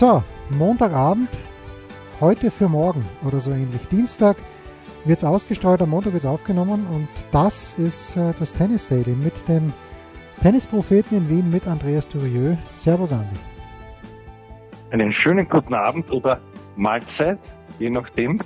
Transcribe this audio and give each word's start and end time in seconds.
So, 0.00 0.24
Montagabend, 0.48 1.28
heute 2.22 2.50
für 2.50 2.70
morgen 2.70 3.04
oder 3.22 3.38
so 3.38 3.50
ähnlich. 3.50 3.86
Dienstag 3.88 4.38
wird 5.04 5.18
es 5.18 5.24
ausgestrahlt, 5.24 5.82
am 5.82 5.90
Montag 5.90 6.14
wird 6.14 6.24
es 6.24 6.30
aufgenommen 6.30 6.86
und 6.86 7.08
das 7.32 7.78
ist 7.78 8.16
äh, 8.16 8.32
das 8.38 8.54
Tennis 8.54 8.88
Daily 8.88 9.14
mit 9.14 9.46
dem 9.46 9.74
Tennispropheten 10.40 11.18
in 11.18 11.28
Wien 11.28 11.50
mit 11.50 11.68
Andreas 11.68 12.08
Durieux. 12.08 12.56
Servus 12.72 13.12
Andi. 13.12 13.36
Einen 14.90 15.12
schönen 15.12 15.46
guten 15.46 15.74
Abend 15.74 16.10
oder 16.10 16.40
Mahlzeit, 16.76 17.40
je 17.78 17.90
nachdem. 17.90 18.40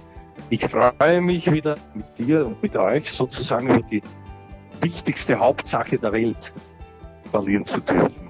Ich 0.51 0.67
freue 0.67 1.21
mich 1.21 1.53
wieder 1.53 1.77
mit 1.95 2.19
dir 2.19 2.49
und 2.49 2.61
mit 2.65 2.77
euch 2.77 3.13
sozusagen 3.13 3.69
über 3.69 3.83
die 3.83 4.03
wichtigste 4.81 5.39
Hauptsache 5.39 5.99
der 5.99 6.11
Welt 6.11 6.53
verlieren 7.31 7.65
zu 7.65 7.79
dürfen. 7.79 8.24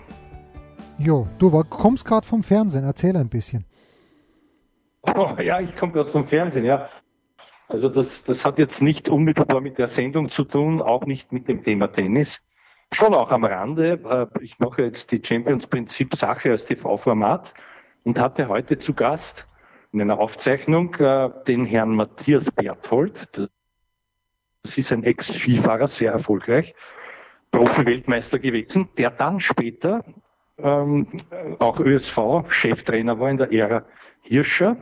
Jo, 0.98 1.26
du 1.38 1.52
war, 1.52 1.64
kommst 1.64 2.04
gerade 2.04 2.26
vom 2.26 2.42
Fernsehen, 2.42 2.84
erzähl 2.84 3.16
ein 3.16 3.28
bisschen. 3.28 3.64
Oh, 5.02 5.36
ja, 5.42 5.60
ich 5.60 5.76
komme 5.76 5.92
gerade 5.92 6.10
vom 6.10 6.24
Fernsehen, 6.24 6.64
ja. 6.64 6.88
Also 7.68 7.88
das, 7.88 8.24
das 8.24 8.44
hat 8.44 8.58
jetzt 8.58 8.82
nicht 8.82 9.08
unmittelbar 9.08 9.60
mit 9.60 9.78
der 9.78 9.88
Sendung 9.88 10.28
zu 10.28 10.44
tun, 10.44 10.80
auch 10.80 11.06
nicht 11.06 11.32
mit 11.32 11.48
dem 11.48 11.64
Thema 11.64 11.88
Tennis. 11.88 12.40
Schon 12.92 13.14
auch 13.14 13.30
am 13.32 13.44
Rande. 13.44 14.30
Äh, 14.34 14.44
ich 14.44 14.58
mache 14.58 14.82
jetzt 14.82 15.10
die 15.10 15.20
Champions 15.24 15.66
Prinzip 15.66 16.14
Sache 16.14 16.50
als 16.50 16.66
TV-Format 16.66 17.52
und 18.04 18.18
hatte 18.18 18.48
heute 18.48 18.78
zu 18.78 18.94
Gast 18.94 19.46
in 19.92 20.00
einer 20.00 20.18
Aufzeichnung 20.18 20.94
äh, 20.96 21.30
den 21.46 21.64
Herrn 21.64 21.96
Matthias 21.96 22.50
Berthold. 22.50 23.48
Das 24.62 24.78
ist 24.78 24.92
ein 24.92 25.02
Ex-Skifahrer, 25.02 25.88
sehr 25.88 26.12
erfolgreich, 26.12 26.74
Profi-Weltmeister 27.50 28.38
gewesen, 28.38 28.88
der 28.96 29.10
dann 29.10 29.40
später 29.40 30.04
ähm, 30.58 31.06
auch 31.58 31.80
ÖSV-Cheftrainer 31.80 33.18
war 33.18 33.30
in 33.30 33.38
der 33.38 33.52
Ära 33.52 33.84
Hirscher 34.22 34.76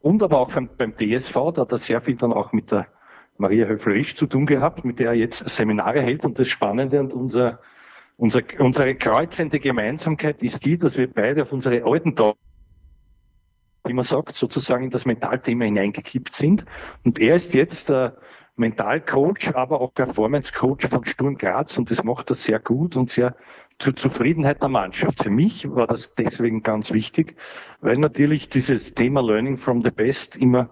und 0.00 0.22
aber 0.22 0.40
auch 0.40 0.52
beim, 0.52 0.96
DSV, 0.96 1.34
da 1.54 1.62
hat 1.62 1.72
er 1.72 1.78
sehr 1.78 2.00
viel 2.00 2.16
dann 2.16 2.32
auch 2.32 2.52
mit 2.52 2.72
der 2.72 2.88
Maria 3.38 3.66
Höfel-Risch 3.66 4.16
zu 4.16 4.26
tun 4.26 4.46
gehabt, 4.46 4.84
mit 4.84 4.98
der 4.98 5.08
er 5.08 5.14
jetzt 5.14 5.48
Seminare 5.48 6.00
hält. 6.02 6.24
Und 6.24 6.38
das 6.38 6.48
Spannende 6.48 7.00
und 7.00 7.12
unser, 7.12 7.60
unser, 8.16 8.42
unsere 8.58 8.94
kreuzende 8.96 9.60
Gemeinsamkeit 9.60 10.42
ist 10.42 10.64
die, 10.64 10.76
dass 10.76 10.98
wir 10.98 11.12
beide 11.12 11.42
auf 11.42 11.52
unsere 11.52 11.84
alten 11.84 12.16
Tage, 12.16 12.36
wie 13.84 13.92
man 13.92 14.04
sagt, 14.04 14.34
sozusagen 14.34 14.84
in 14.84 14.90
das 14.90 15.06
Mentalthema 15.06 15.64
hineingekippt 15.64 16.34
sind. 16.34 16.64
Und 17.04 17.20
er 17.20 17.36
ist 17.36 17.54
jetzt 17.54 17.88
der 17.88 18.16
Mentalcoach, 18.56 19.54
aber 19.54 19.80
auch 19.80 19.94
Performance-Coach 19.94 20.88
von 20.88 21.04
Sturm 21.04 21.38
Graz 21.38 21.78
und 21.78 21.90
das 21.90 22.04
macht 22.04 22.30
er 22.30 22.36
sehr 22.36 22.58
gut 22.58 22.96
und 22.96 23.08
sehr 23.08 23.34
zur 23.78 23.96
Zufriedenheit 23.96 24.60
der 24.60 24.68
Mannschaft. 24.68 25.22
Für 25.22 25.30
mich 25.30 25.68
war 25.70 25.86
das 25.86 26.14
deswegen 26.14 26.62
ganz 26.62 26.92
wichtig, 26.92 27.36
weil 27.80 27.96
natürlich 27.96 28.48
dieses 28.48 28.94
Thema 28.94 29.22
Learning 29.22 29.58
from 29.58 29.82
the 29.82 29.90
Best 29.90 30.36
immer 30.36 30.70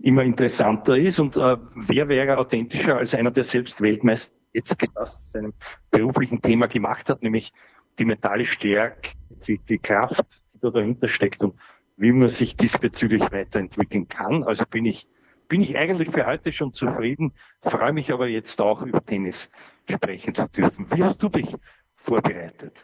immer 0.00 0.22
interessanter 0.22 0.98
ist 0.98 1.18
und 1.18 1.36
äh, 1.36 1.56
wer 1.74 2.08
wäre 2.08 2.38
authentischer 2.38 2.98
als 2.98 3.14
einer, 3.14 3.30
der 3.30 3.44
selbst 3.44 3.80
Weltmeister 3.80 4.34
jetzt 4.52 4.76
das 4.94 5.24
zu 5.24 5.30
seinem 5.30 5.54
beruflichen 5.90 6.42
Thema 6.42 6.66
gemacht 6.66 7.08
hat, 7.08 7.22
nämlich 7.22 7.52
die 7.98 8.04
mentale 8.04 8.44
Stärke, 8.44 9.12
die, 9.46 9.58
die 9.58 9.78
Kraft, 9.78 10.24
die 10.52 10.58
da 10.60 10.70
dahinter 10.70 11.08
steckt 11.08 11.42
und 11.42 11.54
wie 11.96 12.12
man 12.12 12.28
sich 12.28 12.56
diesbezüglich 12.56 13.22
weiterentwickeln 13.32 14.08
kann. 14.08 14.44
Also 14.44 14.64
bin 14.66 14.84
ich 14.86 15.06
bin 15.48 15.60
ich 15.60 15.76
eigentlich 15.76 16.10
für 16.10 16.24
heute 16.24 16.50
schon 16.50 16.72
zufrieden, 16.72 17.32
freue 17.60 17.92
mich 17.92 18.10
aber 18.10 18.26
jetzt 18.26 18.58
auch 18.62 18.80
über 18.82 19.04
Tennis 19.04 19.50
sprechen 19.90 20.34
zu 20.34 20.48
dürfen. 20.48 20.86
Wie 20.90 21.04
hast 21.04 21.22
du 21.22 21.28
dich 21.28 21.54
vorbereitet? 22.02 22.74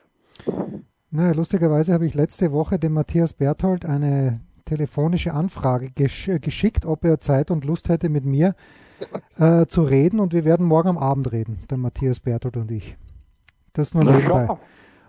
Na, 1.10 1.32
lustigerweise 1.32 1.92
habe 1.92 2.06
ich 2.06 2.14
letzte 2.14 2.52
Woche 2.52 2.78
dem 2.78 2.92
Matthias 2.92 3.32
Berthold 3.32 3.84
eine 3.86 4.40
telefonische 4.64 5.32
Anfrage 5.32 5.90
gesch 5.90 6.30
geschickt, 6.40 6.84
ob 6.84 7.04
er 7.04 7.20
Zeit 7.20 7.50
und 7.50 7.64
Lust 7.64 7.88
hätte, 7.88 8.08
mit 8.08 8.24
mir 8.24 8.54
äh, 9.38 9.66
zu 9.66 9.82
reden. 9.82 10.20
Und 10.20 10.34
wir 10.34 10.44
werden 10.44 10.66
morgen 10.66 10.88
am 10.88 10.98
Abend 10.98 11.32
reden, 11.32 11.60
der 11.70 11.78
Matthias 11.78 12.20
Berthold 12.20 12.56
und 12.58 12.70
ich. 12.70 12.96
Das 13.72 13.94
nur 13.94 14.04
nebenbei. 14.04 14.48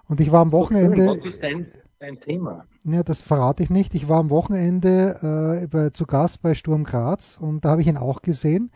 Und 0.07 0.19
ich 0.21 0.31
war 0.31 0.41
am 0.41 0.51
Wochenende. 0.51 1.07
Was 1.07 1.25
ist 1.25 1.43
dein, 1.43 1.67
dein 1.99 2.19
Thema? 2.19 2.65
Ja, 2.85 3.03
das 3.03 3.21
verrate 3.21 3.61
ich 3.61 3.69
nicht. 3.69 3.93
Ich 3.93 4.07
war 4.07 4.19
am 4.19 4.29
Wochenende 4.29 5.61
äh, 5.61 5.67
bei, 5.67 5.89
zu 5.89 6.05
Gast 6.05 6.41
bei 6.41 6.55
Sturm 6.55 6.83
Graz 6.83 7.37
und 7.39 7.65
da 7.65 7.71
habe 7.71 7.81
ich 7.81 7.87
ihn 7.87 7.97
auch 7.97 8.21
gesehen. 8.21 8.71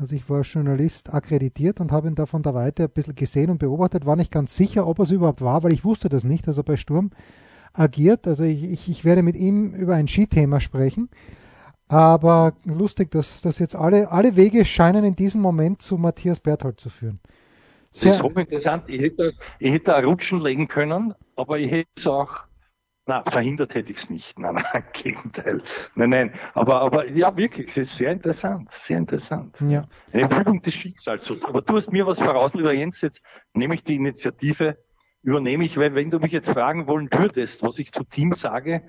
Also 0.00 0.14
ich 0.14 0.30
war 0.30 0.42
Journalist 0.42 1.12
akkreditiert 1.12 1.80
und 1.80 1.90
habe 1.90 2.06
ihn 2.06 2.14
da 2.14 2.24
von 2.24 2.42
der 2.42 2.54
Weite 2.54 2.84
ein 2.84 2.90
bisschen 2.90 3.16
gesehen 3.16 3.50
und 3.50 3.58
beobachtet, 3.58 4.06
war 4.06 4.14
nicht 4.14 4.30
ganz 4.30 4.56
sicher, 4.56 4.86
ob 4.86 5.00
es 5.00 5.10
überhaupt 5.10 5.40
war, 5.40 5.64
weil 5.64 5.72
ich 5.72 5.84
wusste 5.84 6.08
das 6.08 6.22
nicht, 6.22 6.46
also 6.46 6.62
bei 6.62 6.76
Sturm 6.76 7.10
agiert. 7.72 8.28
Also 8.28 8.44
ich, 8.44 8.62
ich, 8.62 8.88
ich 8.88 9.04
werde 9.04 9.24
mit 9.24 9.34
ihm 9.34 9.74
über 9.74 9.96
ein 9.96 10.06
Skithema 10.06 10.60
sprechen. 10.60 11.08
Aber 11.88 12.52
lustig, 12.64 13.10
dass, 13.10 13.40
dass 13.40 13.58
jetzt 13.58 13.74
alle, 13.74 14.12
alle 14.12 14.36
Wege 14.36 14.64
scheinen 14.64 15.04
in 15.04 15.16
diesem 15.16 15.40
Moment 15.40 15.82
zu 15.82 15.96
Matthias 15.96 16.38
Berthold 16.38 16.78
zu 16.78 16.90
führen. 16.90 17.18
Sehr 17.90 18.12
das 18.12 18.18
ist 18.18 18.22
hochinteressant. 18.22 18.84
Ich 18.86 19.00
hätte, 19.00 19.32
ich 19.58 19.72
hätte 19.72 19.96
auch 19.96 20.04
rutschen 20.04 20.40
legen 20.40 20.68
können, 20.68 21.14
aber 21.34 21.58
ich 21.58 21.70
hätte 21.70 21.88
es 21.96 22.06
auch 22.06 22.36
na, 23.08 23.22
verhindert 23.22 23.74
hätte 23.74 23.90
ich 23.90 23.96
es 23.96 24.10
nicht. 24.10 24.38
Nein, 24.38 24.56
nein, 24.56 24.64
im 24.74 24.82
Gegenteil. 24.92 25.62
Nein, 25.94 26.10
nein. 26.10 26.32
Aber, 26.52 26.82
aber 26.82 27.08
ja, 27.08 27.34
wirklich, 27.36 27.68
es 27.70 27.78
ist 27.78 27.96
sehr 27.96 28.12
interessant. 28.12 28.70
Sehr 28.70 28.98
interessant. 28.98 29.56
Ja. 29.66 29.88
Eine 30.12 30.28
Fügung 30.28 30.60
des 30.60 30.74
Schicksals. 30.74 31.32
Aber 31.44 31.62
du 31.62 31.76
hast 31.76 31.90
mir 31.90 32.06
was 32.06 32.18
voraus, 32.18 32.52
lieber 32.52 32.72
Jens, 32.74 33.00
jetzt 33.00 33.22
nehme 33.54 33.74
ich 33.74 33.82
die 33.82 33.96
Initiative, 33.96 34.76
übernehme 35.22 35.64
ich, 35.64 35.78
weil 35.78 35.94
wenn 35.94 36.10
du 36.10 36.18
mich 36.18 36.32
jetzt 36.32 36.50
fragen 36.50 36.86
wollen 36.86 37.08
würdest, 37.10 37.62
was 37.62 37.78
ich 37.78 37.92
zu 37.92 38.04
Team 38.04 38.34
sage, 38.34 38.82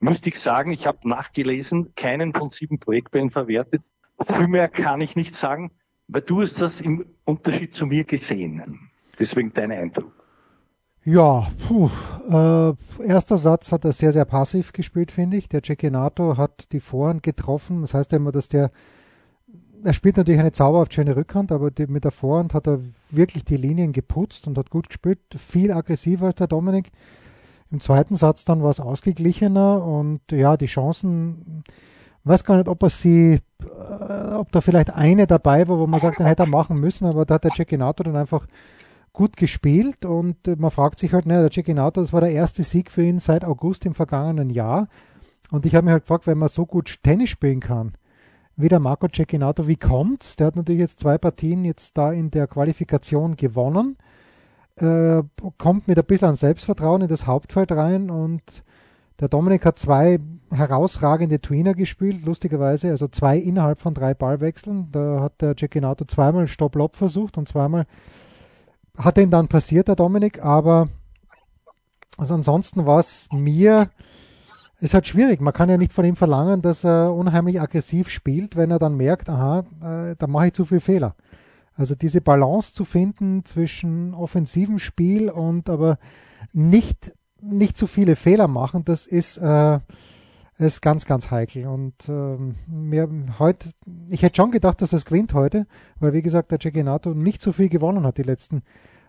müsste 0.00 0.28
ich 0.28 0.38
sagen, 0.38 0.70
ich 0.70 0.86
habe 0.86 1.08
nachgelesen, 1.08 1.94
keinen 1.96 2.34
von 2.34 2.50
sieben 2.50 2.78
Projektbällen 2.78 3.30
verwertet. 3.30 3.82
Viel 4.26 4.48
mehr 4.48 4.68
kann 4.68 5.00
ich 5.00 5.16
nicht 5.16 5.34
sagen, 5.34 5.70
weil 6.08 6.20
du 6.20 6.42
hast 6.42 6.60
das 6.60 6.82
im 6.82 7.06
Unterschied 7.24 7.74
zu 7.74 7.86
mir 7.86 8.04
gesehen. 8.04 8.90
Deswegen 9.18 9.54
dein 9.54 9.72
Eindruck. 9.72 10.21
Ja, 11.04 11.48
puh, 11.66 11.90
äh, 12.30 13.04
erster 13.04 13.36
Satz 13.36 13.72
hat 13.72 13.84
er 13.84 13.92
sehr, 13.92 14.12
sehr 14.12 14.24
passiv 14.24 14.72
gespielt, 14.72 15.10
finde 15.10 15.36
ich. 15.36 15.48
Der 15.48 15.60
Cecchinato 15.60 16.36
hat 16.36 16.70
die 16.70 16.78
Vorhand 16.78 17.24
getroffen. 17.24 17.80
Das 17.80 17.92
heißt 17.92 18.12
ja 18.12 18.18
immer, 18.18 18.30
dass 18.30 18.48
der, 18.48 18.70
er 19.82 19.94
spielt 19.94 20.16
natürlich 20.16 20.38
eine 20.38 20.52
zauberhaft 20.52 20.94
schöne 20.94 21.16
Rückhand, 21.16 21.50
aber 21.50 21.72
die, 21.72 21.88
mit 21.88 22.04
der 22.04 22.12
Vorhand 22.12 22.54
hat 22.54 22.68
er 22.68 22.78
wirklich 23.10 23.44
die 23.44 23.56
Linien 23.56 23.92
geputzt 23.92 24.46
und 24.46 24.56
hat 24.56 24.70
gut 24.70 24.88
gespielt. 24.88 25.18
Viel 25.36 25.72
aggressiver 25.72 26.26
als 26.26 26.36
der 26.36 26.46
Dominik. 26.46 26.92
Im 27.72 27.80
zweiten 27.80 28.14
Satz 28.14 28.44
dann 28.44 28.62
war 28.62 28.70
es 28.70 28.78
ausgeglichener 28.78 29.84
und 29.84 30.20
ja, 30.30 30.56
die 30.56 30.66
Chancen, 30.66 31.64
weiß 32.22 32.44
gar 32.44 32.58
nicht, 32.58 32.68
ob 32.68 32.80
er 32.80 32.90
sie, 32.90 33.40
äh, 33.60 34.34
ob 34.34 34.52
da 34.52 34.60
vielleicht 34.60 34.94
eine 34.94 35.26
dabei 35.26 35.66
war, 35.66 35.80
wo 35.80 35.88
man 35.88 35.98
sagt, 35.98 36.20
den 36.20 36.26
hätte 36.26 36.44
er 36.44 36.48
machen 36.48 36.78
müssen, 36.78 37.06
aber 37.06 37.24
da 37.24 37.34
hat 37.34 37.44
der 37.44 37.54
Cecchinato 37.54 38.04
dann 38.04 38.14
einfach 38.14 38.46
gut 39.12 39.36
gespielt 39.36 40.04
und 40.04 40.48
äh, 40.48 40.56
man 40.56 40.70
fragt 40.70 40.98
sich 40.98 41.12
halt, 41.12 41.26
ne, 41.26 41.40
der 41.40 41.50
Cecchinato, 41.50 42.00
das 42.00 42.12
war 42.12 42.20
der 42.20 42.32
erste 42.32 42.62
Sieg 42.62 42.90
für 42.90 43.02
ihn 43.02 43.18
seit 43.18 43.44
August 43.44 43.84
im 43.84 43.94
vergangenen 43.94 44.50
Jahr. 44.50 44.88
Und 45.50 45.66
ich 45.66 45.74
habe 45.74 45.84
mich 45.84 45.92
halt 45.92 46.04
gefragt, 46.04 46.26
wenn 46.26 46.38
man 46.38 46.48
so 46.48 46.64
gut 46.64 47.02
Tennis 47.02 47.28
spielen 47.28 47.60
kann, 47.60 47.92
wie 48.56 48.68
der 48.68 48.80
Marco 48.80 49.08
Cecchinato, 49.08 49.68
wie 49.68 49.76
kommt's? 49.76 50.36
Der 50.36 50.46
hat 50.46 50.56
natürlich 50.56 50.80
jetzt 50.80 51.00
zwei 51.00 51.18
Partien 51.18 51.64
jetzt 51.64 51.96
da 51.98 52.12
in 52.12 52.30
der 52.30 52.46
Qualifikation 52.46 53.36
gewonnen, 53.36 53.96
äh, 54.76 55.22
kommt 55.58 55.88
mit 55.88 55.98
ein 55.98 56.04
bisschen 56.04 56.28
an 56.28 56.36
Selbstvertrauen 56.36 57.02
in 57.02 57.08
das 57.08 57.26
Hauptfeld 57.26 57.72
rein 57.72 58.10
und 58.10 58.42
der 59.20 59.28
Dominik 59.28 59.64
hat 59.66 59.78
zwei 59.78 60.18
herausragende 60.50 61.40
Tweener 61.40 61.74
gespielt, 61.74 62.24
lustigerweise, 62.24 62.90
also 62.90 63.08
zwei 63.08 63.38
innerhalb 63.38 63.78
von 63.78 63.94
drei 63.94 64.14
Ballwechseln. 64.14 64.88
Da 64.90 65.20
hat 65.20 65.40
der 65.40 65.56
Cecchinato 65.56 66.04
zweimal 66.06 66.48
Stopp-Lob 66.48 66.96
versucht 66.96 67.38
und 67.38 67.48
zweimal 67.48 67.86
hat 68.96 69.18
ihn 69.18 69.30
dann 69.30 69.48
passiert, 69.48 69.88
der 69.88 69.96
Dominik, 69.96 70.42
aber 70.44 70.88
also 72.18 72.34
ansonsten 72.34 72.86
war 72.86 73.00
es 73.00 73.28
mir, 73.32 73.90
ist 74.80 74.94
halt 74.94 75.06
schwierig. 75.06 75.40
Man 75.40 75.54
kann 75.54 75.70
ja 75.70 75.78
nicht 75.78 75.92
von 75.92 76.04
ihm 76.04 76.16
verlangen, 76.16 76.62
dass 76.62 76.84
er 76.84 77.14
unheimlich 77.14 77.60
aggressiv 77.60 78.08
spielt, 78.08 78.56
wenn 78.56 78.70
er 78.70 78.78
dann 78.78 78.96
merkt, 78.96 79.28
aha, 79.28 79.60
äh, 79.82 80.16
da 80.18 80.26
mache 80.26 80.48
ich 80.48 80.52
zu 80.52 80.64
viel 80.64 80.80
Fehler. 80.80 81.14
Also 81.74 81.94
diese 81.94 82.20
Balance 82.20 82.74
zu 82.74 82.84
finden 82.84 83.44
zwischen 83.44 84.14
offensivem 84.14 84.78
Spiel 84.78 85.30
und 85.30 85.70
aber 85.70 85.98
nicht, 86.52 87.14
nicht 87.40 87.76
zu 87.76 87.86
viele 87.86 88.14
Fehler 88.14 88.46
machen, 88.46 88.84
das 88.84 89.06
ist, 89.06 89.38
äh, 89.38 89.78
ist 90.58 90.82
ganz, 90.82 91.06
ganz 91.06 91.30
heikel. 91.30 91.66
Und 91.66 92.08
ähm, 92.08 92.56
mir 92.66 93.08
heute, 93.38 93.70
ich 94.08 94.22
hätte 94.22 94.36
schon 94.36 94.50
gedacht, 94.50 94.82
dass 94.82 94.90
das 94.90 95.04
gewinnt 95.04 95.34
heute, 95.34 95.66
weil 95.98 96.12
wie 96.12 96.22
gesagt, 96.22 96.50
der 96.50 96.60
Cecchinato 96.60 97.14
nicht 97.14 97.42
so 97.42 97.52
viel 97.52 97.68
gewonnen 97.68 98.04
hat 98.04 98.18
die 98.18 98.22
letzten 98.22 98.62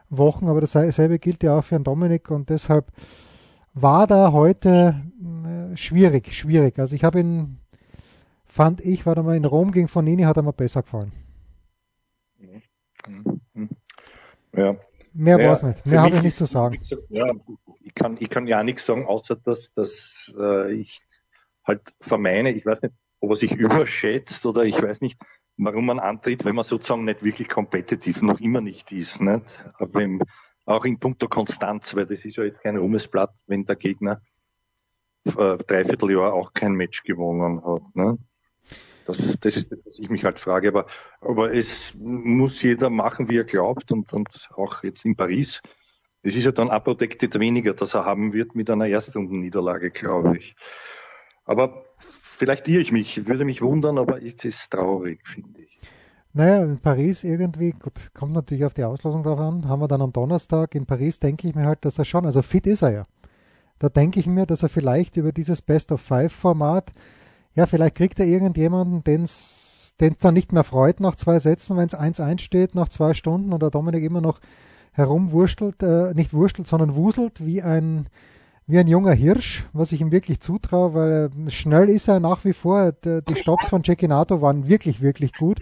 Wochen, 0.09 0.47
aber 0.47 0.61
dasselbe 0.61 1.19
gilt 1.19 1.43
ja 1.43 1.57
auch 1.57 1.63
für 1.63 1.75
einen 1.75 1.83
Dominik 1.83 2.29
und 2.29 2.49
deshalb 2.49 2.91
war 3.73 4.07
da 4.07 4.31
heute 4.31 5.01
äh, 5.45 5.75
schwierig, 5.75 6.33
schwierig. 6.33 6.77
Also 6.79 6.95
ich 6.95 7.03
habe 7.03 7.19
ihn, 7.19 7.59
fand 8.45 8.81
ich, 8.81 9.05
war 9.05 9.15
da 9.15 9.23
mal 9.23 9.35
in 9.35 9.45
Rom 9.45 9.71
gegen 9.71 9.87
Fonini, 9.87 10.23
hat 10.23 10.37
er 10.37 10.43
mir 10.43 10.53
besser 10.53 10.83
gefallen. 10.83 11.11
Ja. 14.55 14.75
Mehr 15.15 15.37
naja, 15.37 15.49
war 15.49 15.55
es 15.55 15.63
nicht. 15.63 15.85
Mehr 15.85 16.01
habe 16.01 16.15
ich 16.15 16.21
nicht 16.21 16.37
zu 16.37 16.45
sagen. 16.45 16.79
Ja, 17.09 17.25
ich 17.81 17.93
kann, 17.93 18.17
ich 18.19 18.29
kann 18.29 18.47
ja 18.47 18.63
nichts 18.63 18.85
sagen, 18.85 19.05
außer 19.05 19.35
dass, 19.35 19.73
dass 19.73 20.33
äh, 20.39 20.71
ich 20.73 21.01
halt 21.65 21.81
vermeine, 21.99 22.51
ich 22.51 22.65
weiß 22.65 22.81
nicht, 22.81 22.93
ob 23.19 23.31
er 23.31 23.35
sich 23.35 23.51
überschätzt 23.55 24.45
oder 24.45 24.63
ich 24.63 24.81
weiß 24.81 25.01
nicht, 25.01 25.19
warum 25.57 25.85
man 25.85 25.99
antritt, 25.99 26.45
wenn 26.45 26.55
man 26.55 26.65
sozusagen 26.65 27.05
nicht 27.05 27.23
wirklich 27.23 27.49
kompetitiv 27.49 28.21
noch 28.21 28.39
immer 28.39 28.61
nicht 28.61 28.91
ist. 28.91 29.21
Nicht? 29.21 29.45
Aber 29.77 30.01
im, 30.01 30.21
auch 30.65 30.85
in 30.85 30.99
puncto 30.99 31.27
Konstanz, 31.27 31.95
weil 31.95 32.05
das 32.05 32.25
ist 32.25 32.37
ja 32.37 32.43
jetzt 32.43 32.61
kein 32.61 32.77
Ruhmesblatt, 32.77 33.33
wenn 33.47 33.65
der 33.65 33.75
Gegner 33.75 34.21
äh, 35.25 35.57
dreiviertel 35.57 36.11
Jahr 36.11 36.33
auch 36.33 36.53
kein 36.53 36.73
Match 36.73 37.03
gewonnen 37.03 37.63
hat. 37.63 37.95
Ne? 37.95 38.17
Das, 39.05 39.17
das 39.39 39.57
ist 39.57 39.71
das, 39.71 39.79
was 39.85 39.99
ich 39.99 40.09
mich 40.09 40.23
halt 40.23 40.39
frage. 40.39 40.69
Aber, 40.69 40.85
aber 41.21 41.53
es 41.53 41.93
muss 41.95 42.61
jeder 42.61 42.89
machen, 42.89 43.29
wie 43.29 43.37
er 43.37 43.43
glaubt 43.43 43.91
und, 43.91 44.11
und 44.13 44.49
auch 44.55 44.83
jetzt 44.83 45.05
in 45.05 45.15
Paris. 45.15 45.61
Es 46.21 46.35
ist 46.37 46.45
ja 46.45 46.51
dann 46.51 46.69
apodected 46.69 47.37
weniger, 47.37 47.73
dass 47.73 47.95
er 47.95 48.05
haben 48.05 48.31
wird 48.31 48.55
mit 48.55 48.69
einer 48.69 48.87
Erstrundenniederlage, 48.87 49.91
glaube 49.91 50.37
ich. 50.37 50.55
Aber 51.45 51.85
vielleicht 52.37 52.67
irre 52.67 52.81
ich 52.81 52.91
mich, 52.91 53.27
würde 53.27 53.45
mich 53.45 53.61
wundern, 53.61 53.97
aber 53.97 54.21
es 54.21 54.43
ist 54.45 54.71
traurig, 54.71 55.19
finde 55.27 55.61
ich. 55.61 55.79
Naja, 56.33 56.63
in 56.63 56.79
Paris 56.79 57.23
irgendwie, 57.23 57.71
gut, 57.71 58.11
kommt 58.13 58.33
natürlich 58.33 58.65
auf 58.65 58.73
die 58.73 58.83
Auslosung 58.83 59.23
drauf 59.23 59.39
an, 59.39 59.67
haben 59.67 59.81
wir 59.81 59.87
dann 59.87 60.01
am 60.01 60.13
Donnerstag 60.13 60.73
in 60.73 60.85
Paris, 60.85 61.19
denke 61.19 61.47
ich 61.47 61.53
mir 61.53 61.65
halt, 61.65 61.85
dass 61.85 61.99
er 61.99 62.05
schon, 62.05 62.25
also 62.25 62.41
fit 62.41 62.65
ist 62.65 62.81
er 62.81 62.91
ja. 62.91 63.07
Da 63.77 63.89
denke 63.89 64.19
ich 64.19 64.25
mir, 64.25 64.45
dass 64.45 64.63
er 64.63 64.69
vielleicht 64.69 65.17
über 65.17 65.31
dieses 65.31 65.61
Best 65.61 65.91
of 65.91 66.01
Five 66.01 66.33
Format 66.33 66.91
ja, 67.55 67.65
vielleicht 67.67 67.95
kriegt 67.95 68.19
er 68.19 68.25
irgendjemanden, 68.25 69.03
den 69.03 69.23
es 69.23 69.93
dann 69.97 70.33
nicht 70.33 70.51
mehr 70.51 70.63
freut 70.63 70.99
nach 70.99 71.15
zwei 71.15 71.39
Sätzen, 71.39 71.77
wenn 71.77 71.85
es 71.85 71.97
1-1 71.97 72.41
steht 72.41 72.75
nach 72.75 72.89
zwei 72.89 73.13
Stunden 73.13 73.53
und 73.53 73.61
der 73.61 73.69
Dominik 73.69 74.03
immer 74.03 74.21
noch 74.21 74.39
herumwurstelt, 74.91 75.81
äh, 75.83 76.13
nicht 76.13 76.33
wurstelt, 76.33 76.67
sondern 76.67 76.95
wuselt 76.95 77.45
wie 77.45 77.61
ein, 77.61 78.07
wie 78.65 78.79
ein 78.79 78.87
junger 78.87 79.13
Hirsch, 79.13 79.65
was 79.73 79.91
ich 79.91 80.01
ihm 80.01 80.11
wirklich 80.11 80.39
zutraue, 80.39 80.93
weil 80.93 81.29
äh, 81.47 81.51
schnell 81.51 81.89
ist 81.89 82.07
er 82.07 82.19
nach 82.19 82.45
wie 82.45 82.53
vor. 82.53 82.91
Die 82.91 83.35
Stops 83.35 83.69
von 83.69 83.83
Cecchinato 83.83 84.41
waren 84.41 84.67
wirklich, 84.67 85.01
wirklich 85.01 85.33
gut. 85.33 85.59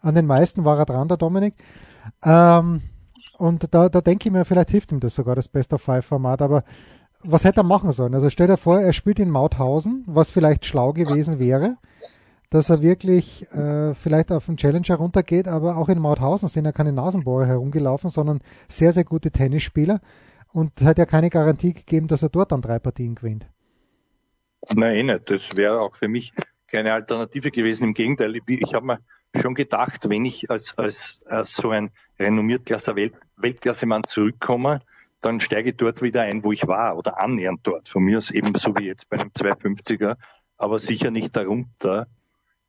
An 0.00 0.14
den 0.14 0.26
meisten 0.26 0.64
war 0.64 0.78
er 0.78 0.84
dran, 0.84 1.08
der 1.08 1.16
Dominik. 1.16 1.54
Ähm, 2.24 2.82
und 3.38 3.74
da, 3.74 3.88
da 3.88 4.00
denke 4.00 4.28
ich 4.28 4.32
mir, 4.32 4.44
vielleicht 4.44 4.70
hilft 4.70 4.92
ihm 4.92 5.00
das 5.00 5.14
sogar, 5.14 5.34
das 5.34 5.48
Best 5.48 5.72
of 5.72 5.82
Five 5.82 6.04
Format. 6.04 6.42
Aber 6.42 6.62
was 7.22 7.44
hätte 7.44 7.60
er 7.60 7.64
machen 7.64 7.90
sollen? 7.90 8.14
Also 8.14 8.30
stell 8.30 8.46
dir 8.46 8.56
vor, 8.56 8.80
er 8.80 8.92
spielt 8.92 9.18
in 9.18 9.30
Mauthausen, 9.30 10.04
was 10.06 10.30
vielleicht 10.30 10.66
schlau 10.66 10.92
gewesen 10.92 11.38
wäre, 11.38 11.76
dass 12.50 12.70
er 12.70 12.82
wirklich 12.82 13.50
äh, 13.52 13.94
vielleicht 13.94 14.30
auf 14.30 14.46
den 14.46 14.56
Challenger 14.56 14.96
runtergeht, 14.96 15.48
aber 15.48 15.76
auch 15.76 15.88
in 15.88 15.98
Mauthausen 15.98 16.48
sind 16.48 16.66
ja 16.66 16.72
keine 16.72 16.92
Nasenbohrer 16.92 17.46
herumgelaufen, 17.46 18.10
sondern 18.10 18.40
sehr, 18.68 18.92
sehr 18.92 19.04
gute 19.04 19.30
Tennisspieler 19.30 20.00
und 20.54 20.80
hat 20.82 20.98
ja 20.98 21.04
keine 21.04 21.30
Garantie 21.30 21.74
gegeben, 21.74 22.06
dass 22.06 22.22
er 22.22 22.28
dort 22.28 22.52
dann 22.52 22.62
drei 22.62 22.78
Partien 22.78 23.16
gewinnt. 23.16 23.46
Nein, 24.72 24.96
eh 24.96 25.02
nicht. 25.02 25.28
Das 25.28 25.56
wäre 25.56 25.80
auch 25.80 25.96
für 25.96 26.08
mich 26.08 26.32
keine 26.68 26.92
Alternative 26.92 27.50
gewesen. 27.50 27.84
Im 27.84 27.94
Gegenteil, 27.94 28.36
ich, 28.36 28.74
habe 28.74 28.86
mir 28.86 28.98
schon 29.42 29.54
gedacht, 29.54 30.08
wenn 30.08 30.24
ich 30.24 30.50
als, 30.50 30.78
als, 30.78 31.20
als 31.26 31.54
so 31.54 31.70
ein 31.70 31.90
renommierter 32.18 32.78
Welt, 32.94 33.14
Weltklassemann 33.36 34.04
zurückkomme, 34.04 34.80
dann 35.20 35.40
steige 35.40 35.70
ich 35.70 35.76
dort 35.76 36.02
wieder 36.02 36.22
ein, 36.22 36.44
wo 36.44 36.52
ich 36.52 36.66
war 36.66 36.96
oder 36.96 37.20
annähernd 37.20 37.60
dort. 37.64 37.88
Von 37.88 38.04
mir 38.04 38.18
aus 38.18 38.30
eben 38.30 38.54
so 38.54 38.76
wie 38.76 38.86
jetzt 38.86 39.08
bei 39.08 39.18
einem 39.18 39.30
250er, 39.30 40.16
aber 40.56 40.78
sicher 40.78 41.10
nicht 41.10 41.34
darunter, 41.34 42.06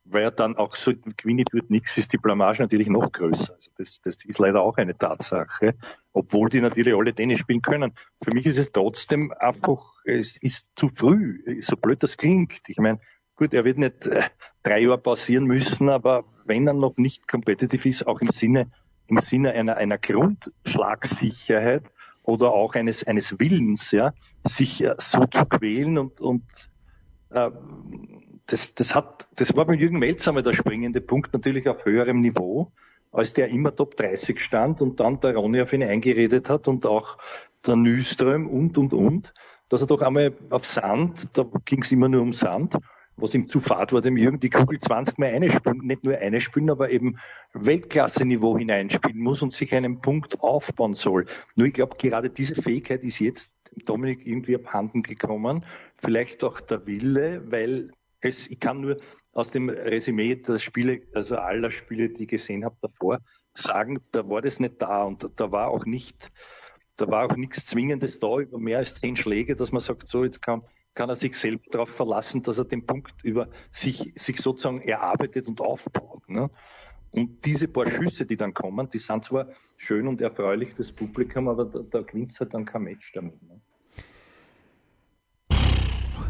weil 0.05 0.31
dann 0.31 0.55
auch 0.55 0.75
so 0.75 0.93
gewinnt 1.17 1.51
wird 1.51 1.69
nichts, 1.69 1.97
ist 1.97 2.13
die 2.13 2.17
Blamage 2.17 2.61
natürlich 2.61 2.87
noch 2.87 3.11
größer. 3.11 3.53
Also 3.53 3.71
das, 3.77 3.99
das 4.03 4.23
ist 4.23 4.39
leider 4.39 4.61
auch 4.61 4.77
eine 4.77 4.97
Tatsache, 4.97 5.73
obwohl 6.13 6.49
die 6.49 6.61
natürlich 6.61 6.95
alle 6.95 7.13
Tennis 7.13 7.39
spielen 7.39 7.61
können. 7.61 7.93
Für 8.23 8.33
mich 8.33 8.45
ist 8.45 8.59
es 8.59 8.71
trotzdem 8.71 9.33
einfach, 9.37 9.93
es 10.05 10.37
ist 10.37 10.67
zu 10.75 10.89
früh, 10.89 11.61
so 11.61 11.75
blöd 11.75 12.03
das 12.03 12.17
klingt. 12.17 12.53
Ich 12.67 12.77
meine, 12.77 12.99
gut, 13.35 13.53
er 13.53 13.65
wird 13.65 13.79
nicht 13.79 14.05
äh, 14.05 14.23
drei 14.63 14.79
Jahre 14.79 14.99
pausieren 14.99 15.45
müssen, 15.45 15.89
aber 15.89 16.23
wenn 16.45 16.67
er 16.67 16.73
noch 16.73 16.97
nicht 16.97 17.27
competitive 17.27 17.89
ist, 17.89 18.07
auch 18.07 18.21
im 18.21 18.31
Sinne, 18.31 18.71
im 19.07 19.19
Sinne 19.21 19.53
einer, 19.53 19.77
einer 19.77 19.97
Grundschlagsicherheit, 19.97 21.83
oder 22.25 22.53
auch 22.53 22.75
eines, 22.75 23.03
eines 23.03 23.39
Willens, 23.39 23.91
ja, 23.91 24.13
sich 24.43 24.83
äh, 24.83 24.95
so 24.97 25.25
zu 25.25 25.45
quälen 25.45 25.97
und, 25.97 26.19
und 26.19 26.43
das, 27.29 28.73
das 28.73 28.95
hat, 28.95 29.27
das 29.35 29.55
war 29.55 29.65
bei 29.65 29.73
Jürgen 29.73 29.99
Melzer 29.99 30.33
der 30.41 30.53
springende 30.53 31.01
Punkt 31.01 31.33
natürlich 31.33 31.67
auf 31.67 31.85
höherem 31.85 32.21
Niveau, 32.21 32.71
als 33.11 33.33
der 33.33 33.47
immer 33.49 33.75
Top 33.75 33.95
30 33.97 34.39
stand 34.39 34.81
und 34.81 34.99
dann 34.99 35.19
der 35.19 35.35
Ronny 35.35 35.61
auf 35.61 35.73
ihn 35.73 35.83
eingeredet 35.83 36.49
hat 36.49 36.67
und 36.67 36.85
auch 36.85 37.17
der 37.65 37.75
Nyström 37.75 38.47
und, 38.47 38.77
und, 38.77 38.93
und, 38.93 39.33
dass 39.69 39.81
er 39.81 39.87
doch 39.87 40.01
einmal 40.01 40.33
auf 40.49 40.67
Sand, 40.67 41.37
da 41.37 41.45
ging 41.65 41.81
es 41.81 41.91
immer 41.91 42.09
nur 42.09 42.21
um 42.21 42.33
Sand, 42.33 42.77
was 43.17 43.33
ihm 43.33 43.47
zu 43.47 43.61
fad 43.61 43.93
war, 43.93 44.01
dem 44.01 44.17
Jürgen 44.17 44.39
die 44.39 44.49
Kugel 44.49 44.79
20 44.79 45.17
Mal 45.17 45.33
eine 45.33 45.49
spielen, 45.49 45.79
nicht 45.79 46.03
nur 46.03 46.17
eine 46.17 46.41
spielen, 46.41 46.69
aber 46.69 46.89
eben 46.89 47.17
Weltklasse-Niveau 47.53 48.57
hineinspielen 48.57 49.19
muss 49.19 49.41
und 49.41 49.53
sich 49.53 49.73
einen 49.73 50.01
Punkt 50.01 50.41
aufbauen 50.41 50.93
soll. 50.93 51.25
Nur 51.55 51.67
ich 51.67 51.73
glaube, 51.73 51.95
gerade 51.97 52.29
diese 52.29 52.61
Fähigkeit 52.61 53.03
ist 53.03 53.19
jetzt 53.19 53.53
Dominik 53.85 54.25
irgendwie 54.25 54.55
abhanden 54.55 55.01
gekommen. 55.01 55.65
Vielleicht 56.05 56.43
auch 56.43 56.61
der 56.61 56.85
Wille, 56.85 57.51
weil 57.51 57.91
es, 58.21 58.47
ich 58.47 58.59
kann 58.59 58.81
nur 58.81 58.97
aus 59.33 59.51
dem 59.51 59.69
Resümee 59.69 60.35
der 60.35 60.59
Spiele, 60.59 61.01
also 61.13 61.35
aller 61.37 61.71
Spiele, 61.71 62.09
die 62.09 62.23
ich 62.23 62.29
gesehen 62.29 62.63
habe 62.63 62.77
davor, 62.81 63.19
sagen, 63.53 63.99
da 64.11 64.27
war 64.29 64.41
das 64.41 64.59
nicht 64.59 64.81
da 64.81 65.03
und 65.03 65.29
da 65.35 65.51
war 65.51 65.69
auch 65.69 65.85
nicht, 65.85 66.31
da 66.95 67.07
war 67.07 67.25
auch 67.25 67.35
nichts 67.35 67.65
Zwingendes 67.65 68.19
da 68.19 68.39
über 68.39 68.59
mehr 68.59 68.77
als 68.77 68.95
zehn 68.95 69.15
Schläge, 69.15 69.55
dass 69.55 69.71
man 69.71 69.81
sagt, 69.81 70.07
so 70.07 70.23
jetzt 70.23 70.41
kann 70.41 70.61
kann 70.95 71.09
er 71.09 71.15
sich 71.15 71.37
selbst 71.37 71.73
darauf 71.73 71.89
verlassen, 71.89 72.41
dass 72.41 72.57
er 72.57 72.65
den 72.65 72.85
Punkt 72.85 73.13
über 73.23 73.49
sich, 73.71 74.13
sich 74.15 74.39
sozusagen 74.39 74.81
erarbeitet 74.81 75.47
und 75.47 75.61
aufbaut. 75.61 76.27
Ne? 76.29 76.49
Und 77.11 77.45
diese 77.45 77.67
paar 77.67 77.89
Schüsse, 77.91 78.25
die 78.25 78.37
dann 78.37 78.53
kommen, 78.53 78.89
die 78.89 78.97
sind 78.97 79.23
zwar 79.25 79.49
schön 79.77 80.07
und 80.07 80.21
erfreulich 80.21 80.73
fürs 80.73 80.91
Publikum, 80.93 81.49
aber 81.49 81.65
da, 81.65 81.79
da 81.79 82.01
gewinnst 82.01 82.39
halt 82.39 82.53
dann 82.53 82.65
kein 82.65 82.83
Match 82.83 83.11
damit. 83.11 83.41
Ne? 83.43 83.61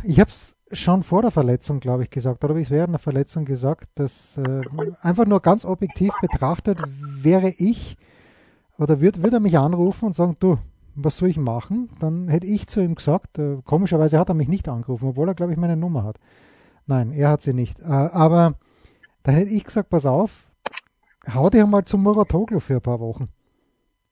Ich 0.08 0.20
habe 0.20 0.30
es 0.30 0.56
schon 0.72 1.02
vor 1.02 1.24
der 1.24 1.32
Verletzung, 1.32 1.80
glaube 1.80 2.04
ich, 2.04 2.12
gesagt, 2.12 2.44
oder 2.44 2.52
habe 2.52 2.62
ich 2.62 2.68
es 2.68 2.72
während 2.72 2.94
der 2.94 3.00
Verletzung 3.00 3.44
gesagt, 3.44 3.90
dass 3.96 4.38
äh, 4.38 4.62
einfach 5.02 5.26
nur 5.26 5.42
ganz 5.42 5.66
objektiv 5.66 6.14
betrachtet 6.22 6.80
wäre 7.02 7.50
ich 7.58 7.98
oder 8.78 9.02
würde 9.02 9.24
würd 9.24 9.34
er 9.34 9.40
mich 9.40 9.58
anrufen 9.58 10.06
und 10.06 10.16
sagen, 10.16 10.36
du, 10.40 10.58
was 10.94 11.18
soll 11.18 11.30
ich 11.30 11.38
machen? 11.38 11.90
Dann 12.00 12.28
hätte 12.28 12.46
ich 12.46 12.68
zu 12.68 12.82
ihm 12.82 12.96
gesagt, 12.96 13.40
äh, 13.40 13.58
komischerweise 13.64 14.20
hat 14.20 14.30
er 14.30 14.36
mich 14.36 14.48
nicht 14.48 14.70
angerufen, 14.70 15.10
obwohl 15.10 15.28
er, 15.28 15.36
glaube 15.36 15.54
ich, 15.54 15.58
meine 15.58 15.78
Nummer 15.78 16.04
hat. 16.04 16.20
Nein, 16.86 17.12
er 17.12 17.30
hat 17.30 17.42
sie 17.42 17.54
nicht. 17.54 17.80
Äh, 17.80 17.86
aber 17.86 18.56
dann 19.24 19.36
hätte 19.36 19.52
ich 19.52 19.64
gesagt, 19.64 19.90
pass 19.90 20.06
auf, 20.06 20.52
hau 21.34 21.50
dich 21.50 21.62
einmal 21.62 21.86
zum 21.86 22.04
Muratoglu 22.04 22.60
für 22.60 22.76
ein 22.76 22.82
paar 22.82 23.00
Wochen. 23.00 23.30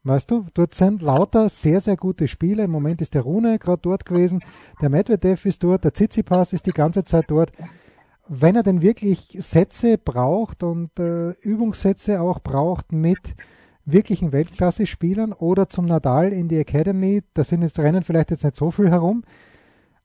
Weißt 0.05 0.29
du, 0.29 0.45
dort 0.53 0.73
sind 0.73 1.01
lauter 1.01 1.47
sehr, 1.47 1.79
sehr 1.79 1.95
gute 1.95 2.27
Spiele. 2.27 2.63
Im 2.63 2.71
Moment 2.71 2.99
ist 3.01 3.13
der 3.13 3.21
Rune 3.21 3.57
gerade 3.57 3.81
dort 3.81 4.05
gewesen, 4.05 4.43
der 4.81 4.89
Medvedev 4.89 5.45
ist 5.45 5.63
dort, 5.63 5.85
der 5.85 5.93
Tsitsipas 5.93 6.51
ist 6.51 6.65
die 6.65 6.73
ganze 6.73 7.05
Zeit 7.05 7.25
dort. 7.27 7.51
Wenn 8.27 8.55
er 8.55 8.63
denn 8.63 8.81
wirklich 8.81 9.37
Sätze 9.39 9.97
braucht 9.97 10.63
und 10.63 10.97
äh, 10.99 11.31
Übungssätze 11.41 12.21
auch 12.21 12.39
braucht 12.39 12.91
mit 12.91 13.35
wirklichen 13.85 14.31
Weltklasse-Spielern 14.31 15.33
oder 15.33 15.69
zum 15.69 15.85
Nadal 15.85 16.31
in 16.33 16.47
die 16.47 16.57
Academy. 16.57 17.21
Da 17.33 17.43
sind 17.43 17.61
jetzt 17.61 17.79
Rennen 17.79 18.03
vielleicht 18.03 18.31
jetzt 18.31 18.43
nicht 18.43 18.55
so 18.55 18.71
viel 18.71 18.89
herum. 18.89 19.23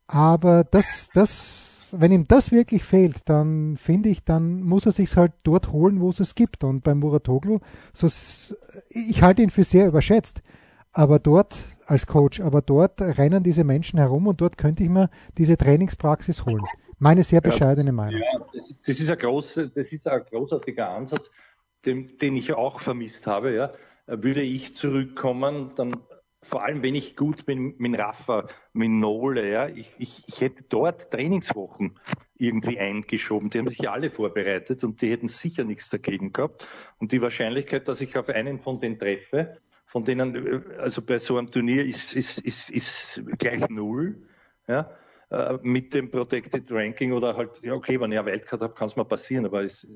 Aber 0.06 0.64
das, 0.64 1.08
das, 1.12 1.77
wenn 1.92 2.12
ihm 2.12 2.26
das 2.28 2.52
wirklich 2.52 2.84
fehlt, 2.84 3.28
dann 3.28 3.76
finde 3.76 4.08
ich, 4.08 4.24
dann 4.24 4.62
muss 4.62 4.86
er 4.86 4.92
sich 4.92 5.16
halt 5.16 5.32
dort 5.42 5.72
holen, 5.72 6.00
wo 6.00 6.10
es 6.10 6.20
es 6.20 6.34
gibt. 6.34 6.64
Und 6.64 6.84
beim 6.84 6.98
Muratoglu, 6.98 7.60
so, 7.92 8.06
ich 8.90 9.22
halte 9.22 9.42
ihn 9.42 9.50
für 9.50 9.64
sehr 9.64 9.86
überschätzt. 9.86 10.42
Aber 10.92 11.18
dort 11.18 11.54
als 11.86 12.06
Coach, 12.06 12.40
aber 12.40 12.62
dort 12.62 13.00
rennen 13.00 13.42
diese 13.42 13.64
Menschen 13.64 13.98
herum 13.98 14.26
und 14.26 14.40
dort 14.40 14.58
könnte 14.58 14.82
ich 14.82 14.88
mir 14.88 15.10
diese 15.36 15.56
Trainingspraxis 15.56 16.44
holen. 16.44 16.64
Meine 16.98 17.22
sehr 17.22 17.40
bescheidene 17.40 17.92
Meinung. 17.92 18.20
Ja, 18.20 18.64
das 18.86 19.00
ist 19.00 19.08
ein, 19.08 19.18
groß, 19.18 19.60
das 19.74 19.92
ist 19.92 20.06
ein 20.08 20.22
großartiger 20.30 20.90
Ansatz 20.90 21.30
den, 21.86 22.18
den 22.18 22.36
ich 22.36 22.52
auch 22.52 22.80
vermisst 22.80 23.26
habe, 23.26 23.54
ja, 23.54 23.72
würde 24.06 24.42
ich 24.42 24.74
zurückkommen, 24.74 25.72
dann 25.76 25.96
vor 26.48 26.64
allem 26.64 26.82
wenn 26.82 26.94
ich 26.94 27.14
gut 27.14 27.44
bin 27.44 27.74
mit 27.76 27.98
Rafa, 27.98 28.46
mit 28.72 28.88
Nole, 28.88 29.50
ja, 29.50 29.68
ich, 29.68 29.90
ich, 29.98 30.24
ich 30.26 30.40
hätte 30.40 30.64
dort 30.66 31.10
Trainingswochen 31.10 32.00
irgendwie 32.38 32.78
eingeschoben. 32.78 33.50
Die 33.50 33.58
haben 33.58 33.68
sich 33.68 33.80
ja 33.80 33.92
alle 33.92 34.10
vorbereitet 34.10 34.82
und 34.82 35.02
die 35.02 35.10
hätten 35.10 35.28
sicher 35.28 35.64
nichts 35.64 35.90
dagegen 35.90 36.32
gehabt. 36.32 36.66
Und 36.98 37.12
die 37.12 37.20
Wahrscheinlichkeit, 37.20 37.86
dass 37.86 38.00
ich 38.00 38.16
auf 38.16 38.30
einen 38.30 38.60
von 38.60 38.80
denen 38.80 38.98
treffe, 38.98 39.58
von 39.84 40.04
denen, 40.04 40.34
äh, 40.34 40.62
also 40.78 41.02
bei 41.02 41.18
so 41.18 41.36
einem 41.36 41.50
Turnier 41.50 41.84
ist, 41.84 42.14
ist, 42.14 42.38
ist, 42.38 42.70
ist 42.70 43.22
gleich 43.38 43.68
null, 43.68 44.26
ja, 44.66 44.90
äh, 45.30 45.58
mit 45.60 45.92
dem 45.92 46.10
Protected 46.10 46.72
Ranking 46.72 47.12
oder 47.12 47.36
halt, 47.36 47.60
ja, 47.62 47.74
okay, 47.74 48.00
wenn 48.00 48.10
ich 48.10 48.18
eine 48.18 48.30
Wildcard 48.30 48.62
habe, 48.62 48.74
kann 48.74 48.86
es 48.86 48.96
mal 48.96 49.04
passieren, 49.04 49.44
aber 49.44 49.64
ist, 49.64 49.86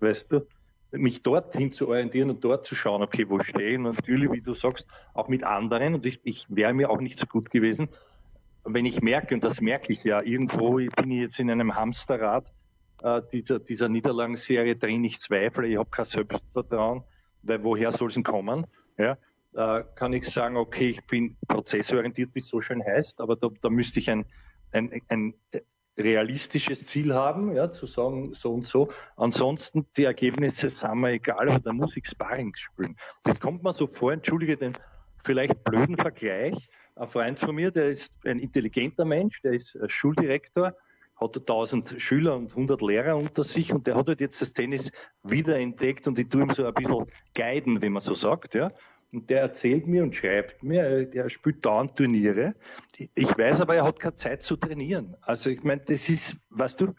weißt 0.00 0.32
du, 0.32 0.46
mich 0.92 1.22
dorthin 1.22 1.72
zu 1.72 1.88
orientieren 1.88 2.30
und 2.30 2.42
dort 2.44 2.66
zu 2.66 2.74
schauen, 2.74 3.02
okay, 3.02 3.28
wo 3.28 3.40
stehe 3.40 3.72
ich? 3.72 3.78
Natürlich, 3.78 4.30
wie 4.32 4.40
du 4.40 4.54
sagst, 4.54 4.86
auch 5.14 5.28
mit 5.28 5.44
anderen. 5.44 5.94
Und 5.94 6.06
ich, 6.06 6.20
ich 6.24 6.46
wäre 6.48 6.72
mir 6.72 6.90
auch 6.90 7.00
nicht 7.00 7.18
so 7.18 7.26
gut 7.26 7.50
gewesen, 7.50 7.88
wenn 8.64 8.86
ich 8.86 9.00
merke, 9.00 9.34
und 9.34 9.44
das 9.44 9.60
merke 9.60 9.92
ich 9.92 10.04
ja, 10.04 10.20
irgendwo 10.20 10.74
bin 10.74 11.10
ich 11.10 11.20
jetzt 11.20 11.40
in 11.40 11.50
einem 11.50 11.76
Hamsterrad 11.76 12.52
äh, 13.02 13.22
dieser, 13.32 13.58
dieser 13.58 13.88
Niederlagenserie 13.88 14.76
drin, 14.76 15.04
ich 15.04 15.18
zweifle, 15.18 15.66
ich 15.66 15.78
habe 15.78 15.90
kein 15.90 16.04
Selbstvertrauen, 16.04 17.04
weil 17.42 17.62
woher 17.64 17.92
soll 17.92 18.08
es 18.08 18.14
denn 18.14 18.22
kommen? 18.22 18.66
Ja, 18.98 19.16
äh, 19.54 19.84
kann 19.94 20.12
ich 20.12 20.28
sagen, 20.28 20.56
okay, 20.56 20.90
ich 20.90 21.06
bin 21.06 21.36
prozessorientiert, 21.48 22.34
wie 22.34 22.40
es 22.40 22.48
so 22.48 22.60
schön 22.60 22.84
heißt, 22.84 23.20
aber 23.20 23.36
da, 23.36 23.48
da 23.62 23.70
müsste 23.70 24.00
ich 24.00 24.10
ein, 24.10 24.26
ein, 24.72 25.00
ein 25.08 25.34
realistisches 26.00 26.86
Ziel 26.86 27.14
haben, 27.14 27.54
ja, 27.54 27.70
zu 27.70 27.86
sagen, 27.86 28.34
so 28.34 28.52
und 28.52 28.66
so. 28.66 28.88
Ansonsten, 29.16 29.86
die 29.96 30.04
Ergebnisse 30.04 30.68
sind 30.68 31.00
mir 31.00 31.12
egal, 31.12 31.48
aber 31.48 31.60
da 31.60 31.72
muss 31.72 31.96
ich 31.96 32.06
Sparring 32.06 32.54
spielen. 32.54 32.96
Das 33.22 33.40
kommt 33.40 33.62
mir 33.62 33.72
so 33.72 33.86
vor, 33.86 34.12
entschuldige 34.12 34.56
den 34.56 34.76
vielleicht 35.24 35.62
blöden 35.64 35.96
Vergleich. 35.96 36.68
Ein 36.96 37.08
Freund 37.08 37.38
von 37.38 37.54
mir, 37.54 37.70
der 37.70 37.90
ist 37.90 38.12
ein 38.24 38.38
intelligenter 38.38 39.04
Mensch, 39.04 39.40
der 39.42 39.52
ist 39.52 39.78
Schuldirektor, 39.86 40.74
hat 41.16 41.36
1000 41.36 41.96
Schüler 41.98 42.36
und 42.36 42.50
100 42.50 42.80
Lehrer 42.82 43.16
unter 43.16 43.44
sich 43.44 43.72
und 43.72 43.86
der 43.86 43.96
hat 43.96 44.08
halt 44.08 44.20
jetzt 44.20 44.40
das 44.40 44.52
Tennis 44.52 44.90
wiederentdeckt 45.22 46.08
und 46.08 46.18
ich 46.18 46.28
tue 46.28 46.42
ihm 46.42 46.50
so 46.50 46.66
ein 46.66 46.74
bisschen 46.74 47.06
guiden, 47.34 47.82
wie 47.82 47.90
man 47.90 48.02
so 48.02 48.14
sagt, 48.14 48.54
ja. 48.54 48.72
Und 49.12 49.28
der 49.28 49.40
erzählt 49.40 49.86
mir 49.86 50.04
und 50.04 50.14
schreibt 50.14 50.62
mir, 50.62 51.12
er 51.12 51.30
spielt 51.30 51.64
dauernd 51.64 51.96
Turniere. 51.96 52.54
Ich 53.14 53.36
weiß 53.36 53.60
aber, 53.60 53.74
er 53.74 53.84
hat 53.84 53.98
keine 53.98 54.14
Zeit 54.14 54.42
zu 54.42 54.56
trainieren. 54.56 55.16
Also 55.22 55.50
ich 55.50 55.64
meine, 55.64 55.80
das 55.80 56.08
ist, 56.08 56.36
weißt 56.50 56.80
du, 56.80 56.94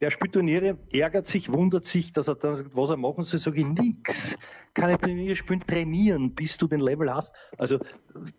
der 0.00 0.10
spielt 0.10 0.34
Turniere, 0.34 0.78
ärgert 0.92 1.26
sich, 1.26 1.50
wundert 1.50 1.86
sich, 1.86 2.12
dass 2.12 2.28
er 2.28 2.34
dann 2.34 2.54
sagt, 2.54 2.70
was 2.74 2.90
er 2.90 2.98
machen 2.98 3.24
soll, 3.24 3.40
sage 3.40 3.60
ich 3.60 3.66
nix. 3.66 4.36
Keine 4.74 4.98
Turniere 4.98 5.34
spielen, 5.34 5.60
trainieren, 5.66 6.34
bis 6.34 6.58
du 6.58 6.68
den 6.68 6.80
Level 6.80 7.12
hast. 7.12 7.34
Also 7.56 7.78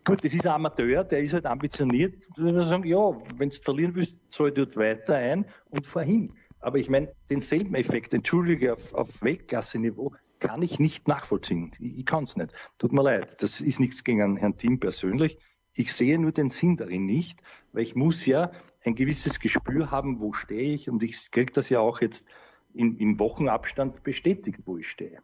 gut, 0.04 0.24
das 0.24 0.32
ist 0.32 0.46
ein 0.46 0.52
Amateur, 0.52 1.04
der 1.04 1.20
ist 1.20 1.32
halt 1.32 1.46
ambitioniert. 1.46 2.14
Würdest 2.36 2.68
sagen, 2.68 2.84
ja, 2.84 3.12
wenn 3.36 3.50
du 3.50 3.56
verlieren 3.56 3.94
willst, 3.94 4.14
zahl 4.30 4.52
dort 4.52 4.76
weiter 4.76 5.16
ein 5.16 5.44
und 5.70 5.84
fahr 5.84 6.04
hin. 6.04 6.32
Aber 6.60 6.78
ich 6.78 6.88
meine, 6.88 7.12
denselben 7.28 7.74
Effekt, 7.74 8.14
entschuldige, 8.14 8.74
auf, 8.74 8.94
auf 8.94 9.08
Weltklasse-Niveau, 9.20 10.12
kann 10.38 10.62
ich 10.62 10.78
nicht 10.78 11.08
nachvollziehen. 11.08 11.72
Ich, 11.78 12.00
ich 12.00 12.06
kann 12.06 12.24
es 12.24 12.36
nicht. 12.36 12.52
Tut 12.78 12.92
mir 12.92 13.02
leid. 13.02 13.42
Das 13.42 13.60
ist 13.60 13.80
nichts 13.80 14.04
gegen 14.04 14.36
Herrn 14.36 14.56
Tim 14.56 14.80
persönlich. 14.80 15.38
Ich 15.74 15.92
sehe 15.92 16.18
nur 16.18 16.32
den 16.32 16.48
Sinn 16.48 16.76
darin 16.76 17.06
nicht, 17.06 17.40
weil 17.72 17.82
ich 17.82 17.94
muss 17.94 18.26
ja 18.26 18.50
ein 18.84 18.94
gewisses 18.94 19.38
Gespür 19.40 19.90
haben, 19.90 20.20
wo 20.20 20.32
stehe 20.32 20.74
ich 20.74 20.88
und 20.88 21.02
ich 21.02 21.30
kriege 21.30 21.52
das 21.52 21.68
ja 21.68 21.80
auch 21.80 22.00
jetzt 22.00 22.26
in, 22.74 22.96
im 22.96 23.18
Wochenabstand 23.18 24.02
bestätigt, 24.02 24.60
wo 24.64 24.78
ich 24.78 24.88
stehe. 24.88 25.20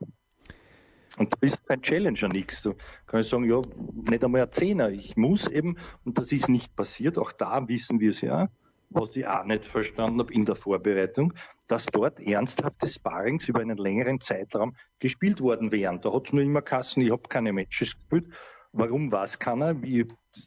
Und 1.16 1.32
da 1.32 1.38
ist 1.46 1.64
beim 1.66 1.82
Challenger 1.82 2.28
nichts. 2.28 2.62
Du 2.62 2.74
kannst 3.06 3.30
sagen, 3.30 3.44
ja, 3.44 3.62
nicht 4.10 4.24
einmal 4.24 4.42
ein 4.42 4.50
Zehner. 4.52 4.90
Ich 4.90 5.16
muss 5.16 5.46
eben, 5.46 5.76
und 6.04 6.18
das 6.18 6.32
ist 6.32 6.48
nicht 6.48 6.74
passiert, 6.74 7.18
auch 7.18 7.32
da 7.32 7.68
wissen 7.68 8.00
wir 8.00 8.10
es 8.10 8.20
ja, 8.20 8.48
was 8.94 9.16
ich 9.16 9.26
auch 9.26 9.44
nicht 9.44 9.64
verstanden 9.64 10.20
habe 10.20 10.32
in 10.32 10.44
der 10.44 10.54
Vorbereitung, 10.54 11.34
dass 11.66 11.86
dort 11.86 12.20
ernsthafte 12.20 12.88
Sparrings 12.88 13.48
über 13.48 13.60
einen 13.60 13.76
längeren 13.76 14.20
Zeitraum 14.20 14.76
gespielt 14.98 15.40
worden 15.40 15.72
wären. 15.72 16.00
Da 16.00 16.12
hat 16.12 16.26
es 16.26 16.32
nur 16.32 16.42
immer 16.42 16.62
Kassen, 16.62 17.02
ich 17.02 17.10
habe 17.10 17.22
keine 17.28 17.52
Matches 17.52 17.96
gespielt. 17.96 18.26
Warum 18.72 19.10
weiß 19.12 19.38
keiner? 19.38 19.76
Ich, 19.82 20.06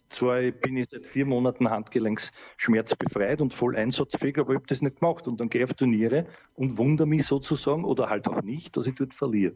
zwar 0.10 0.42
bin 0.52 0.78
ich 0.78 0.88
seit 0.92 1.06
vier 1.06 1.26
Monaten 1.26 1.70
handgelenksschmerzbefreit 1.70 3.40
und 3.42 3.54
voll 3.54 3.76
einsatzfähig, 3.76 4.38
aber 4.38 4.52
ich 4.52 4.58
habe 4.58 4.68
das 4.68 4.82
nicht 4.82 5.00
gemacht. 5.00 5.28
Und 5.28 5.40
dann 5.40 5.50
gehe 5.50 5.64
ich 5.64 5.70
auf 5.70 5.76
Turniere 5.76 6.26
und 6.56 6.78
wundere 6.78 7.08
mich 7.08 7.26
sozusagen, 7.26 7.86
oder 7.86 8.10
halt 8.10 8.28
auch 8.28 8.42
nicht, 8.42 8.76
dass 8.76 8.86
ich 8.86 8.96
dort 8.96 9.14
verliere. 9.14 9.54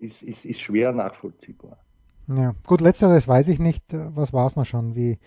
Ist, 0.00 0.22
ist, 0.22 0.44
ist 0.44 0.60
schwer 0.60 0.92
nachvollziehbar. 0.92 1.78
Ja, 2.28 2.54
gut, 2.66 2.80
letzteres 2.80 3.26
weiß 3.26 3.48
ich 3.48 3.58
nicht. 3.58 3.84
Was 3.90 4.32
weiß 4.32 4.56
man 4.56 4.64
schon, 4.64 4.96
wie, 4.96 5.18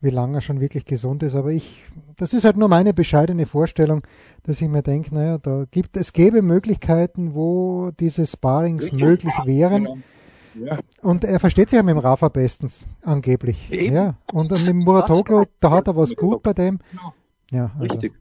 wie 0.00 0.10
lange 0.10 0.38
er 0.38 0.40
schon 0.40 0.60
wirklich 0.60 0.84
gesund 0.84 1.22
ist. 1.22 1.34
Aber 1.34 1.50
ich, 1.50 1.82
das 2.16 2.32
ist 2.32 2.44
halt 2.44 2.56
nur 2.56 2.68
meine 2.68 2.94
bescheidene 2.94 3.46
Vorstellung, 3.46 4.02
dass 4.42 4.60
ich 4.60 4.68
mir 4.68 4.82
denke, 4.82 5.14
naja, 5.14 5.38
da 5.38 5.64
gibt 5.70 5.96
es 5.96 6.12
gäbe 6.12 6.42
Möglichkeiten, 6.42 7.34
wo 7.34 7.90
diese 7.98 8.26
Sparings 8.26 8.92
möglich 8.92 9.34
wären. 9.44 10.02
Ja. 10.54 10.78
Und 11.02 11.24
er 11.24 11.38
versteht 11.38 11.70
sich 11.70 11.76
ja 11.76 11.82
mit 11.82 11.94
dem 11.94 11.98
Rafa 11.98 12.28
bestens, 12.28 12.86
angeblich. 13.02 13.70
Eben. 13.70 13.94
Ja. 13.94 14.14
Und 14.32 14.50
mit 14.50 14.66
dem 14.66 14.78
Muratoglu, 14.78 15.44
da 15.60 15.70
hat 15.70 15.88
er 15.88 15.96
was 15.96 16.16
gut 16.16 16.42
bei 16.42 16.52
dem. 16.52 16.78
Genau. 16.90 17.14
Ja, 17.50 17.70
also. 17.78 17.94
Richtig. 17.94 18.14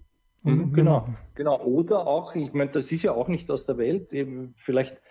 Mhm, 0.44 0.74
genau, 0.74 1.08
genau. 1.34 1.60
Oder 1.63 2.05
auch, 2.05 2.36
ich 2.36 2.53
meine, 2.53 2.72
das 2.72 2.91
ist 2.91 3.01
ja 3.01 3.13
auch 3.13 3.27
nicht 3.27 3.50
aus 3.50 3.65
der 3.65 3.77
Welt. 3.77 4.12
Vielleicht 4.55 5.01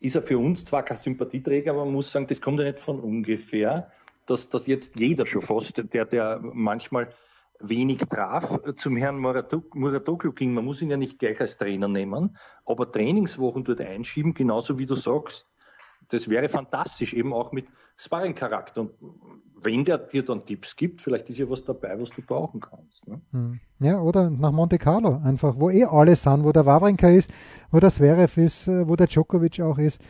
ist 0.00 0.16
er 0.16 0.22
für 0.22 0.38
uns 0.38 0.64
zwar 0.64 0.82
kein 0.82 0.96
Sympathieträger, 0.96 1.72
aber 1.72 1.84
man 1.84 1.94
muss 1.94 2.10
sagen, 2.10 2.26
das 2.26 2.40
kommt 2.40 2.58
ja 2.58 2.64
nicht 2.64 2.80
von 2.80 2.98
ungefähr 2.98 3.92
dass, 4.26 4.48
dass 4.48 4.66
jetzt 4.66 4.96
jeder 4.96 5.26
schon 5.26 5.42
fast, 5.42 5.92
der, 5.92 6.04
der 6.04 6.40
manchmal 6.42 7.12
wenig 7.60 7.98
traf, 7.98 8.60
zum 8.76 8.96
Herrn 8.96 9.18
Muratoglu 9.18 10.32
ging. 10.32 10.54
Man 10.54 10.64
muss 10.64 10.82
ihn 10.82 10.90
ja 10.90 10.96
nicht 10.96 11.18
gleich 11.18 11.40
als 11.40 11.56
Trainer 11.56 11.88
nehmen, 11.88 12.36
aber 12.64 12.90
Trainingswochen 12.90 13.64
dort 13.64 13.80
einschieben, 13.80 14.34
genauso 14.34 14.78
wie 14.78 14.86
du 14.86 14.96
sagst, 14.96 15.46
das 16.10 16.28
wäre 16.28 16.48
fantastisch, 16.48 17.14
eben 17.14 17.32
auch 17.32 17.52
mit 17.52 17.66
Sparring-Charakter. 17.96 18.82
Und 18.82 18.92
wenn 19.60 19.84
der 19.84 19.98
dir 19.98 20.24
dann 20.24 20.44
Tipps 20.44 20.76
gibt, 20.76 21.00
vielleicht 21.00 21.30
ist 21.30 21.38
ja 21.38 21.48
was 21.48 21.64
dabei, 21.64 21.98
was 21.98 22.10
du 22.10 22.22
brauchen 22.22 22.60
kannst. 22.60 23.06
Ne? 23.08 23.20
Hm. 23.30 23.60
Ja, 23.78 24.00
oder 24.00 24.28
nach 24.30 24.52
Monte 24.52 24.78
Carlo 24.78 25.20
einfach, 25.24 25.54
wo 25.58 25.70
eh 25.70 25.84
alle 25.84 26.16
sind, 26.16 26.44
wo 26.44 26.52
der 26.52 26.66
Wawrinka 26.66 27.08
ist, 27.08 27.32
wo 27.70 27.80
der 27.80 27.90
Zverev 27.90 28.40
ist, 28.40 28.68
äh, 28.68 28.86
wo 28.86 28.96
der 28.96 29.06
Djokovic 29.06 29.60
auch 29.60 29.78
ist. 29.78 30.00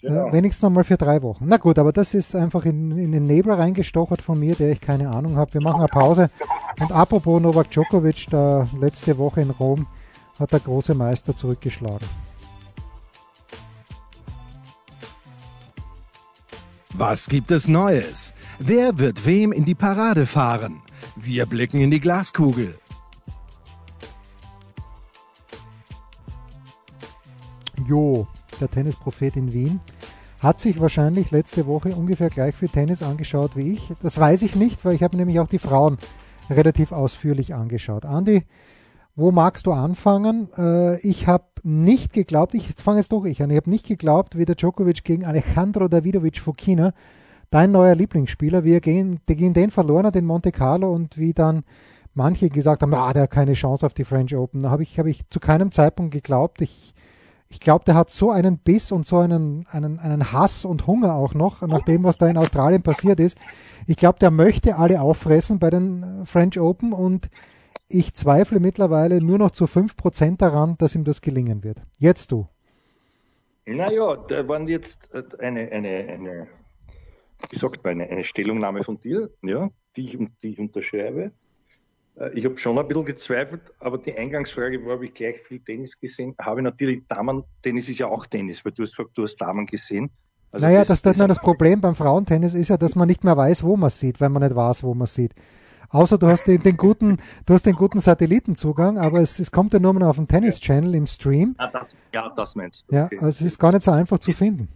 Genau. 0.00 0.28
Äh, 0.28 0.32
wenigstens 0.32 0.62
nochmal 0.62 0.84
für 0.84 0.96
drei 0.96 1.22
Wochen. 1.22 1.44
Na 1.46 1.56
gut, 1.56 1.78
aber 1.78 1.92
das 1.92 2.14
ist 2.14 2.36
einfach 2.36 2.64
in, 2.64 2.96
in 2.96 3.12
den 3.12 3.26
Nebel 3.26 3.52
reingestochert 3.52 4.22
von 4.22 4.38
mir, 4.38 4.54
der 4.54 4.70
ich 4.70 4.80
keine 4.80 5.10
Ahnung 5.10 5.36
habe. 5.36 5.54
Wir 5.54 5.60
machen 5.60 5.80
eine 5.80 5.88
Pause. 5.88 6.30
Und 6.78 6.92
apropos 6.92 7.42
Novak 7.42 7.70
Djokovic, 7.70 8.26
da 8.30 8.68
letzte 8.78 9.18
Woche 9.18 9.40
in 9.40 9.50
Rom 9.50 9.86
hat 10.38 10.52
der 10.52 10.60
große 10.60 10.94
Meister 10.94 11.34
zurückgeschlagen. 11.34 12.06
Was 16.94 17.28
gibt 17.28 17.50
es 17.50 17.68
Neues? 17.68 18.34
Wer 18.58 18.98
wird 18.98 19.24
wem 19.24 19.52
in 19.52 19.64
die 19.64 19.74
Parade 19.74 20.26
fahren? 20.26 20.82
Wir 21.16 21.46
blicken 21.46 21.80
in 21.80 21.90
die 21.90 22.00
Glaskugel. 22.00 22.78
Jo, 27.86 28.26
der 28.58 28.70
Tennisprophet 28.70 29.36
in 29.36 29.52
Wien, 29.52 29.80
hat 30.40 30.60
sich 30.60 30.80
wahrscheinlich 30.80 31.30
letzte 31.30 31.66
Woche 31.66 31.94
ungefähr 31.94 32.30
gleich 32.30 32.54
viel 32.54 32.68
Tennis 32.68 33.02
angeschaut 33.02 33.56
wie 33.56 33.72
ich. 33.72 33.92
Das 34.02 34.18
weiß 34.18 34.42
ich 34.42 34.54
nicht, 34.54 34.84
weil 34.84 34.94
ich 34.94 35.02
habe 35.02 35.16
nämlich 35.16 35.40
auch 35.40 35.48
die 35.48 35.58
Frauen 35.58 35.98
relativ 36.48 36.92
ausführlich 36.92 37.54
angeschaut. 37.54 38.04
Andi, 38.06 38.44
wo 39.16 39.32
magst 39.32 39.66
du 39.66 39.72
anfangen? 39.72 40.48
Äh, 40.56 41.00
ich 41.00 41.26
habe 41.26 41.44
nicht 41.64 42.12
geglaubt, 42.12 42.54
ich 42.54 42.68
fange 42.76 42.98
jetzt 42.98 43.12
doch 43.12 43.24
ich 43.24 43.42
an, 43.42 43.50
ich 43.50 43.56
habe 43.56 43.68
nicht 43.68 43.86
geglaubt, 43.86 44.38
wie 44.38 44.44
der 44.44 44.54
Djokovic 44.54 45.02
gegen 45.02 45.24
Alejandro 45.24 45.88
Davidovic 45.88 46.38
Fokina, 46.38 46.92
dein 47.50 47.72
neuer 47.72 47.96
Lieblingsspieler, 47.96 48.62
wie 48.62 48.74
er 48.74 48.80
gegen, 48.80 49.20
den 49.26 49.70
verloren 49.70 50.06
hat 50.06 50.14
in 50.14 50.24
Monte 50.24 50.52
Carlo 50.52 50.92
und 50.92 51.18
wie 51.18 51.32
dann 51.32 51.64
manche 52.14 52.48
gesagt 52.48 52.82
haben, 52.82 52.94
ah, 52.94 53.12
der 53.12 53.24
hat 53.24 53.30
keine 53.30 53.54
Chance 53.54 53.84
auf 53.86 53.94
die 53.94 54.04
French 54.04 54.36
Open. 54.36 54.62
Da 54.62 54.70
habe 54.70 54.82
ich, 54.82 54.98
hab 54.98 55.06
ich 55.06 55.28
zu 55.30 55.40
keinem 55.40 55.72
Zeitpunkt 55.72 56.12
geglaubt. 56.12 56.60
Ich 56.60 56.94
ich 57.50 57.60
glaube, 57.60 57.84
der 57.84 57.94
hat 57.94 58.10
so 58.10 58.30
einen 58.30 58.58
Biss 58.58 58.92
und 58.92 59.06
so 59.06 59.18
einen, 59.18 59.66
einen, 59.70 59.98
einen 59.98 60.32
Hass 60.32 60.64
und 60.64 60.86
Hunger 60.86 61.14
auch 61.14 61.34
noch, 61.34 61.62
nach 61.62 61.82
dem, 61.82 62.04
was 62.04 62.18
da 62.18 62.28
in 62.28 62.36
Australien 62.36 62.82
passiert 62.82 63.20
ist. 63.20 63.38
Ich 63.86 63.96
glaube, 63.96 64.18
der 64.18 64.30
möchte 64.30 64.76
alle 64.76 65.00
auffressen 65.00 65.58
bei 65.58 65.70
den 65.70 66.02
äh, 66.02 66.26
French 66.26 66.60
Open 66.60 66.92
und 66.92 67.30
ich 67.88 68.12
zweifle 68.12 68.60
mittlerweile 68.60 69.22
nur 69.22 69.38
noch 69.38 69.50
zu 69.50 69.64
5% 69.64 70.36
daran, 70.36 70.76
dass 70.78 70.94
ihm 70.94 71.04
das 71.04 71.22
gelingen 71.22 71.64
wird. 71.64 71.78
Jetzt 71.96 72.32
du. 72.32 72.46
Naja, 73.64 74.16
da 74.28 74.46
waren 74.46 74.68
jetzt 74.68 75.08
äh, 75.14 75.22
eine, 75.38 75.70
eine, 75.72 75.88
eine 75.88 76.48
wie 77.50 77.56
sagt 77.56 77.84
man, 77.84 78.00
eine, 78.00 78.24
Stellungnahme 78.24 78.84
von 78.84 79.00
dir, 79.00 79.30
ja, 79.42 79.70
die 79.96 80.04
ich, 80.04 80.18
die 80.42 80.48
ich 80.50 80.58
unterschreibe. 80.58 81.32
Äh, 82.18 82.30
ich 82.38 82.44
habe 82.44 82.58
schon 82.58 82.78
ein 82.78 82.88
bisschen 82.88 83.04
gezweifelt, 83.04 83.62
aber 83.80 83.98
die 83.98 84.16
Eingangsfrage 84.16 84.84
war, 84.84 84.94
habe 84.94 85.06
ich 85.06 85.14
gleich 85.14 85.40
viel 85.40 85.60
Tennis 85.60 85.98
gesehen? 85.98 86.34
Habe 86.40 86.60
ich 86.60 86.64
natürlich 86.64 87.06
Damen-Tennis 87.08 87.88
ist 87.88 87.98
ja 87.98 88.06
auch 88.06 88.26
Tennis, 88.26 88.64
weil 88.64 88.72
du 88.72 88.82
hast 88.82 88.96
gesagt, 88.96 89.10
du 89.14 89.22
hast 89.24 89.36
Damen 89.36 89.66
gesehen. 89.66 90.10
Also 90.50 90.64
naja, 90.64 90.84
das, 90.84 91.02
das, 91.02 91.16
das, 91.18 91.28
das 91.28 91.40
Problem 91.40 91.80
beim 91.80 91.94
Frauentennis 91.94 92.54
ist 92.54 92.68
ja, 92.68 92.78
dass 92.78 92.94
man 92.94 93.06
nicht 93.06 93.22
mehr 93.22 93.36
weiß, 93.36 93.64
wo 93.64 93.76
man 93.76 93.90
sieht, 93.90 94.20
wenn 94.20 94.32
man 94.32 94.42
nicht 94.42 94.56
weiß, 94.56 94.82
wo 94.82 94.94
man 94.94 95.06
sieht. 95.06 95.34
Außer 95.90 96.18
du 96.18 96.26
hast 96.26 96.46
den, 96.46 96.62
den 96.62 96.76
guten, 96.76 97.18
du 97.46 97.54
hast 97.54 97.64
den 97.64 97.74
guten 97.74 98.00
Satellitenzugang, 98.00 98.98
aber 98.98 99.20
es, 99.20 99.38
es 99.38 99.50
kommt 99.50 99.72
ja 99.72 99.78
nur 99.78 99.92
mal 99.94 100.04
auf 100.04 100.16
dem 100.16 100.28
Tennis-Channel 100.28 100.94
im 100.94 101.06
Stream. 101.06 101.54
Ah, 101.58 101.68
das, 101.70 101.88
ja, 102.12 102.32
das 102.34 102.54
meinst 102.54 102.84
du. 102.88 102.96
Ja, 102.96 103.06
okay. 103.06 103.16
also 103.16 103.28
es 103.28 103.40
ist 103.40 103.58
gar 103.58 103.72
nicht 103.72 103.82
so 103.82 103.90
einfach 103.90 104.18
zu 104.18 104.32
finden. 104.32 104.68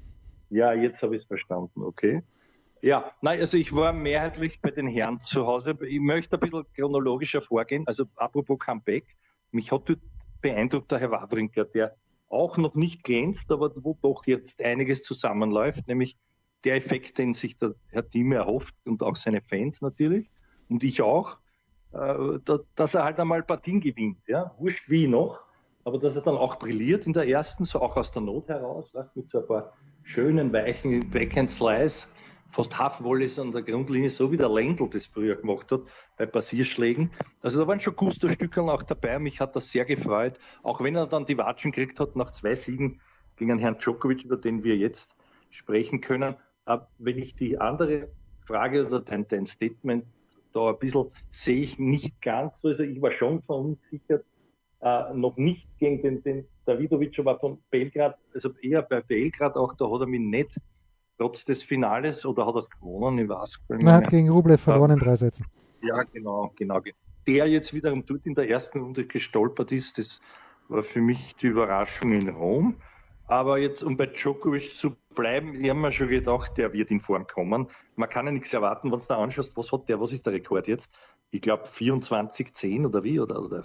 Ja, 0.49 0.73
jetzt 0.73 1.03
habe 1.03 1.15
ich 1.15 1.23
es 1.23 1.27
verstanden, 1.27 1.83
okay. 1.83 2.23
Ja, 2.83 3.13
nein, 3.21 3.39
also 3.39 3.57
ich 3.57 3.73
war 3.73 3.93
mehrheitlich 3.93 4.61
bei 4.61 4.73
den 4.73 4.89
Herren 4.89 5.21
zu 5.21 5.47
Hause. 5.47 5.79
Ich 5.89 6.01
möchte 6.01 6.37
ein 6.37 6.41
bisschen 6.41 6.65
chronologischer 6.75 7.41
vorgehen. 7.41 7.87
Also 7.87 8.07
apropos 8.17 8.59
Comeback, 8.59 9.07
mich 9.53 9.71
hat 9.71 9.89
dort 9.89 10.01
beeindruckt 10.41 10.91
der 10.91 10.99
Herr 10.99 11.13
Wawrinka, 11.13 11.63
der 11.63 11.95
auch 12.29 12.57
noch 12.57 12.75
nicht 12.75 13.05
glänzt, 13.05 13.53
aber 13.53 13.71
wo 13.77 13.97
doch 14.03 14.27
jetzt 14.27 14.61
einiges 14.61 15.05
zusammenläuft, 15.05 15.87
nämlich 15.87 16.19
der 16.65 16.75
Effekt, 16.75 17.19
den 17.19 17.35
sich 17.35 17.57
der 17.57 17.77
Herr 17.91 18.09
Thieme 18.09 18.37
erhofft 18.37 18.75
und 18.85 19.01
auch 19.05 19.15
seine 19.15 19.43
Fans 19.43 19.81
natürlich 19.81 20.29
und 20.69 20.83
ich 20.83 21.03
auch, 21.03 21.39
äh, 21.93 22.39
dass 22.75 22.95
er 22.95 23.05
halt 23.05 23.21
einmal 23.21 23.45
Partien 23.45 23.81
gewinnt, 23.81 24.19
ja, 24.27 24.57
wurscht 24.59 24.89
wie 24.89 25.07
noch, 25.07 25.41
aber 25.85 25.99
dass 25.99 26.17
er 26.17 26.23
dann 26.23 26.37
auch 26.37 26.57
brilliert 26.57 27.07
in 27.07 27.13
der 27.13 27.29
ersten, 27.29 27.65
so 27.65 27.81
auch 27.81 27.97
aus 27.97 28.11
der 28.11 28.23
Not 28.23 28.49
heraus, 28.49 28.91
was 28.93 29.15
mit 29.15 29.31
so 29.31 29.39
ein 29.39 29.47
paar 29.47 29.73
schönen, 30.03 30.53
weichen 30.53 31.09
Backhand 31.11 31.51
Slice 31.51 32.09
fast 32.53 32.79
Half-Volleys 32.79 33.39
an 33.39 33.51
der 33.51 33.63
Grundlinie, 33.63 34.11
so 34.11 34.31
wie 34.31 34.37
der 34.37 34.51
Lendl 34.51 34.89
das 34.89 35.07
früher 35.07 35.37
gemacht 35.37 35.73
hat, 35.73 35.81
bei 36.19 36.27
Passierschlägen. 36.27 37.11
Also 37.41 37.61
da 37.61 37.67
waren 37.67 37.81
schon 37.81 37.97
Gusto-Stückeln 37.97 38.69
auch 38.69 38.83
dabei. 38.83 39.19
Mich 39.19 39.41
hat 39.41 39.57
das 39.57 39.71
sehr 39.71 39.87
gefreut. 39.87 40.39
Auch 40.63 40.81
wenn 40.83 40.95
er 40.95 41.07
dann 41.07 41.25
die 41.25 41.39
Watschen 41.39 41.73
gekriegt 41.73 41.99
hat 41.99 42.15
nach 42.15 42.31
zwei 42.31 42.55
Siegen 42.55 43.01
gegen 43.37 43.59
Herrn 43.59 43.79
Djokovic, 43.79 44.25
über 44.25 44.37
den 44.37 44.63
wir 44.63 44.77
jetzt 44.77 45.17
sprechen 45.51 46.03
können. 46.03 46.37
Aber 46.67 46.89
wenn 46.99 47.19
ich 47.19 47.35
die 47.35 47.59
andere 47.59 48.09
Frage 48.45 48.87
oder 48.87 49.01
dein, 49.01 49.27
dein 49.27 49.47
Statement 49.47 50.05
da 50.53 50.69
ein 50.69 50.79
bisschen 50.79 51.09
sehe 51.31 51.63
ich 51.63 51.79
nicht 51.79 52.21
ganz 52.21 52.61
so. 52.61 52.69
Also 52.69 52.83
ich 52.83 53.01
war 53.01 53.11
schon 53.11 53.43
verunsichert, 53.43 54.27
äh, 54.81 55.15
noch 55.15 55.39
nicht 55.39 55.67
gegen 55.79 56.03
den, 56.03 56.23
den 56.23 56.47
Davidovic, 56.67 57.19
aber 57.19 57.39
von 57.39 57.59
Belgrad, 57.71 58.19
also 58.35 58.51
eher 58.61 58.83
bei 58.83 59.01
Belgrad 59.01 59.57
auch, 59.57 59.75
da 59.75 59.91
hat 59.91 60.01
er 60.01 60.07
mich 60.07 60.21
nicht 60.21 60.61
trotz 61.23 61.45
des 61.45 61.63
Finales 61.63 62.27
oder 62.27 62.47
hat 62.47 62.55
er 62.55 62.59
es 62.59 62.71
gewonnen? 62.71 63.19
Ich 63.19 63.29
weiß 63.29 63.61
gar 63.69 63.77
nicht. 63.77 63.87
Er 63.87 63.95
hat 63.95 64.09
gegen 64.09 64.29
Rublev 64.29 64.61
verloren 64.61 64.93
in 64.93 64.99
drei 64.99 65.15
Sätzen. 65.15 65.47
Ja, 65.81 66.03
genau, 66.03 66.53
genau. 66.57 66.81
Der 67.27 67.47
jetzt 67.47 67.73
wiederum 67.73 68.05
dort 68.05 68.27
in 68.27 68.35
der 68.35 68.49
ersten 68.49 68.81
Runde 68.81 69.07
gestolpert 69.07 69.71
ist, 69.71 69.99
das 69.99 70.21
war 70.69 70.83
für 70.83 71.01
mich 71.01 71.37
die 71.37 71.47
Überraschung 71.47 72.13
in 72.13 72.29
Rom. 72.29 72.77
Aber 73.29 73.59
jetzt, 73.59 73.85
um 73.85 73.97
bei 73.97 74.07
Djokovic 74.07 74.75
zu 74.75 74.97
bleiben, 75.15 75.55
ich 75.55 75.71
habe 75.71 75.79
mir 75.79 75.93
schon 75.93 76.09
gedacht, 76.09 76.59
der 76.59 76.73
wird 76.73 76.91
in 76.91 77.01
Form 77.01 77.27
kommen. 77.27 77.69
Man 77.95 78.09
kann 78.09 78.27
ja 78.27 78.33
nichts 78.33 78.53
erwarten, 78.53 78.91
wenn 78.91 78.99
du 78.99 79.05
da 79.07 79.19
anschaust, 79.19 79.57
was 79.57 79.71
hat 79.71 79.89
der, 79.89 80.01
was 80.01 80.11
ist 80.11 80.27
der 80.27 80.33
Rekord 80.33 80.67
jetzt? 80.67 80.91
Ich 81.31 81.41
glaube 81.41 81.67
24, 81.67 82.53
10 82.53 82.85
oder 82.85 83.05
wie? 83.05 83.21
Oder, 83.21 83.41
oder, 83.41 83.63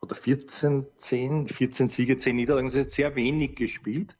oder 0.00 0.14
14, 0.14 0.86
10, 0.96 1.48
14 1.48 1.88
Siege, 1.88 2.16
10 2.16 2.34
Niederlagen. 2.34 2.66
Das 2.66 2.74
ist 2.74 2.82
jetzt 2.82 2.94
sehr 2.96 3.14
wenig 3.14 3.56
gespielt. 3.56 4.16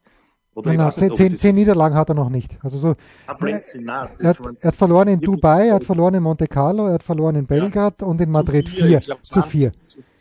Oder 0.55 0.73
nein, 0.73 0.93
zehn, 0.95 1.15
zehn, 1.15 1.39
zehn, 1.39 1.55
Niederlagen 1.55 1.95
hat 1.95 2.09
er 2.09 2.15
noch 2.15 2.29
nicht. 2.29 2.59
Also 2.61 2.77
so, 2.77 2.95
er, 3.25 3.39
er, 3.39 4.01
hat, 4.01 4.11
er, 4.19 4.67
hat, 4.67 4.75
verloren 4.75 5.07
in 5.07 5.19
Dubai, 5.19 5.69
er 5.69 5.75
hat 5.75 5.83
verloren 5.83 6.13
in 6.13 6.21
Monte 6.21 6.45
Carlo, 6.45 6.87
er 6.87 6.93
hat 6.93 7.03
verloren 7.03 7.35
in 7.35 7.47
Belgrad 7.47 8.01
ja, 8.01 8.07
und 8.07 8.21
in 8.21 8.29
Madrid 8.29 8.69
4 8.69 9.01
zu 9.21 9.41
4. 9.41 9.71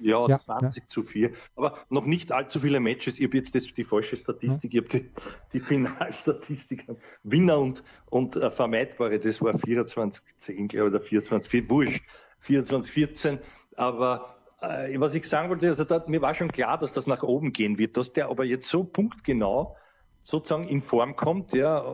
Ja, 0.00 0.26
ja, 0.26 0.38
20 0.38 0.82
ja. 0.82 0.88
zu 0.88 1.02
4. 1.02 1.32
Aber 1.54 1.78
noch 1.90 2.06
nicht 2.06 2.32
allzu 2.32 2.60
viele 2.60 2.80
Matches. 2.80 3.18
Ich 3.18 3.26
habe 3.26 3.36
jetzt 3.36 3.54
das, 3.54 3.66
die 3.74 3.84
falsche 3.84 4.16
Statistik, 4.16 4.72
ich 4.72 4.80
habe 4.80 4.88
die, 4.88 5.10
die 5.52 5.60
Finalstatistik. 5.60 6.86
Winner 7.24 7.58
und, 7.58 7.82
und 8.08 8.36
äh, 8.36 8.50
Vermeidbare, 8.50 9.18
das 9.18 9.42
war 9.42 9.58
24, 9.58 10.22
10, 10.38 10.68
glaube 10.68 10.88
ich, 10.88 10.94
oder 10.94 11.00
24, 11.00 11.50
4, 11.50 11.68
wurscht, 11.68 12.02
24, 12.38 12.90
14. 12.90 13.38
Aber 13.76 14.36
äh, 14.62 14.98
was 14.98 15.14
ich 15.14 15.28
sagen 15.28 15.50
wollte, 15.50 15.68
also 15.68 15.84
da, 15.84 16.02
mir 16.06 16.22
war 16.22 16.34
schon 16.34 16.50
klar, 16.50 16.78
dass 16.78 16.94
das 16.94 17.06
nach 17.06 17.22
oben 17.22 17.52
gehen 17.52 17.76
wird, 17.76 17.98
dass 17.98 18.14
der 18.14 18.28
aber 18.28 18.44
jetzt 18.44 18.68
so 18.68 18.84
punktgenau 18.84 19.76
sozusagen 20.22 20.68
in 20.68 20.80
Form 20.80 21.16
kommt, 21.16 21.52
ja, 21.52 21.84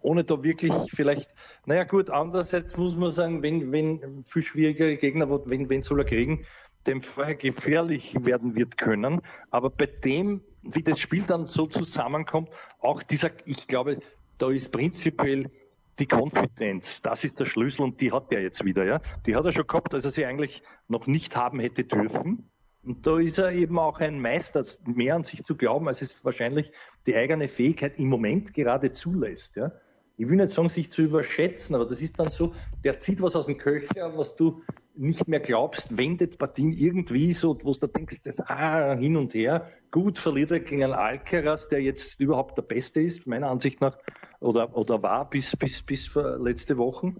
ohne 0.00 0.24
da 0.24 0.42
wirklich 0.42 0.72
vielleicht, 0.94 1.30
naja 1.66 1.84
gut, 1.84 2.10
andererseits 2.10 2.76
muss 2.76 2.96
man 2.96 3.10
sagen, 3.10 3.42
wenn, 3.42 3.72
wenn 3.72 4.24
viel 4.24 4.42
schwierigere 4.42 4.96
Gegner, 4.96 5.28
wenn, 5.46 5.68
wenn 5.68 5.82
soll 5.82 6.00
er 6.00 6.04
kriegen, 6.04 6.46
dem 6.86 7.02
vorher 7.02 7.34
gefährlich 7.34 8.14
werden 8.24 8.54
wird 8.54 8.78
können. 8.78 9.20
Aber 9.50 9.70
bei 9.70 9.86
dem, 9.86 10.42
wie 10.62 10.82
das 10.82 11.00
Spiel 11.00 11.22
dann 11.22 11.46
so 11.46 11.66
zusammenkommt, 11.66 12.50
auch 12.80 13.02
dieser, 13.02 13.30
ich 13.46 13.66
glaube, 13.66 13.98
da 14.38 14.50
ist 14.50 14.72
prinzipiell 14.72 15.50
die 15.98 16.06
Konfidenz, 16.06 17.02
das 17.02 17.24
ist 17.24 17.40
der 17.40 17.46
Schlüssel 17.46 17.82
und 17.82 18.00
die 18.00 18.12
hat 18.12 18.32
er 18.32 18.40
jetzt 18.40 18.64
wieder, 18.64 18.84
ja. 18.84 19.00
Die 19.26 19.34
hat 19.34 19.44
er 19.44 19.52
schon 19.52 19.66
gehabt, 19.66 19.92
als 19.94 20.04
er 20.04 20.12
sie 20.12 20.24
eigentlich 20.24 20.62
noch 20.86 21.06
nicht 21.06 21.34
haben 21.34 21.58
hätte 21.58 21.84
dürfen. 21.84 22.48
Und 22.88 23.06
da 23.06 23.18
ist 23.18 23.36
er 23.36 23.52
eben 23.52 23.78
auch 23.78 24.00
ein 24.00 24.18
Meister, 24.18 24.64
mehr 24.86 25.14
an 25.14 25.22
sich 25.22 25.44
zu 25.44 25.54
glauben, 25.54 25.88
als 25.88 26.00
es 26.00 26.24
wahrscheinlich 26.24 26.72
die 27.06 27.14
eigene 27.14 27.46
Fähigkeit 27.46 27.98
im 27.98 28.08
Moment 28.08 28.54
gerade 28.54 28.92
zulässt. 28.92 29.56
Ja? 29.56 29.72
Ich 30.16 30.26
will 30.26 30.36
nicht 30.36 30.52
sagen, 30.52 30.70
sich 30.70 30.90
zu 30.90 31.02
überschätzen, 31.02 31.74
aber 31.74 31.84
das 31.84 32.00
ist 32.00 32.18
dann 32.18 32.30
so, 32.30 32.54
der 32.84 32.98
zieht 32.98 33.20
was 33.20 33.36
aus 33.36 33.44
dem 33.44 33.58
Köcher, 33.58 34.16
was 34.16 34.36
du 34.36 34.62
nicht 34.94 35.28
mehr 35.28 35.40
glaubst, 35.40 35.98
wendet 35.98 36.38
Partien 36.38 36.72
irgendwie 36.72 37.34
so, 37.34 37.58
wo 37.62 37.74
du 37.74 37.86
denkst, 37.88 38.22
das 38.24 38.40
ah, 38.40 38.96
hin 38.96 39.18
und 39.18 39.34
her. 39.34 39.68
Gut 39.90 40.16
verliert 40.16 40.50
er 40.50 40.60
gegen 40.60 40.82
einen 40.82 40.94
Alcaraz, 40.94 41.68
der 41.68 41.82
jetzt 41.82 42.18
überhaupt 42.20 42.56
der 42.56 42.62
Beste 42.62 43.02
ist, 43.02 43.26
meiner 43.26 43.50
Ansicht 43.50 43.82
nach, 43.82 43.98
oder, 44.40 44.74
oder 44.74 45.02
war 45.02 45.28
bis, 45.28 45.54
bis, 45.56 45.82
bis 45.82 46.10
letzte 46.38 46.78
Woche. 46.78 47.12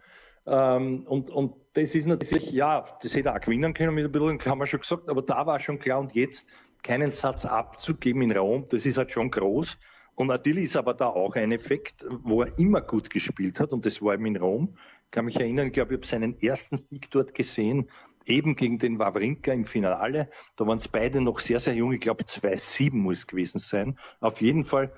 Ähm, 0.49 1.05
und, 1.07 1.31
und 1.31 1.55
das 1.75 1.95
ist 1.95 2.07
natürlich, 2.07 2.51
ja, 2.53 2.85
das 3.03 3.15
hätte 3.15 3.29
er 3.29 3.37
auch 3.37 3.41
gewinnen 3.41 3.75
können 3.75 3.95
mit 3.95 4.05
ein 4.05 4.13
bisschen, 4.13 4.41
haben 4.47 4.59
wir 4.59 4.67
schon 4.67 4.81
gesagt, 4.81 5.09
aber 5.09 5.23
da 5.23 5.47
war 5.47 5.61
schon 5.61 5.79
klar 5.79 6.01
und 6.01 6.15
jetzt 6.15 6.49
keinen 6.83 7.11
Satz 7.11 7.45
abzugeben 7.45 8.23
in 8.23 8.33
Rom, 8.37 8.67
das 8.71 8.87
ist 8.87 8.97
halt 8.97 9.13
schon 9.13 9.31
groß. 9.31 9.79
Und 10.15 10.29
natürlich 10.29 10.65
ist 10.65 10.77
aber 10.77 10.95
da 10.95 11.07
auch 11.07 11.37
ein 11.37 11.53
Effekt, 11.53 12.05
wo 12.09 12.43
er 12.43 12.59
immer 12.59 12.81
gut 12.81 13.11
gespielt 13.11 13.61
hat 13.61 13.73
und 13.73 13.87
das 13.87 14.03
war 14.03 14.15
eben 14.15 14.27
in 14.27 14.37
Rom. 14.37 14.77
Ich 15.05 15.11
kann 15.11 15.27
mich 15.27 15.39
erinnern, 15.39 15.69
ich 15.69 15.73
glaube, 15.75 15.95
ich 15.95 15.99
habe 16.01 16.07
seinen 16.07 16.41
ersten 16.41 16.77
Sieg 16.77 17.11
dort 17.11 17.35
gesehen, 17.35 17.89
eben 18.27 18.57
gegen 18.57 18.79
den 18.79 18.99
Wawrinka 18.99 19.53
im 19.53 19.65
Finale. 19.65 20.29
Da 20.57 20.67
waren 20.67 20.79
es 20.79 20.89
beide 20.89 21.21
noch 21.21 21.39
sehr, 21.39 21.61
sehr 21.61 21.75
jung. 21.75 21.93
Ich 21.93 22.01
glaube, 22.01 22.25
2-7 22.25 22.95
muss 22.95 23.19
es 23.19 23.27
gewesen 23.27 23.59
sein. 23.59 23.99
Auf 24.21 24.41
jeden 24.41 24.65
Fall 24.65 24.93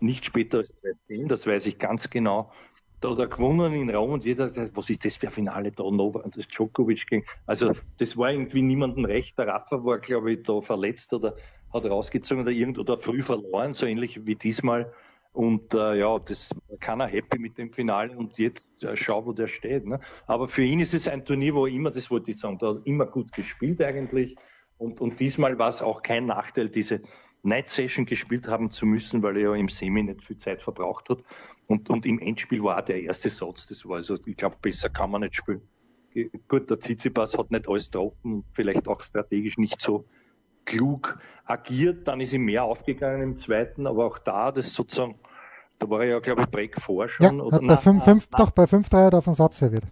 nicht 0.00 0.24
später 0.24 0.58
als 0.58 0.74
2-10, 1.08 1.28
das 1.28 1.46
weiß 1.46 1.66
ich 1.66 1.78
ganz 1.78 2.10
genau 2.10 2.50
da 3.04 3.10
hat 3.10 3.18
er 3.18 3.26
gewonnen 3.26 3.74
in 3.74 3.94
Rom 3.94 4.12
und 4.12 4.24
jeder 4.24 4.48
sagt, 4.48 4.74
was 4.74 4.88
ist 4.88 5.04
das 5.04 5.16
für 5.16 5.26
ein 5.26 5.32
Finale 5.32 5.72
da, 5.72 5.82
Novak, 5.90 6.24
das 6.34 6.48
Djokovic 6.48 7.06
ging. 7.06 7.22
Also 7.44 7.72
das 7.98 8.16
war 8.16 8.30
irgendwie 8.30 8.62
niemandem 8.62 9.04
recht. 9.04 9.38
Der 9.38 9.48
Rafa 9.48 9.84
war, 9.84 9.98
glaube 9.98 10.32
ich, 10.32 10.42
da 10.42 10.62
verletzt 10.62 11.12
oder 11.12 11.36
hat 11.70 11.84
rausgezogen 11.84 12.44
oder 12.44 12.50
irgend 12.50 12.78
oder 12.78 12.96
früh 12.96 13.22
verloren, 13.22 13.74
so 13.74 13.84
ähnlich 13.84 14.24
wie 14.24 14.36
diesmal. 14.36 14.90
Und 15.32 15.74
äh, 15.74 15.98
ja, 15.98 16.18
das 16.18 16.48
kann 16.80 17.00
er 17.00 17.08
happy 17.08 17.38
mit 17.38 17.58
dem 17.58 17.72
Finale 17.72 18.16
und 18.16 18.38
jetzt 18.38 18.82
äh, 18.82 18.96
schau, 18.96 19.26
wo 19.26 19.32
der 19.32 19.48
steht. 19.48 19.84
Ne? 19.84 20.00
Aber 20.26 20.48
für 20.48 20.62
ihn 20.62 20.80
ist 20.80 20.94
es 20.94 21.06
ein 21.06 21.26
Turnier, 21.26 21.54
wo 21.54 21.66
er 21.66 21.72
immer, 21.72 21.90
das 21.90 22.10
wollte 22.10 22.30
ich 22.30 22.38
sagen, 22.38 22.56
da 22.56 22.68
hat 22.68 22.86
immer 22.86 23.04
gut 23.04 23.32
gespielt 23.32 23.82
eigentlich. 23.82 24.36
Und, 24.78 25.02
und 25.02 25.20
diesmal 25.20 25.58
war 25.58 25.68
es 25.68 25.82
auch 25.82 26.02
kein 26.02 26.24
Nachteil, 26.24 26.70
diese 26.70 27.02
Night 27.44 27.68
Session 27.68 28.06
gespielt 28.06 28.48
haben 28.48 28.70
zu 28.70 28.86
müssen, 28.86 29.22
weil 29.22 29.36
er 29.36 29.42
ja 29.50 29.54
im 29.54 29.68
Semi 29.68 30.02
nicht 30.02 30.24
viel 30.24 30.38
Zeit 30.38 30.62
verbraucht 30.62 31.10
hat. 31.10 31.18
Und, 31.66 31.90
und 31.90 32.06
im 32.06 32.18
Endspiel 32.18 32.62
war 32.62 32.78
auch 32.78 32.84
der 32.84 33.02
erste 33.02 33.30
Satz, 33.30 33.66
das 33.66 33.86
war 33.86 33.96
also, 33.96 34.18
ich 34.26 34.36
glaube, 34.36 34.56
besser 34.60 34.90
kann 34.90 35.10
man 35.10 35.22
nicht 35.22 35.36
spielen. 35.36 35.62
Gut, 36.48 36.70
der 36.70 36.78
Tsitsipas 36.78 37.36
hat 37.36 37.50
nicht 37.50 37.68
alles 37.68 37.90
getroffen, 37.90 38.44
vielleicht 38.52 38.86
auch 38.86 39.00
strategisch 39.00 39.56
nicht 39.56 39.80
so 39.80 40.04
klug 40.64 41.18
agiert, 41.44 42.06
dann 42.06 42.20
ist 42.20 42.32
ihm 42.32 42.44
mehr 42.44 42.64
aufgegangen 42.64 43.22
im 43.22 43.36
zweiten, 43.36 43.86
aber 43.86 44.06
auch 44.06 44.18
da, 44.18 44.52
das 44.52 44.74
sozusagen, 44.74 45.16
da 45.78 45.90
war 45.90 46.00
er 46.00 46.06
ja, 46.06 46.18
glaube 46.20 46.42
ich, 46.42 46.48
Break 46.48 46.80
vor 46.80 47.08
schon. 47.08 47.38
Ja, 47.38 47.44
oder, 47.44 47.60
bei 47.60 47.76
5, 47.76 48.04
5, 48.04 48.26
doch, 48.28 48.50
bei 48.50 48.64
5-3 48.64 49.06
hat 49.06 49.12
er 49.14 49.18
auf 49.18 49.24
den 49.24 49.34
Satz 49.34 49.58
serviert. 49.58 49.84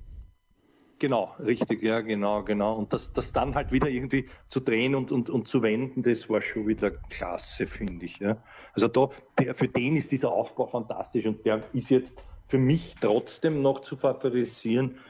Genau, 1.02 1.34
richtig, 1.40 1.82
ja, 1.82 2.00
genau, 2.00 2.44
genau. 2.44 2.76
Und 2.76 2.92
das, 2.92 3.12
das 3.12 3.32
dann 3.32 3.56
halt 3.56 3.72
wieder 3.72 3.88
irgendwie 3.88 4.28
zu 4.48 4.60
drehen 4.60 4.94
und, 4.94 5.10
und, 5.10 5.30
und 5.30 5.48
zu 5.48 5.60
wenden, 5.60 6.04
das 6.04 6.30
war 6.30 6.40
schon 6.40 6.68
wieder 6.68 6.92
klasse, 6.92 7.66
finde 7.66 8.04
ich. 8.04 8.20
Ja. 8.20 8.40
Also 8.72 8.86
da, 8.86 9.08
der, 9.36 9.56
für 9.56 9.66
den 9.66 9.96
ist 9.96 10.12
dieser 10.12 10.30
Aufbau 10.30 10.68
fantastisch 10.68 11.26
und 11.26 11.44
der 11.44 11.64
ist 11.72 11.90
jetzt 11.90 12.12
für 12.46 12.58
mich 12.58 12.94
trotzdem 13.00 13.62
noch 13.62 13.80
zu 13.80 13.96
favorisieren. 13.96 15.00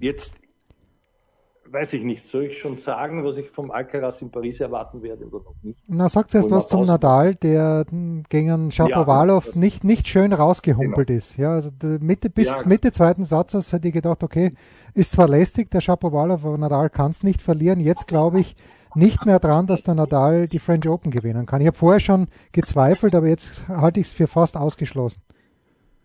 Jetzt 0.00 0.34
weiß 1.70 1.92
ich 1.94 2.04
nicht, 2.04 2.24
soll 2.24 2.44
ich 2.44 2.58
schon 2.58 2.76
sagen, 2.76 3.24
was 3.24 3.36
ich 3.36 3.50
vom 3.50 3.70
Alcaraz 3.70 4.22
in 4.22 4.30
Paris 4.30 4.60
erwarten 4.60 5.02
werde 5.02 5.26
oder 5.26 5.44
noch 5.44 5.54
nicht? 5.62 5.78
Na, 5.86 6.08
sagt 6.08 6.34
erst 6.34 6.50
was 6.50 6.68
zum 6.68 6.86
Nadal, 6.86 7.34
der 7.34 7.84
gegen 8.28 8.50
einen 8.50 8.70
Shapovalov 8.70 9.54
ja, 9.54 9.60
nicht, 9.60 9.84
nicht 9.84 10.08
schön 10.08 10.32
rausgehumpelt 10.32 11.08
genau. 11.08 11.18
ist. 11.18 11.36
Ja, 11.36 11.52
also 11.52 11.70
Mitte, 12.00 12.30
bis 12.30 12.46
ja. 12.46 12.66
Mitte 12.66 12.92
zweiten 12.92 13.24
Satzes 13.24 13.72
hätte 13.72 13.88
ich 13.88 13.94
gedacht, 13.94 14.22
okay, 14.22 14.50
ist 14.94 15.12
zwar 15.12 15.28
lästig, 15.28 15.70
der 15.70 15.80
Shapovalov, 15.80 16.44
aber 16.44 16.58
Nadal 16.58 16.90
kann 16.90 17.10
es 17.10 17.22
nicht 17.22 17.42
verlieren. 17.42 17.80
Jetzt 17.80 18.06
glaube 18.06 18.40
ich 18.40 18.56
nicht 18.94 19.26
mehr 19.26 19.38
dran, 19.38 19.66
dass 19.66 19.82
der 19.82 19.94
Nadal 19.94 20.48
die 20.48 20.58
French 20.58 20.88
Open 20.88 21.10
gewinnen 21.10 21.46
kann. 21.46 21.60
Ich 21.60 21.66
habe 21.66 21.76
vorher 21.76 22.00
schon 22.00 22.28
gezweifelt, 22.52 23.14
aber 23.14 23.28
jetzt 23.28 23.68
halte 23.68 24.00
ich 24.00 24.06
es 24.06 24.12
für 24.12 24.26
fast 24.26 24.56
ausgeschlossen. 24.56 25.22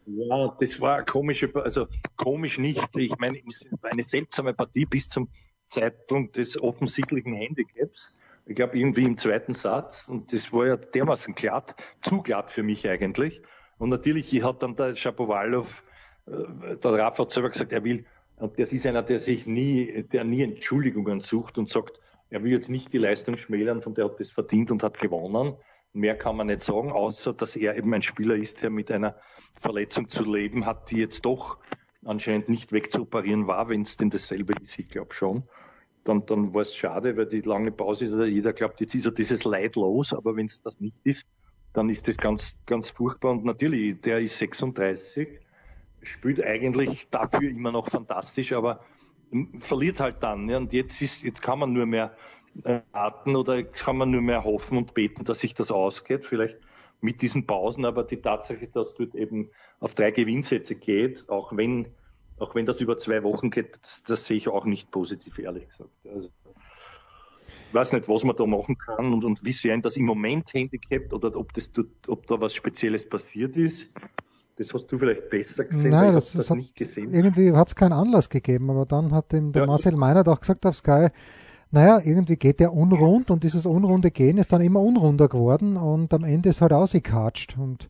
Ja, 0.06 0.54
das 0.60 0.82
war 0.82 1.04
komische, 1.06 1.50
also 1.56 1.88
komisch 2.18 2.58
nicht. 2.58 2.82
Ich 2.96 3.18
meine, 3.18 3.38
es 3.48 3.66
war 3.82 3.92
eine 3.92 4.04
seltsame 4.04 4.54
Partie 4.54 4.86
bis 4.86 5.08
zum 5.08 5.30
Zeitpunkt 5.74 6.38
des 6.38 6.62
offensichtlichen 6.62 7.34
Handicaps. 7.34 8.14
Ich 8.46 8.56
glaube, 8.56 8.78
irgendwie 8.78 9.04
im 9.04 9.18
zweiten 9.18 9.54
Satz. 9.54 10.08
Und 10.08 10.34
das 10.34 10.52
war 10.54 10.68
ja 10.68 10.76
dermaßen 10.78 11.34
glatt, 11.36 11.76
zu 12.02 12.22
glatt 12.22 12.52
für 12.52 12.64
mich 12.64 12.88
eigentlich. 12.88 13.42
Und 13.78 13.90
natürlich 13.90 14.32
hat 14.44 14.62
dann 14.62 14.76
der 14.76 14.96
Shapovalov, 14.96 15.84
äh, 16.28 16.78
der 16.78 16.92
Rafa 16.92 17.24
hat 17.24 17.32
selber 17.32 17.50
gesagt, 17.50 17.72
er 17.72 17.84
will, 17.84 18.06
und 18.38 18.60
das 18.60 18.72
ist 18.72 18.86
einer, 18.86 19.04
der 19.04 19.20
sich 19.20 19.46
nie, 19.46 20.04
der 20.04 20.24
nie 20.24 20.44
Entschuldigungen 20.44 21.20
sucht 21.20 21.58
und 21.58 21.70
sagt, 21.70 22.00
er 22.30 22.44
will 22.44 22.52
jetzt 22.52 22.70
nicht 22.70 22.92
die 22.94 22.98
Leistung 22.98 23.38
schmälern, 23.38 23.82
von 23.82 23.94
der 23.94 24.06
hat 24.06 24.20
das 24.20 24.30
verdient 24.30 24.72
und 24.72 24.84
hat 24.84 25.00
gewonnen. 25.00 25.56
Mehr 25.94 26.18
kann 26.18 26.36
man 26.36 26.48
nicht 26.48 26.62
sagen, 26.62 26.92
außer 26.92 27.34
dass 27.34 27.56
er 27.56 27.78
eben 27.78 27.94
ein 27.94 28.02
Spieler 28.02 28.36
ist, 28.36 28.64
der 28.64 28.72
mit 28.72 28.92
einer 28.92 29.16
Verletzung 29.60 30.10
zu 30.10 30.24
leben 30.24 30.66
hat, 30.66 30.90
die 30.90 30.98
jetzt 30.98 31.26
doch 31.26 31.60
anscheinend 32.06 32.50
nicht 32.50 32.72
wegzuoperieren 32.72 33.48
war, 33.48 33.70
wenn 33.70 33.82
es 33.82 33.98
denn 33.98 34.10
dasselbe 34.10 34.54
ist, 34.62 34.78
ich 34.78 34.88
glaube 34.88 35.14
schon. 35.14 35.44
Dann, 36.04 36.26
dann 36.26 36.54
war 36.54 36.64
es 36.64 36.76
schade, 36.76 37.16
weil 37.16 37.28
die 37.28 37.42
lange 37.42 37.72
Pause, 37.72 38.28
jeder 38.28 38.52
glaubt, 38.54 38.82
jetzt 38.82 38.94
ist 38.94 39.06
er 39.06 39.12
dieses 39.12 39.46
Leid 39.46 39.76
los, 39.76 40.14
aber 40.14 40.36
wenn 40.36 40.48
es 40.48 40.62
das 40.62 40.80
nicht 40.80 40.98
ist, 41.04 41.26
dann 41.72 41.90
ist 41.90 42.08
das 42.08 42.18
ganz, 42.18 42.60
ganz 42.66 42.90
furchtbar. 42.90 43.32
Und 43.32 43.46
natürlich, 43.46 44.02
der 44.02 44.20
ist 44.20 44.38
36, 44.38 45.40
spielt 46.02 46.44
eigentlich 46.44 47.10
dafür 47.10 47.50
immer 47.50 47.72
noch 47.72 47.90
fantastisch, 47.90 48.54
aber 48.54 48.82
verliert 49.60 50.00
halt 50.00 50.22
dann. 50.22 50.50
Ja. 50.50 50.58
Und 50.58 50.74
jetzt 50.74 51.02
ist, 51.02 51.24
jetzt 51.24 51.42
kann 51.42 51.60
man 51.60 51.74
nur 51.74 51.86
mehr 51.86 52.16
äh, 52.64 52.82
warten 52.92 53.36
oder 53.36 53.58
jetzt 53.58 53.84
kann 53.84 53.98
man 53.98 54.12
nur 54.12 54.22
mehr 54.22 54.44
hoffen 54.44 54.78
und 54.78 54.94
beten, 54.94 55.24
dass 55.24 55.40
sich 55.40 55.54
das 55.54 55.72
ausgeht. 55.72 56.26
Vielleicht 56.26 56.60
mit 57.02 57.22
diesen 57.22 57.46
Pausen, 57.46 57.86
aber 57.86 58.04
die 58.04 58.22
Tatsache, 58.22 58.68
dass 58.68 58.94
dort 58.94 59.16
eben 59.16 59.50
auf 59.80 59.96
drei 59.96 60.12
Gewinnsätze 60.12 60.76
geht, 60.76 61.30
auch 61.30 61.56
wenn, 61.56 61.88
auch 62.38 62.56
wenn 62.56 62.66
das 62.66 62.80
über 62.80 62.98
zwei 62.98 63.24
Wochen 63.24 63.50
geht, 63.50 63.80
das, 63.82 64.04
das 64.04 64.26
sehe 64.26 64.38
ich 64.38 64.48
auch 64.48 64.66
nicht 64.66 64.92
positiv, 64.92 65.40
ehrlich 65.40 65.68
gesagt. 65.68 65.92
Also, 66.06 66.30
ich 67.70 67.74
weiß 67.74 67.94
nicht, 67.94 68.08
was 68.08 68.24
man 68.24 68.36
da 68.36 68.46
machen 68.46 68.78
kann 68.78 69.14
und, 69.14 69.24
und 69.26 69.44
wie 69.44 69.52
sehr 69.52 69.78
das 69.80 69.98
im 69.98 70.06
Moment 70.06 70.54
handicapt 70.54 71.12
oder 71.14 71.36
ob, 71.36 71.54
das, 71.54 71.72
ob 72.08 72.28
da 72.28 72.40
was 72.40 72.54
Spezielles 72.54 73.08
passiert 73.08 73.58
ist. 73.58 73.88
Das 74.58 74.72
hast 74.72 74.86
du 74.86 75.00
vielleicht 75.00 75.30
besser 75.30 75.64
gesehen, 75.64 75.90
Nein, 75.90 76.14
das, 76.14 76.32
das 76.34 76.50
hat, 76.52 76.58
nicht 76.58 76.76
gesehen. 76.76 77.12
Irgendwie 77.12 77.52
hat 77.54 77.70
es 77.70 77.76
keinen 77.76 77.94
Anlass 77.94 78.30
gegeben, 78.30 78.70
aber 78.70 78.86
dann 78.86 79.12
hat 79.12 79.34
ihm 79.34 79.52
der 79.52 79.64
ja, 79.64 79.66
Marcel 79.66 79.96
Meinert 79.96 80.28
auch 80.28 80.40
gesagt 80.40 80.66
auf 80.68 80.76
Sky, 80.76 81.08
naja, 81.72 82.00
irgendwie 82.06 82.36
geht 82.36 82.60
der 82.60 82.72
unrund 82.72 83.32
und 83.32 83.44
dieses 83.44 83.66
unrunde 83.66 84.12
Gehen 84.12 84.38
ist 84.38 84.54
dann 84.54 84.62
immer 84.62 84.80
unrunder 84.80 85.28
geworden 85.28 85.76
und 85.76 86.14
am 86.14 86.24
Ende 86.24 86.50
ist 86.50 86.62
halt 86.62 86.72
ausgekatscht. 86.72 87.58
Und 87.58 87.88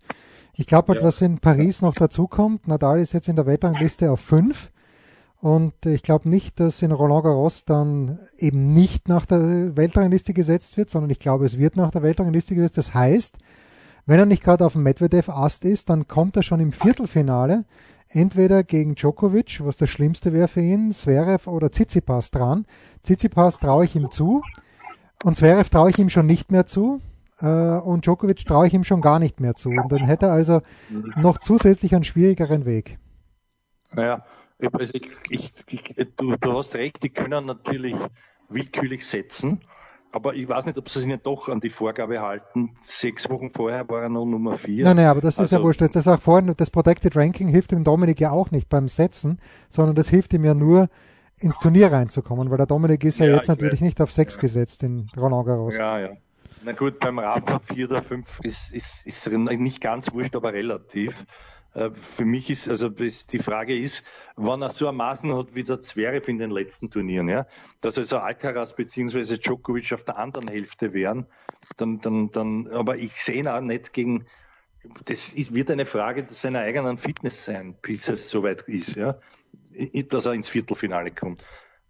ich 0.55 0.67
glaube 0.67 0.93
halt, 0.93 1.03
was 1.03 1.21
in 1.21 1.39
Paris 1.39 1.81
noch 1.81 1.95
dazu 1.95 2.27
kommt, 2.27 2.67
Nadal 2.67 2.99
ist 2.99 3.13
jetzt 3.13 3.27
in 3.27 3.35
der 3.35 3.45
Weltrangliste 3.45 4.11
auf 4.11 4.19
5 4.19 4.71
und 5.41 5.85
ich 5.85 6.03
glaube 6.03 6.29
nicht, 6.29 6.59
dass 6.59 6.81
in 6.81 6.91
Roland 6.91 7.25
Garros 7.25 7.65
dann 7.65 8.19
eben 8.37 8.71
nicht 8.73 9.09
nach 9.09 9.25
der 9.25 9.75
Weltrangliste 9.75 10.33
gesetzt 10.33 10.77
wird, 10.77 10.89
sondern 10.89 11.09
ich 11.09 11.19
glaube, 11.19 11.45
es 11.45 11.57
wird 11.57 11.75
nach 11.75 11.91
der 11.91 12.03
Weltrangliste 12.03 12.55
gesetzt. 12.55 12.77
Das 12.77 12.93
heißt, 12.93 13.39
wenn 14.05 14.19
er 14.19 14.25
nicht 14.25 14.43
gerade 14.43 14.65
auf 14.65 14.73
dem 14.73 14.83
Medvedev-Ast 14.83 15.65
ist, 15.65 15.89
dann 15.89 16.07
kommt 16.07 16.37
er 16.37 16.43
schon 16.43 16.59
im 16.59 16.71
Viertelfinale 16.71 17.65
entweder 18.09 18.63
gegen 18.63 18.95
Djokovic, 18.95 19.59
was 19.65 19.77
das 19.77 19.89
Schlimmste 19.89 20.33
wäre 20.33 20.47
für 20.47 20.61
ihn, 20.61 20.91
Zverev 20.91 21.49
oder 21.49 21.71
Tsitsipas 21.71 22.31
dran. 22.31 22.65
Tsitsipas 23.01 23.57
traue 23.57 23.85
ich 23.85 23.95
ihm 23.95 24.11
zu. 24.11 24.43
Und 25.23 25.35
Zverev 25.35 25.69
traue 25.69 25.89
ich 25.89 25.97
ihm 25.97 26.09
schon 26.09 26.27
nicht 26.27 26.51
mehr 26.51 26.65
zu 26.65 27.01
und 27.41 28.05
Djokovic 28.05 28.45
traue 28.45 28.67
ich 28.67 28.73
ihm 28.73 28.83
schon 28.83 29.01
gar 29.01 29.19
nicht 29.19 29.39
mehr 29.39 29.55
zu. 29.55 29.69
Und 29.69 29.91
dann 29.91 30.05
hätte 30.05 30.27
er 30.27 30.33
also 30.33 30.61
noch 31.17 31.37
zusätzlich 31.39 31.95
einen 31.95 32.03
schwierigeren 32.03 32.65
Weg. 32.65 32.99
Naja, 33.93 34.25
also 34.71 34.93
ich, 34.93 35.09
ich, 35.29 35.53
ich, 35.67 36.15
du, 36.15 36.35
du 36.37 36.57
hast 36.57 36.75
recht, 36.75 37.03
die 37.03 37.09
können 37.09 37.45
natürlich 37.45 37.95
willkürlich 38.49 39.05
setzen. 39.05 39.61
Aber 40.11 40.35
ich 40.35 40.47
weiß 40.47 40.67
nicht, 40.67 40.77
ob 40.77 40.89
sie 40.89 40.99
sich 40.99 41.07
nicht 41.07 41.25
doch 41.25 41.49
an 41.49 41.59
die 41.59 41.71
Vorgabe 41.71 42.21
halten. 42.21 42.75
Sechs 42.83 43.27
Wochen 43.31 43.49
vorher 43.49 43.89
war 43.89 44.03
er 44.03 44.09
noch 44.09 44.25
Nummer 44.25 44.57
vier. 44.57 44.83
Nein, 44.83 44.97
nein, 44.97 45.07
aber 45.07 45.21
das 45.21 45.39
also, 45.39 45.43
ist 45.43 45.51
ja 45.51 45.57
also 45.57 45.67
wurscht. 45.67 45.81
Das, 45.81 45.95
ist 45.95 46.07
auch 46.07 46.21
vorhin, 46.21 46.53
das 46.55 46.69
Protected 46.69 47.15
Ranking 47.15 47.47
hilft 47.47 47.71
dem 47.71 47.83
Dominik 47.83 48.19
ja 48.19 48.29
auch 48.29 48.51
nicht 48.51 48.69
beim 48.69 48.87
Setzen, 48.87 49.39
sondern 49.69 49.95
das 49.95 50.09
hilft 50.09 50.33
ihm 50.33 50.45
ja 50.45 50.53
nur, 50.53 50.87
ins 51.39 51.59
Turnier 51.59 51.91
reinzukommen, 51.91 52.49
weil 52.49 52.57
der 52.57 52.65
Dominik 52.65 53.03
ist 53.03 53.19
ja, 53.19 53.25
ja 53.25 53.35
jetzt 53.35 53.47
natürlich 53.47 53.81
weiß. 53.81 53.81
nicht 53.81 54.01
auf 54.01 54.11
sechs 54.11 54.35
ja. 54.35 54.41
gesetzt 54.41 54.83
in 54.83 55.07
Roland 55.17 55.45
Garros. 55.45 55.75
Ja, 55.75 55.99
ja. 55.99 56.09
Na 56.65 56.71
gut, 56.71 56.99
beim 56.99 57.19
Rafa 57.19 57.59
4 57.59 57.89
oder 57.89 58.01
5 58.01 58.39
ist, 58.43 58.73
ist, 58.73 59.05
ist 59.05 59.27
nicht 59.27 59.81
ganz 59.81 60.13
wurscht, 60.13 60.35
aber 60.35 60.53
relativ. 60.53 61.13
Äh, 61.73 61.91
für 61.91 62.23
mich 62.23 62.49
ist, 62.49 62.69
also 62.69 62.89
die 62.89 63.39
Frage 63.39 63.77
ist, 63.77 64.03
wann 64.37 64.61
er 64.61 64.69
so 64.69 64.89
Maßen 64.91 65.35
hat 65.35 65.55
wie 65.55 65.63
der 65.63 65.81
Zverev 65.81 66.29
in 66.29 66.37
den 66.37 66.51
letzten 66.51 66.89
Turnieren, 66.89 67.27
ja, 67.27 67.47
dass 67.81 67.97
also 67.97 68.19
Alcaraz 68.19 68.75
beziehungsweise 68.75 69.37
Djokovic 69.37 69.91
auf 69.91 70.05
der 70.05 70.17
anderen 70.17 70.47
Hälfte 70.47 70.93
wären, 70.93 71.25
dann, 71.75 71.99
dann, 71.99 72.31
dann, 72.31 72.67
aber 72.67 72.95
ich 72.95 73.13
sehe 73.21 73.39
ihn 73.39 73.47
auch 73.47 73.59
nicht 73.59 73.91
gegen, 73.91 74.25
das 75.05 75.29
ist, 75.29 75.53
wird 75.53 75.69
eine 75.69 75.85
Frage 75.85 76.25
seiner 76.29 76.59
eigenen 76.59 76.97
Fitness 76.97 77.43
sein, 77.43 77.75
bis 77.81 78.07
es 78.07 78.29
soweit 78.29 78.61
ist, 78.63 78.95
ja, 78.95 79.19
dass 80.09 80.25
er 80.25 80.33
ins 80.33 80.47
Viertelfinale 80.47 81.11
kommt. 81.11 81.43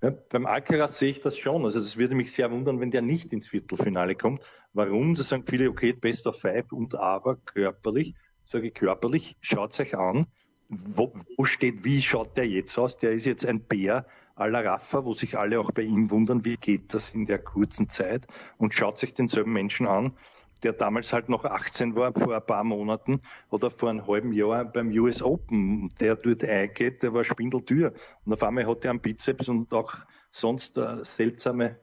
Ja, 0.04 0.12
beim 0.30 0.46
Alcaraz 0.46 1.00
sehe 1.00 1.12
ich 1.12 1.22
das 1.22 1.38
schon. 1.38 1.63
Also 1.63 1.80
das 1.80 1.96
würde 1.96 2.13
mich 2.13 2.34
sehr 2.34 2.52
wundern, 2.52 2.82
wenn 2.82 2.92
der 2.92 3.02
nicht 3.02 3.32
ins 3.32 3.48
Viertelfinale 3.48 4.16
kommt. 4.16 4.42
Warum? 4.74 5.16
Da 5.16 5.24
sagen 5.24 5.46
viele, 5.48 5.70
okay, 5.70 5.94
best 5.94 6.28
of 6.28 6.39
five 6.39 6.72
und 6.74 6.94
aber 6.96 7.38
körperlich 7.38 8.13
sage 8.46 8.68
ich 8.68 8.74
körperlich, 8.74 9.38
schaut 9.39 9.80
euch 9.80 9.96
an, 9.96 10.28
wo, 10.68 11.13
wo 11.38 11.46
steht, 11.46 11.84
wie 11.84 12.02
schaut 12.02 12.36
der 12.38 12.48
jetzt 12.48 12.78
aus? 12.78 12.98
Der 12.98 13.13
ist 13.13 13.26
jetzt 13.26 13.46
ein 13.46 13.62
Bär 13.62 14.06
à 14.36 14.48
la 14.48 14.60
Rafa, 14.60 15.06
wo 15.06 15.13
sich 15.13 15.38
alle 15.38 15.60
auch 15.60 15.72
bei 15.72 15.84
ihm 15.84 16.10
wundern, 16.10 16.44
wie 16.44 16.58
geht 16.58 16.94
das 16.94 17.13
in 17.13 17.26
der 17.26 17.39
kurzen 17.39 17.89
Zeit 17.89 18.28
und 18.58 18.74
schaut 18.74 18.98
sich 18.98 19.13
denselben 19.13 19.54
Menschen 19.54 19.88
an, 19.88 20.18
der 20.63 20.73
damals 20.73 21.12
halt 21.13 21.30
noch 21.30 21.45
18 21.45 21.95
war, 21.95 22.13
vor 22.13 22.36
ein 22.36 22.45
paar 22.45 22.63
Monaten 22.63 23.21
oder 23.49 23.69
vor 23.69 23.89
einem 23.89 24.08
halben 24.08 24.32
Jahr 24.34 24.65
beim 24.65 24.89
US 24.89 25.21
Open, 25.21 25.89
der 25.99 26.15
dort 26.15 26.43
eingeht, 26.43 27.04
der 27.04 27.13
war 27.13 27.23
Spindeltür 27.23 27.93
und 28.26 28.34
auf 28.34 28.43
einmal 28.43 28.67
hat 28.67 28.86
er 28.86 28.91
einen 28.91 29.02
Bizeps 29.02 29.49
und 29.49 29.73
auch 29.73 29.93
sonst 30.32 30.78
äh, 30.78 31.04
seltsame 31.04 31.78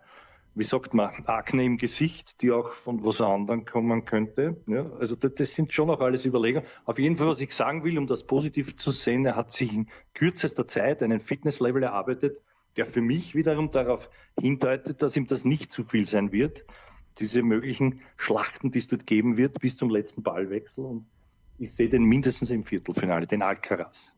wie 0.55 0.64
sagt 0.64 0.95
man, 0.95 1.11
Akne 1.27 1.64
im 1.64 1.79
Gesicht, 1.79 2.43
die 2.43 2.51
auch 2.51 2.73
von 2.73 3.05
was 3.05 3.21
anderem 3.21 3.64
kommen 3.64 4.05
könnte. 4.05 4.61
Ja, 4.66 4.90
also 4.99 5.14
das, 5.14 5.35
das, 5.35 5.55
sind 5.55 5.73
schon 5.73 5.90
auch 5.90 6.01
alles 6.01 6.27
Überlegungen. 6.27 6.66
Auf 6.85 6.99
jeden 6.99 7.16
Fall, 7.16 7.29
was 7.29 7.40
ich 7.40 7.55
sagen 7.55 7.85
will, 7.85 7.97
um 7.99 8.07
das 8.07 8.25
positiv 8.25 8.77
zu 8.77 8.90
sehen, 8.90 9.25
er 9.27 9.37
hat 9.37 9.53
sich 9.53 9.73
in 9.73 9.88
kürzester 10.14 10.66
Zeit 10.66 11.03
einen 11.03 11.21
Fitnesslevel 11.21 11.83
erarbeitet, 11.83 12.40
der 12.77 12.85
für 12.85 13.01
mich 13.01 13.35
wiederum 13.35 13.71
darauf 13.71 14.11
hindeutet, 14.38 15.03
dass 15.03 15.16
ihm 15.16 15.27
das 15.27 15.45
nicht 15.45 15.73
zu 15.73 15.85
viel 15.85 16.07
sein 16.07 16.33
wird. 16.33 16.64
Diese 17.21 17.43
möglichen 17.43 18.01
Schlachten, 18.17 18.71
die 18.71 18.79
es 18.79 18.89
dort 18.89 19.07
geben 19.07 19.37
wird, 19.37 19.61
bis 19.61 19.77
zum 19.77 19.91
letzten 19.91 20.23
Ballwechsel. 20.23 20.85
Und 20.85 21.07
ich 21.59 21.75
sehe 21.75 21.89
den 21.89 22.05
mindestens 22.05 22.51
im 22.51 22.65
Viertelfinale, 22.65 23.27
den 23.27 23.43
Alcaraz. 23.43 24.11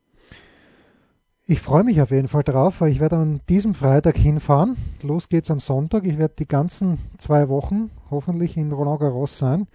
Ich 1.44 1.60
freue 1.60 1.82
mich 1.82 2.00
auf 2.00 2.12
jeden 2.12 2.28
Fall 2.28 2.44
drauf, 2.44 2.80
weil 2.80 2.92
ich 2.92 3.00
werde 3.00 3.16
an 3.16 3.40
diesem 3.48 3.74
Freitag 3.74 4.16
hinfahren. 4.16 4.76
Los 5.02 5.28
geht's 5.28 5.50
am 5.50 5.58
Sonntag. 5.58 6.06
Ich 6.06 6.16
werde 6.16 6.34
die 6.38 6.46
ganzen 6.46 6.98
zwei 7.18 7.48
Wochen 7.48 7.90
hoffentlich 8.10 8.56
in 8.56 8.70
Roland 8.70 9.00
Garros 9.00 9.38
sein. 9.38 9.66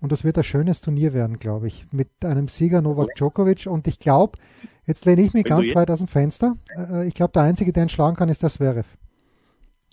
Und 0.00 0.10
das 0.10 0.24
wird 0.24 0.36
ein 0.36 0.44
schönes 0.44 0.80
Turnier 0.80 1.14
werden, 1.14 1.38
glaube 1.38 1.68
ich, 1.68 1.86
mit 1.92 2.08
einem 2.24 2.48
Sieger 2.48 2.82
Novak 2.82 3.14
Djokovic. 3.14 3.66
Und 3.66 3.86
ich 3.86 4.00
glaube, 4.00 4.38
jetzt 4.84 5.04
lehne 5.06 5.22
ich 5.22 5.32
mich 5.32 5.44
wenn 5.44 5.50
ganz 5.50 5.74
weit 5.76 5.90
aus 5.90 5.98
dem 5.98 6.08
Fenster. 6.08 6.56
Äh, 6.76 7.06
ich 7.06 7.14
glaube, 7.14 7.32
der 7.32 7.42
Einzige, 7.42 7.72
der 7.72 7.84
ihn 7.84 7.88
schlagen 7.88 8.16
kann, 8.16 8.28
ist 8.28 8.42
der 8.42 8.50
Zverev. 8.50 8.86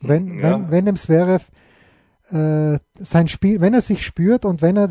Wenn, 0.02 0.40
ja. 0.40 0.52
wenn, 0.52 0.72
wenn 0.72 0.86
dem 0.86 0.96
Zverev 0.96 1.50
sein 2.26 3.28
Spiel, 3.28 3.60
wenn 3.62 3.74
er 3.74 3.82
sich 3.82 4.06
spürt 4.06 4.46
und 4.46 4.62
wenn 4.62 4.78
er, 4.78 4.90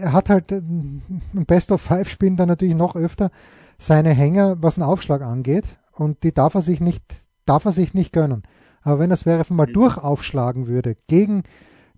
er 0.00 0.12
hat 0.12 0.28
halt 0.28 0.50
ein 0.50 1.20
Best 1.46 1.70
of 1.70 1.80
Five 1.80 2.08
spielen 2.08 2.36
dann 2.36 2.48
natürlich 2.48 2.74
noch 2.74 2.96
öfter, 2.96 3.30
seine 3.78 4.10
Hänger, 4.10 4.56
was 4.60 4.76
den 4.76 4.84
Aufschlag 4.84 5.22
angeht. 5.22 5.78
Und 5.92 6.22
die 6.22 6.32
darf 6.32 6.54
er 6.54 6.62
sich 6.62 6.80
nicht, 6.80 7.04
darf 7.46 7.64
er 7.64 7.72
sich 7.72 7.94
nicht 7.94 8.12
gönnen. 8.12 8.42
Aber 8.82 8.98
wenn 8.98 9.10
das 9.10 9.20
Zverev 9.20 9.52
mal 9.52 9.66
mhm. 9.68 9.74
durchaufschlagen 9.74 10.66
würde 10.66 10.96
gegen 11.06 11.44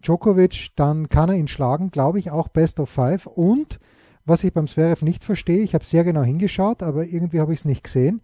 Djokovic, 0.02 0.68
dann 0.76 1.08
kann 1.08 1.30
er 1.30 1.36
ihn 1.36 1.48
schlagen, 1.48 1.90
glaube 1.90 2.18
ich, 2.18 2.30
auch 2.30 2.48
Best 2.48 2.80
of 2.80 2.90
Five. 2.90 3.26
Und 3.26 3.78
was 4.24 4.44
ich 4.44 4.52
beim 4.52 4.66
Zverev 4.66 5.04
nicht 5.04 5.24
verstehe, 5.24 5.62
ich 5.62 5.74
habe 5.74 5.84
sehr 5.84 6.04
genau 6.04 6.22
hingeschaut, 6.22 6.82
aber 6.82 7.04
irgendwie 7.04 7.40
habe 7.40 7.52
ich 7.52 7.60
es 7.60 7.64
nicht 7.64 7.84
gesehen. 7.84 8.20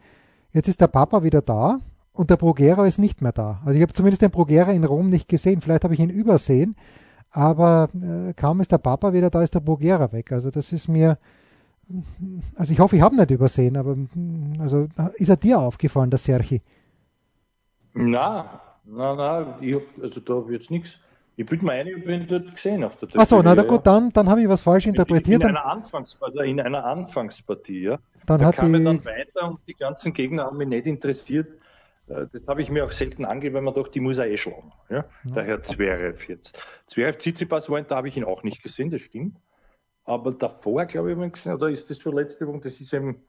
Jetzt 0.53 0.68
ist 0.68 0.81
der 0.81 0.88
Papa 0.88 1.23
wieder 1.23 1.42
da 1.42 1.81
und 2.20 2.28
der 2.28 2.37
Brugera 2.37 2.87
ist 2.87 2.98
nicht 2.98 3.22
mehr 3.22 3.33
da. 3.33 3.62
Also 3.64 3.78
ich 3.78 3.83
habe 3.83 3.94
zumindest 3.94 4.20
den 4.20 4.30
Brugera 4.30 4.72
in 4.72 4.85
Rom 4.85 5.09
nicht 5.09 5.26
gesehen. 5.26 5.62
Vielleicht 5.62 5.85
habe 5.85 5.94
ich 5.94 6.00
ihn 6.00 6.11
übersehen, 6.11 6.76
aber 7.30 7.88
äh, 7.94 8.35
kaum 8.35 8.61
ist 8.61 8.70
der 8.70 8.76
Papa 8.76 9.14
wieder 9.14 9.30
da, 9.30 9.42
ist 9.42 9.54
der 9.54 9.61
Brugera 9.61 10.12
weg. 10.12 10.30
Also 10.30 10.50
das 10.50 10.70
ist 10.70 10.87
mir, 10.87 11.16
also 12.56 12.74
ich 12.74 12.78
hoffe, 12.78 12.96
ich 12.96 13.02
habe 13.02 13.16
nicht 13.16 13.30
übersehen, 13.30 13.78
aber 13.78 13.96
also 14.59 14.87
ist 15.14 15.30
er 15.30 15.38
dir 15.38 15.61
aufgefallen, 15.61 16.11
der 16.11 16.18
Serchi? 16.18 16.61
Na, 17.94 18.61
na, 18.85 19.14
na, 19.14 19.59
ich 19.62 19.76
hab, 19.76 19.83
also 20.02 20.20
da 20.20 20.35
habe 20.35 20.52
ich 20.52 20.61
jetzt 20.61 20.70
nichts. 20.70 20.98
Ich 21.37 21.46
bilde 21.46 21.64
mir 21.64 21.72
ein, 21.72 21.87
ich 21.87 22.06
ihn 22.06 22.26
dort 22.28 22.54
gesehen 22.54 22.85
auf 22.85 22.96
der 22.96 23.18
Achso, 23.18 23.42
na, 23.42 23.54
na 23.54 23.62
gut, 23.62 23.87
dann, 23.87 24.11
dann 24.12 24.28
habe 24.28 24.42
ich 24.42 24.48
was 24.50 24.61
falsch 24.61 24.87
interpretiert. 24.87 25.42
In, 25.42 25.48
in, 25.48 25.56
einer 25.56 25.64
Anfangspartie, 25.64 26.50
in 26.50 26.61
einer 26.61 26.85
Anfangspartie, 26.85 27.80
ja. 27.80 27.98
Dann 28.26 28.40
da 28.40 28.46
hat 28.48 28.56
kam 28.56 28.74
er 28.74 28.80
dann 28.80 29.02
weiter 29.06 29.48
und 29.48 29.61
die 29.66 29.74
ganzen 29.74 30.12
Gegner 30.12 30.44
haben 30.44 30.59
mich 30.59 30.68
nicht 30.68 30.85
interessiert. 30.85 31.48
Äh, 32.08 32.26
das 32.32 32.48
habe 32.48 32.62
ich 32.62 32.70
mir 32.70 32.84
auch 32.84 32.92
selten 32.92 33.24
angegeben, 33.24 33.56
weil 33.56 33.62
man 33.62 33.74
doch, 33.74 33.88
die 33.88 34.00
muss 34.00 34.18
er 34.18 34.26
eh 34.26 34.36
schlagen. 34.36 34.72
Ja? 34.88 35.04
Der 35.24 35.44
Herr 35.44 35.62
Zverev 35.62 36.28
jetzt. 36.28 36.58
Zverev 36.86 37.18
Tsitsipas 37.18 37.70
war, 37.70 37.80
da 37.82 37.96
habe 37.96 38.08
ich 38.08 38.16
ihn 38.16 38.24
auch 38.24 38.42
nicht 38.42 38.62
gesehen, 38.62 38.90
das 38.90 39.00
stimmt. 39.00 39.36
Aber 40.04 40.32
davor, 40.32 40.86
glaube 40.86 41.10
ich, 41.10 41.16
habe 41.16 41.24
ich 41.24 41.28
ihn 41.28 41.32
gesehen, 41.32 41.54
oder 41.54 41.70
ist 41.70 41.88
das 41.90 41.98
schon 41.98 42.16
letzte 42.16 42.46
Woche? 42.46 42.60
Das 42.64 42.80
ist 42.80 42.92
eben, 42.92 43.22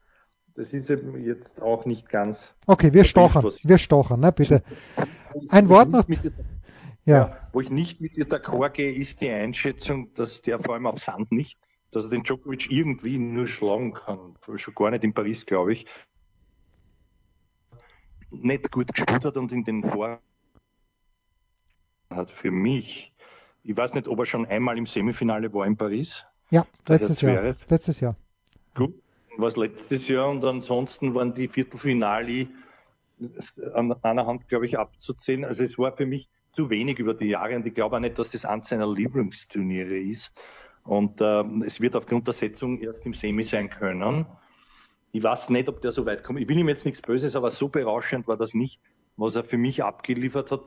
das 0.56 0.74
ist 0.74 0.90
eben 0.90 1.20
jetzt 1.24 1.62
auch 1.62 1.86
nicht 1.86 2.10
ganz. 2.10 2.56
Okay, 2.66 2.94
wir 2.94 3.04
stochern, 3.04 3.52
wir 3.64 3.78
stochern, 3.78 4.20
ne, 4.20 4.32
bitte. 4.32 4.64
Ein 5.50 5.70
Wort 5.70 5.90
noch. 5.90 6.06
Ja. 7.06 7.18
ja. 7.18 7.38
Wo 7.52 7.62
ich 7.62 7.70
nicht 7.70 8.02
mit 8.02 8.16
dir 8.16 8.26
d'accord 8.26 8.72
gehe, 8.72 8.94
ist 8.94 9.22
die 9.22 9.30
Einschätzung, 9.30 10.14
dass 10.14 10.42
der 10.42 10.60
vor 10.60 10.76
allem 10.76 10.86
auf 10.88 11.00
Sand 11.00 11.32
nicht, 11.32 11.60
dass 11.92 12.06
er 12.06 12.12
den 12.12 12.24
Djokovic 12.24 12.72
irgendwie 12.72 13.18
nur 13.18 13.48
schlagen 13.48 13.94
kann. 13.94 14.36
Schon 14.56 14.76
gar 14.76 14.92
nicht 14.92 15.04
in 15.04 15.14
Paris, 15.14 15.46
glaube 15.46 15.74
ich. 15.74 15.86
Nicht 18.32 18.72
gut 18.72 18.94
gespielt 18.94 19.26
hat 19.26 19.38
und 19.38 19.52
in 19.52 19.64
den 19.64 19.84
Vor 19.84 20.20
hat 22.10 22.30
für 22.30 22.52
mich, 22.52 23.14
ich 23.64 23.76
weiß 23.76 23.94
nicht, 23.94 24.08
ob 24.08 24.20
er 24.20 24.26
schon 24.26 24.46
einmal 24.46 24.78
im 24.78 24.86
Semifinale 24.86 25.54
war 25.54 25.66
in 25.66 25.78
Paris. 25.78 26.26
Ja, 26.50 26.66
letztes 26.88 27.22
Jahr. 27.22 27.56
Letztes 27.70 28.00
Jahr. 28.00 28.16
Gut, 28.76 28.94
was 29.38 29.56
letztes 29.56 30.08
Jahr 30.08 30.30
und 30.30 30.44
ansonsten 30.44 31.14
waren 31.16 31.34
die 31.34 31.48
Viertelfinale 31.48 32.48
an 33.74 33.94
einer 34.02 34.26
Hand, 34.26 34.48
glaube 34.48 34.66
ich, 34.66 34.78
abzuzählen. 34.78 35.46
Also 35.46 35.64
es 35.64 35.78
war 35.78 35.96
für 35.96 36.06
mich 36.06 36.30
zu 36.52 36.70
wenig 36.70 37.00
über 37.00 37.14
die 37.14 37.28
Jahre 37.28 37.56
und 37.56 37.66
ich 37.66 37.74
glaube 37.74 37.96
auch 37.96 38.00
nicht, 38.00 38.18
dass 38.20 38.32
das 38.32 38.46
eines 38.46 38.68
seiner 38.68 38.92
Lieblingsturniere 38.92 39.98
ist. 39.98 40.32
Und 40.84 41.22
äh, 41.22 41.44
es 41.66 41.80
wird 41.80 41.96
aufgrund 41.96 42.28
der 42.28 42.34
Setzung 42.34 42.80
erst 42.80 43.06
im 43.06 43.14
Semi 43.14 43.44
sein 43.44 43.70
können. 43.70 44.26
Ich 45.12 45.24
weiß 45.24 45.50
nicht, 45.50 45.68
ob 45.68 45.82
der 45.82 45.92
so 45.92 46.06
weit 46.06 46.24
kommt. 46.24 46.40
Ich 46.40 46.48
will 46.48 46.58
ihm 46.58 46.70
jetzt 46.70 46.86
nichts 46.86 47.02
Böses, 47.02 47.36
aber 47.36 47.52
so 47.52 47.68
berauschend 47.68 48.28
war 48.28 48.38
das 48.38 48.54
nicht, 48.54 48.80
was 49.18 49.36
er 49.36 49.44
für 49.44 49.58
mich 49.58 49.84
abgeliefert 49.84 50.52
hat. 50.52 50.62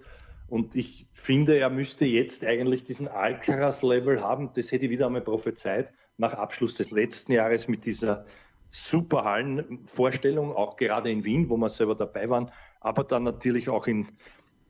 Und 0.48 0.74
ich 0.74 1.06
finde, 1.12 1.56
er 1.56 1.70
müsste 1.70 2.04
jetzt 2.04 2.44
eigentlich 2.44 2.84
diesen 2.84 3.08
Alcaraz-Level 3.08 4.20
haben. 4.20 4.50
Das 4.54 4.70
hätte 4.70 4.84
ich 4.84 4.90
wieder 4.90 5.06
einmal 5.06 5.22
prophezeit 5.22 5.90
nach 6.18 6.34
Abschluss 6.34 6.76
des 6.76 6.90
letzten 6.90 7.32
Jahres 7.32 7.66
mit 7.68 7.84
dieser 7.84 8.26
super 8.70 9.24
Hallenvorstellung, 9.24 10.52
auch 10.52 10.76
gerade 10.76 11.10
in 11.10 11.24
Wien, 11.24 11.48
wo 11.48 11.56
wir 11.56 11.68
selber 11.68 11.94
dabei 11.94 12.28
waren, 12.28 12.50
aber 12.80 13.04
dann 13.04 13.22
natürlich 13.22 13.68
auch 13.68 13.86
in 13.86 14.08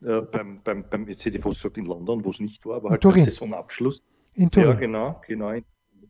äh, 0.03 0.21
beim, 0.21 0.61
beim, 0.63 0.85
beim 0.89 1.09
jetzt 1.09 1.25
hätte 1.25 1.39
ich 1.39 1.43
fast 1.43 1.57
gesagt 1.57 1.79
in 1.79 1.87
London, 1.87 2.25
wo 2.25 2.31
es 2.31 2.39
nicht 2.39 2.65
war, 2.67 2.77
aber 2.77 2.91
halt 2.91 3.03
Turin. 3.03 3.25
der 3.25 3.33
Saisonabschluss. 3.33 4.03
In 4.35 4.51
Turin. 4.51 4.69
Ja, 4.69 4.75
genau, 4.75 5.23
genau. 5.27 5.51
In, 5.51 5.65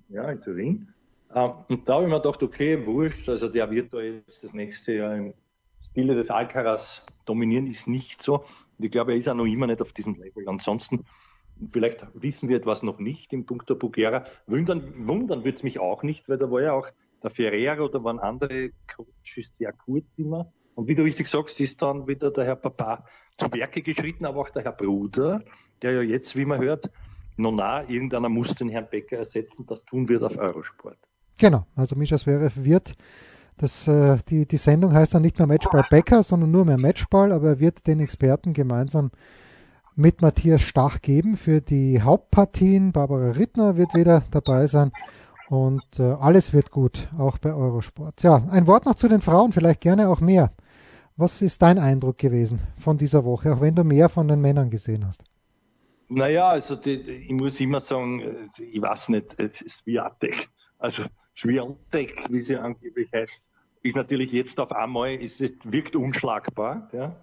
ja, 0.09 0.29
in 0.31 0.41
Turin. 0.41 0.89
Ähm, 1.35 1.53
und 1.69 1.89
da 1.89 1.95
habe 1.95 2.05
ich 2.05 2.11
mir 2.11 2.21
gedacht, 2.21 2.43
okay, 2.43 2.87
wurscht, 2.87 3.29
also 3.29 3.49
der 3.49 3.71
wird 3.71 3.93
da 3.93 4.01
jetzt 4.01 4.45
das 4.45 4.53
nächste 4.55 4.95
Jahr 4.95 5.17
im 5.17 5.35
Stile 5.91 6.15
des 6.15 6.31
Alcaraz 6.31 7.03
dominieren, 7.25 7.67
ist 7.67 7.89
nicht 7.89 8.23
so. 8.23 8.45
Und 8.79 8.85
ich 8.85 8.91
glaube, 8.91 9.13
er 9.13 9.19
ist 9.19 9.29
auch 9.29 9.35
noch 9.35 9.47
immer 9.47 9.67
nicht 9.67 9.83
auf 9.83 9.93
diesem 9.93 10.15
Level. 10.15 10.49
Ansonsten, 10.49 11.05
vielleicht 11.73 12.07
wissen 12.15 12.49
wir 12.49 12.57
etwas 12.57 12.83
noch 12.83 12.99
nicht 12.99 13.33
im 13.33 13.47
Punkt 13.47 13.69
der 13.69 13.75
Bugera. 13.75 14.25
Wundern, 14.47 15.07
wundern 15.09 15.45
wird 15.45 15.57
es 15.57 15.63
mich 15.63 15.79
auch 15.79 16.03
nicht, 16.03 16.29
weil 16.29 16.39
da 16.39 16.51
war 16.51 16.63
ja 16.63 16.73
auch 16.73 16.89
der 17.23 17.31
Ferreira 17.31 17.83
oder 17.83 18.05
waren 18.05 18.21
andere 18.21 18.71
Coaches 18.95 19.53
sehr 19.59 19.73
kurz 19.73 20.07
immer. 20.17 20.53
Und 20.75 20.89
wie 20.89 20.95
du 20.95 21.03
richtig 21.03 21.29
sagst, 21.29 21.61
ist 21.61 21.83
dann 21.83 22.07
wieder 22.07 22.31
der 22.31 22.45
Herr 22.45 22.57
Papa 22.57 23.07
zu 23.37 23.53
Werke 23.53 23.83
geschritten, 23.83 24.25
aber 24.25 24.41
auch 24.41 24.51
der 24.51 24.63
Herr 24.63 24.73
Bruder, 24.73 25.43
der 25.83 25.93
ja 25.93 26.03
jetzt, 26.03 26.37
wie 26.37 26.45
man 26.45 26.61
hört, 26.61 26.91
noch 27.37 27.53
nah, 27.53 27.89
irgendeiner 27.89 28.29
muss 28.29 28.55
den 28.55 28.69
Herrn 28.69 28.89
Becker 28.89 29.19
ersetzen. 29.19 29.67
Das 29.67 29.85
tun 29.85 30.09
wird 30.09 30.23
auf 30.23 30.37
Eurosport. 30.37 30.99
Genau, 31.39 31.67
also 31.75 31.97
Mischa 31.97 32.17
Zverev 32.17 32.65
wird, 32.65 32.95
das, 33.57 33.87
äh, 33.87 34.19
die, 34.29 34.47
die 34.47 34.57
Sendung 34.57 34.93
heißt 34.93 35.15
dann 35.15 35.23
nicht 35.23 35.39
mehr 35.39 35.47
Matchball 35.47 35.85
Becker, 35.89 36.23
sondern 36.23 36.51
nur 36.51 36.65
mehr 36.65 36.79
Matchball, 36.79 37.33
aber 37.33 37.49
er 37.49 37.61
wird 37.61 37.87
den 37.87 38.01
Experten 38.01 38.53
gemeinsam 38.53 39.11
mit 39.95 40.23
Matthias 40.23 40.63
Stach 40.63 41.01
geben 41.03 41.37
für 41.37 41.61
die 41.61 42.03
Hauptpartien. 42.03 42.93
Barbara 42.93 43.31
Rittner 43.31 43.77
wird 43.77 43.95
wieder 43.95 44.25
dabei 44.33 44.67
sein 44.67 44.91
und 45.49 46.01
äh, 46.01 46.03
alles 46.03 46.53
wird 46.53 46.73
gut, 46.73 47.09
auch 47.17 47.39
bei 47.39 47.55
Eurosport. 47.55 48.23
Ja, 48.23 48.43
ein 48.51 48.67
Wort 48.67 48.87
noch 48.87 48.97
zu 48.97 49.09
den 49.09 49.21
Frauen, 49.21 49.53
vielleicht 49.53 49.81
gerne 49.81 50.09
auch 50.09 50.21
mehr. 50.21 50.53
Was 51.17 51.43
ist 51.43 51.63
dein 51.63 51.79
Eindruck 51.79 52.19
gewesen 52.19 52.59
von 52.77 52.99
dieser 52.99 53.25
Woche, 53.25 53.55
auch 53.55 53.61
wenn 53.61 53.77
du 53.77 53.85
mehr 53.85 54.09
von 54.09 54.27
den 54.27 54.41
Männern 54.41 54.69
gesehen 54.69 55.07
hast? 55.07 55.23
Naja, 56.09 56.49
also 56.49 56.75
die, 56.75 56.95
ich 56.95 57.33
muss 57.33 57.61
immer 57.61 57.81
sagen, 57.81 58.21
ich 58.59 58.83
weiß 58.83 59.11
nicht, 59.11 59.39
es 59.39 59.61
ist 59.63 59.79
Swiatek, 59.79 60.49
also 60.79 61.05
Swiatek, 61.37 62.25
wie 62.31 62.41
sie 62.41 62.57
angeblich 62.57 63.11
heißt, 63.13 63.43
ist 63.83 63.97
natürlich 63.97 64.33
jetzt 64.33 64.59
auf 64.61 64.73
einmal, 64.73 65.15
ist, 65.15 65.41
wirkt 65.71 65.97
unschlagbar. 65.97 66.89
Ja. 66.93 67.17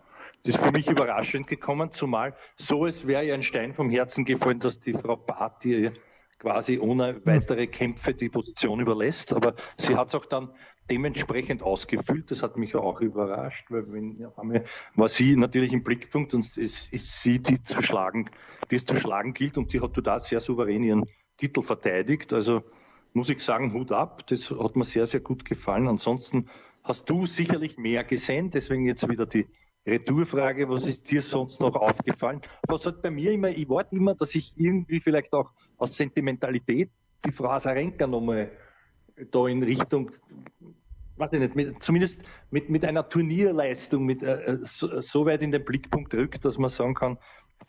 Das 0.43 0.55
ist 0.55 0.63
für 0.63 0.71
mich 0.71 0.87
überraschend 0.87 1.47
gekommen, 1.47 1.91
zumal 1.91 2.35
so 2.55 2.85
es 2.85 3.07
wäre 3.07 3.23
ja 3.23 3.33
ein 3.33 3.43
Stein 3.43 3.73
vom 3.73 3.89
Herzen 3.89 4.25
gefallen, 4.25 4.59
dass 4.59 4.79
die 4.79 4.93
Frau 4.93 5.15
Barty 5.15 5.91
quasi 6.39 6.79
ohne 6.79 7.23
weitere 7.25 7.67
Kämpfe 7.67 8.15
die 8.15 8.29
Position 8.29 8.79
überlässt. 8.79 9.33
Aber 9.33 9.55
sie 9.77 9.95
hat 9.95 10.07
es 10.07 10.15
auch 10.15 10.25
dann 10.25 10.49
dementsprechend 10.89 11.61
ausgefüllt. 11.61 12.31
Das 12.31 12.41
hat 12.41 12.57
mich 12.57 12.75
auch 12.75 13.01
überrascht, 13.01 13.65
weil 13.69 13.91
wenn, 13.93 14.25
einmal 14.35 14.63
war 14.95 15.09
sie 15.09 15.35
natürlich 15.35 15.71
im 15.73 15.83
Blickpunkt 15.83 16.33
und 16.33 16.45
es 16.57 16.87
ist 16.87 17.21
sie, 17.21 17.39
die 17.39 17.61
zu 17.61 17.81
schlagen, 17.83 18.29
die 18.71 18.75
es 18.75 18.85
zu 18.85 18.97
schlagen 18.97 19.33
gilt 19.33 19.57
und 19.57 19.71
die 19.73 19.81
hat 19.81 19.93
total 19.93 20.21
sehr 20.21 20.39
souverän 20.39 20.83
ihren 20.83 21.05
Titel 21.37 21.61
verteidigt. 21.61 22.33
Also 22.33 22.63
muss 23.13 23.29
ich 23.29 23.43
sagen, 23.43 23.73
Hut 23.73 23.91
ab. 23.91 24.25
Das 24.27 24.49
hat 24.49 24.75
mir 24.75 24.85
sehr, 24.85 25.07
sehr 25.07 25.19
gut 25.19 25.45
gefallen. 25.45 25.87
Ansonsten 25.87 26.49
hast 26.83 27.09
du 27.09 27.25
sicherlich 27.25 27.77
mehr 27.77 28.03
gesehen. 28.03 28.51
Deswegen 28.51 28.85
jetzt 28.85 29.07
wieder 29.07 29.25
die 29.25 29.47
Retourfrage, 29.85 30.69
was 30.69 30.85
ist 30.85 31.09
dir 31.09 31.21
sonst 31.21 31.59
noch 31.59 31.75
aufgefallen? 31.75 32.41
Was 32.67 32.85
hat 32.85 33.01
bei 33.01 33.09
mir 33.09 33.31
immer, 33.31 33.49
ich 33.49 33.67
warte 33.67 33.95
immer, 33.95 34.13
dass 34.15 34.35
ich 34.35 34.53
irgendwie 34.55 34.99
vielleicht 34.99 35.33
auch 35.33 35.51
aus 35.77 35.97
Sentimentalität 35.97 36.91
die 37.25 37.31
Frau 37.31 37.49
Asarenka 37.49 38.07
nochmal 38.07 38.51
da 39.31 39.47
in 39.47 39.63
Richtung, 39.63 40.11
warte 41.17 41.37
nicht, 41.37 41.55
mit, 41.55 41.81
zumindest 41.81 42.21
mit, 42.49 42.69
mit 42.69 42.85
einer 42.85 43.07
Turnierleistung 43.07 44.05
mit, 44.05 44.23
äh, 44.23 44.57
so, 44.63 45.01
so, 45.01 45.25
weit 45.25 45.41
in 45.41 45.51
den 45.51 45.63
Blickpunkt 45.63 46.13
rückt, 46.13 46.45
dass 46.45 46.57
man 46.57 46.69
sagen 46.69 46.93
kann, 46.93 47.17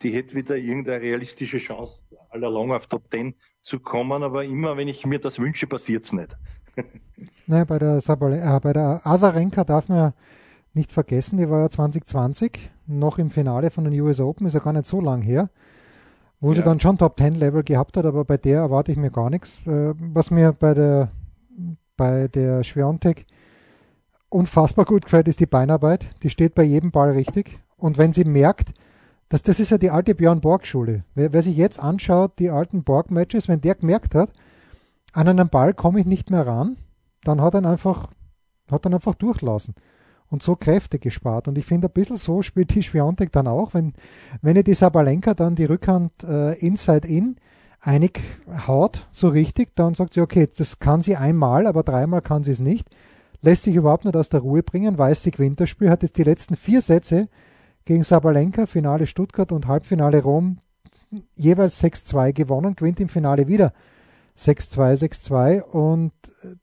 die 0.01 0.13
hätte 0.13 0.35
wieder 0.35 0.55
irgendeine 0.55 1.01
realistische 1.01 1.57
Chance, 1.59 1.99
allalong 2.29 2.71
auf 2.71 2.87
Top 2.87 3.09
10 3.11 3.35
zu 3.61 3.79
kommen, 3.79 4.23
aber 4.23 4.43
immer, 4.43 4.77
wenn 4.77 4.87
ich 4.87 5.05
mir 5.05 5.19
das 5.19 5.39
wünsche, 5.39 5.67
passiert 5.67 6.05
es 6.05 6.13
nicht. 6.13 6.35
naja, 7.47 7.65
bei 7.65 7.79
der, 7.79 8.01
Sabale, 8.01 8.39
äh, 8.41 8.59
bei 8.59 8.73
der 8.73 9.01
Asarenka 9.03 9.63
darf 9.63 9.87
man 9.89 10.13
nicht 10.73 10.91
vergessen, 10.91 11.37
die 11.37 11.49
war 11.49 11.61
ja 11.61 11.69
2020 11.69 12.71
noch 12.87 13.19
im 13.19 13.29
Finale 13.29 13.69
von 13.69 13.83
den 13.83 13.99
US 14.01 14.19
Open, 14.19 14.47
ist 14.47 14.53
ja 14.53 14.59
gar 14.59 14.73
nicht 14.73 14.85
so 14.85 14.99
lang 14.99 15.21
her, 15.21 15.49
wo 16.39 16.49
ja. 16.49 16.55
sie 16.55 16.63
dann 16.63 16.79
schon 16.79 16.97
Top 16.97 17.17
10 17.17 17.35
Level 17.35 17.63
gehabt 17.63 17.95
hat, 17.95 18.05
aber 18.05 18.25
bei 18.25 18.37
der 18.37 18.59
erwarte 18.59 18.91
ich 18.91 18.97
mir 18.97 19.11
gar 19.11 19.29
nichts. 19.29 19.65
Äh, 19.67 19.93
was 19.97 20.31
mir 20.31 20.53
bei 20.53 20.73
der, 20.73 21.11
bei 21.95 22.27
der 22.27 22.63
Schwiontek 22.63 23.25
unfassbar 24.29 24.85
gut 24.85 25.05
gefällt, 25.05 25.27
ist 25.27 25.39
die 25.39 25.45
Beinarbeit. 25.45 26.09
Die 26.23 26.29
steht 26.29 26.55
bei 26.55 26.63
jedem 26.63 26.91
Ball 26.91 27.11
richtig. 27.11 27.59
Und 27.77 27.97
wenn 27.97 28.13
sie 28.13 28.25
merkt, 28.25 28.73
dass 29.33 29.41
das 29.41 29.59
ist 29.59 29.71
ja 29.71 29.79
die 29.79 29.89
alte 29.89 30.13
Björn 30.13 30.41
Borg-Schule. 30.41 31.05
Wer, 31.15 31.33
wer 31.33 31.41
sich 31.41 31.57
jetzt 31.57 31.79
anschaut, 31.79 32.37
die 32.37 32.51
alten 32.51 32.83
Borg-Matches, 32.83 33.47
wenn 33.47 33.61
der 33.61 33.73
gemerkt 33.73 34.13
hat, 34.13 34.31
an 35.11 35.27
einen 35.27 35.49
Ball 35.49 35.73
komme 35.73 35.99
ich 35.99 36.05
nicht 36.05 36.29
mehr 36.29 36.45
ran, 36.45 36.77
dann 37.23 37.41
hat 37.41 37.55
er 37.55 37.65
einfach, 37.65 38.11
hat 38.69 38.85
er 38.85 38.93
einfach 38.93 39.15
durchlassen 39.15 39.73
und 40.29 40.43
so 40.43 40.55
Kräfte 40.55 40.99
gespart. 40.99 41.47
Und 41.47 41.57
ich 41.57 41.65
finde, 41.65 41.87
ein 41.87 41.93
bisschen 41.93 42.17
so 42.17 42.43
spielt 42.43 42.75
die 42.75 42.83
Schwiontek 42.83 43.31
dann 43.31 43.47
auch, 43.47 43.73
wenn, 43.73 43.93
wenn 44.43 44.55
ihr 44.55 44.63
die 44.63 44.75
Sabalenka 44.75 45.33
dann 45.33 45.55
die 45.55 45.65
Rückhand 45.65 46.11
äh, 46.23 46.53
Inside-In 46.59 47.37
einig 47.81 48.21
haut, 48.67 49.07
so 49.11 49.29
richtig, 49.29 49.75
dann 49.75 49.95
sagt 49.95 50.13
sie, 50.13 50.21
okay, 50.21 50.47
das 50.55 50.77
kann 50.77 51.01
sie 51.01 51.15
einmal, 51.15 51.65
aber 51.65 51.81
dreimal 51.81 52.21
kann 52.21 52.43
sie 52.43 52.51
es 52.51 52.59
nicht. 52.59 52.87
Lässt 53.41 53.63
sich 53.63 53.73
überhaupt 53.73 54.05
nicht 54.05 54.15
aus 54.15 54.29
der 54.29 54.41
Ruhe 54.41 54.61
bringen, 54.61 54.95
weiß 54.95 55.23
sie 55.23 55.31
gewinnt 55.31 55.59
das 55.59 55.71
Spiel, 55.71 55.89
hat 55.89 56.03
jetzt 56.03 56.19
die 56.19 56.23
letzten 56.23 56.55
vier 56.55 56.83
Sätze 56.83 57.29
gegen 57.85 58.03
Sabalenka, 58.03 58.65
Finale 58.65 59.05
Stuttgart 59.05 59.51
und 59.51 59.67
Halbfinale 59.67 60.21
Rom 60.21 60.59
jeweils 61.35 61.83
6-2 61.83 62.33
gewonnen, 62.33 62.75
gewinnt 62.75 62.99
im 62.99 63.09
Finale 63.09 63.47
wieder 63.47 63.73
6-2, 64.37 65.07
6-2 65.29 65.61
und 65.61 66.11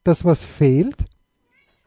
das, 0.03 0.25
was 0.25 0.43
fehlt, 0.43 1.05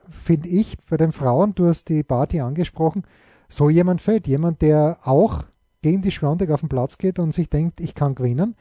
finde 0.10 0.50
ich, 0.50 0.78
bei 0.89 0.98
den 0.98 1.12
Frauen, 1.12 1.56
du 1.56 1.67
hast 1.67 1.89
die 1.89 2.04
Party 2.04 2.39
angesprochen, 2.39 3.04
so 3.50 3.69
jemand 3.69 4.02
fällt. 4.02 4.28
Jemand, 4.28 4.62
der 4.62 4.98
auch 5.04 5.43
gegen 5.82 6.02
die 6.02 6.12
Schwantek 6.12 6.52
auf 6.52 6.62
den 6.62 6.69
Platz 6.69 6.98
geht 6.98 7.19
und 7.19 7.34
sich 7.34 7.50
denkt, 7.50 7.80
ich 7.80 7.96
kann 7.96 8.15
gewinnen. 8.15 8.56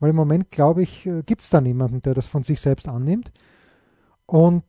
Weil 0.00 0.10
im 0.10 0.16
Moment, 0.16 0.50
glaube 0.50 0.82
ich, 0.82 1.06
äh, 1.06 1.22
gibt 1.22 1.42
es 1.42 1.50
da 1.50 1.60
niemanden, 1.60 2.02
der 2.02 2.14
das 2.14 2.28
von 2.28 2.44
sich 2.44 2.60
selbst 2.60 2.88
annimmt. 2.88 3.32
Und 4.26 4.62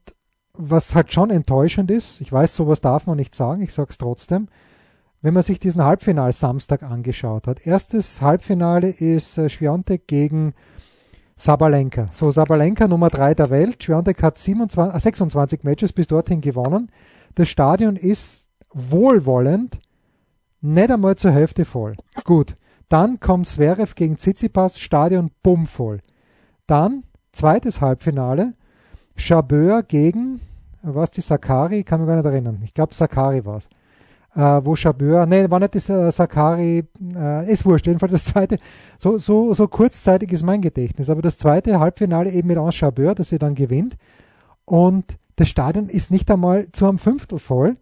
was 0.53 0.95
halt 0.95 1.13
schon 1.13 1.29
enttäuschend 1.29 1.91
ist, 1.91 2.19
ich 2.19 2.31
weiß, 2.31 2.55
sowas 2.55 2.81
darf 2.81 3.05
man 3.05 3.17
nicht 3.17 3.35
sagen, 3.35 3.61
ich 3.61 3.73
sage 3.73 3.89
es 3.91 3.97
trotzdem, 3.97 4.47
wenn 5.21 5.33
man 5.33 5.43
sich 5.43 5.59
diesen 5.59 5.83
Halbfinal 5.83 6.31
Samstag 6.31 6.83
angeschaut 6.83 7.47
hat. 7.47 7.65
Erstes 7.65 8.21
Halbfinale 8.21 8.89
ist 8.89 9.37
äh, 9.37 9.49
Schwiontek 9.49 10.07
gegen 10.07 10.53
Sabalenka. 11.35 12.09
So, 12.11 12.31
Sabalenka 12.31 12.87
Nummer 12.87 13.09
3 13.09 13.33
der 13.33 13.49
Welt. 13.49 13.83
Schwiontek 13.83 14.23
hat 14.23 14.37
27, 14.37 15.01
26 15.01 15.59
äh, 15.59 15.67
Matches 15.67 15.93
bis 15.93 16.07
dorthin 16.07 16.41
gewonnen. 16.41 16.91
Das 17.35 17.49
Stadion 17.49 17.95
ist 17.95 18.49
wohlwollend, 18.73 19.79
nicht 20.61 20.91
einmal 20.91 21.15
zur 21.15 21.31
Hälfte 21.31 21.65
voll. 21.65 21.95
Gut. 22.23 22.55
Dann 22.89 23.19
kommt 23.19 23.47
Zverev 23.47 23.93
gegen 23.93 24.17
Tsitsipas, 24.17 24.79
Stadion 24.79 25.29
bummvoll. 25.43 25.99
Dann 26.65 27.03
zweites 27.31 27.81
Halbfinale, 27.81 28.55
Chabeur 29.15 29.83
gegen, 29.83 30.41
was 30.81 31.11
die 31.11 31.21
Sakari, 31.21 31.83
kann 31.83 32.01
mich 32.01 32.07
gar 32.07 32.15
nicht 32.15 32.25
erinnern. 32.25 32.61
Ich 32.63 32.73
glaube 32.73 32.95
Sakari 32.95 33.45
war 33.45 33.57
es. 33.57 33.69
Äh, 34.39 34.65
wo 34.65 34.73
Chabeur, 34.73 35.25
nee, 35.25 35.49
war 35.49 35.59
nicht 35.59 35.75
das 35.75 35.89
äh, 35.89 36.09
Sakari, 36.13 36.85
äh, 37.13 37.51
ist 37.51 37.65
wurscht, 37.65 37.87
jedenfalls 37.87 38.13
das 38.13 38.23
zweite, 38.23 38.57
so, 38.97 39.17
so, 39.17 39.53
so 39.53 39.67
kurzzeitig 39.67 40.31
ist 40.31 40.43
mein 40.43 40.61
Gedächtnis, 40.61 41.09
aber 41.09 41.21
das 41.21 41.37
zweite 41.37 41.81
Halbfinale 41.81 42.31
eben 42.31 42.47
mit 42.47 42.57
Ange 42.57 42.71
Chabeur, 42.71 43.15
das 43.15 43.27
sie 43.27 43.37
dann 43.37 43.53
gewinnt 43.53 43.97
und 44.63 45.17
das 45.35 45.49
Stadion 45.49 45.89
ist 45.89 46.09
nicht 46.09 46.31
einmal 46.31 46.71
zu 46.71 46.87
einem 46.87 46.99
Fünftel 46.99 47.37
voll. 47.37 47.75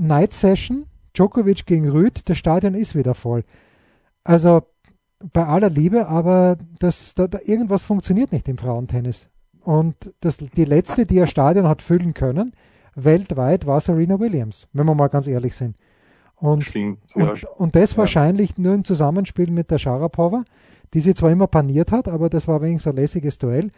Night 0.00 0.32
Session, 0.32 0.86
Djokovic 1.12 1.66
gegen 1.66 1.88
Rüd, 1.88 2.28
das 2.28 2.38
Stadion 2.38 2.74
ist 2.74 2.94
wieder 2.94 3.14
voll. 3.14 3.42
Also 4.22 4.62
bei 5.32 5.44
aller 5.44 5.70
Liebe, 5.70 6.06
aber 6.06 6.56
das, 6.78 7.14
da, 7.14 7.26
da 7.26 7.38
irgendwas 7.44 7.82
funktioniert 7.82 8.30
nicht 8.30 8.48
im 8.48 8.58
Frauentennis. 8.58 9.28
Und 9.62 9.96
das, 10.20 10.36
die 10.36 10.64
letzte, 10.64 11.04
die 11.04 11.16
ihr 11.16 11.26
Stadion 11.26 11.66
hat 11.66 11.82
füllen 11.82 12.14
können, 12.14 12.52
weltweit 12.94 13.66
war 13.66 13.80
Serena 13.80 14.18
Williams, 14.18 14.68
wenn 14.72 14.86
wir 14.86 14.94
mal 14.94 15.08
ganz 15.08 15.26
ehrlich 15.26 15.54
sind. 15.54 15.76
Und, 16.36 16.64
Stimmt, 16.64 16.98
ja. 17.14 17.30
und, 17.30 17.44
und, 17.44 17.76
das 17.76 17.98
wahrscheinlich 17.98 18.56
nur 18.56 18.74
im 18.74 18.84
Zusammenspiel 18.84 19.50
mit 19.50 19.70
der 19.70 19.78
Sharapova, 19.78 20.44
die 20.94 21.00
sie 21.00 21.14
zwar 21.14 21.30
immer 21.30 21.46
paniert 21.46 21.92
hat, 21.92 22.08
aber 22.08 22.30
das 22.30 22.48
war 22.48 22.62
wenigstens 22.62 22.92
ein 22.92 22.96
lässiges 22.96 23.38
Duell. 23.38 23.70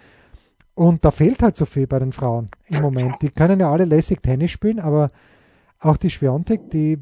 Und 0.75 1.05
da 1.05 1.11
fehlt 1.11 1.43
halt 1.43 1.57
so 1.57 1.67
viel 1.67 1.87
bei 1.87 1.99
den 1.99 2.13
Frauen 2.13 2.49
im 2.67 2.81
Moment. 2.81 3.17
Die 3.21 3.31
können 3.31 3.61
ja 3.61 3.71
alle 3.71 3.85
lässig 3.85 4.23
Tennis 4.23 4.53
spielen, 4.53 4.81
aber 4.81 5.11
auch 5.81 5.97
die 5.97 6.09
Schwiontek, 6.09 6.71
die 6.71 6.99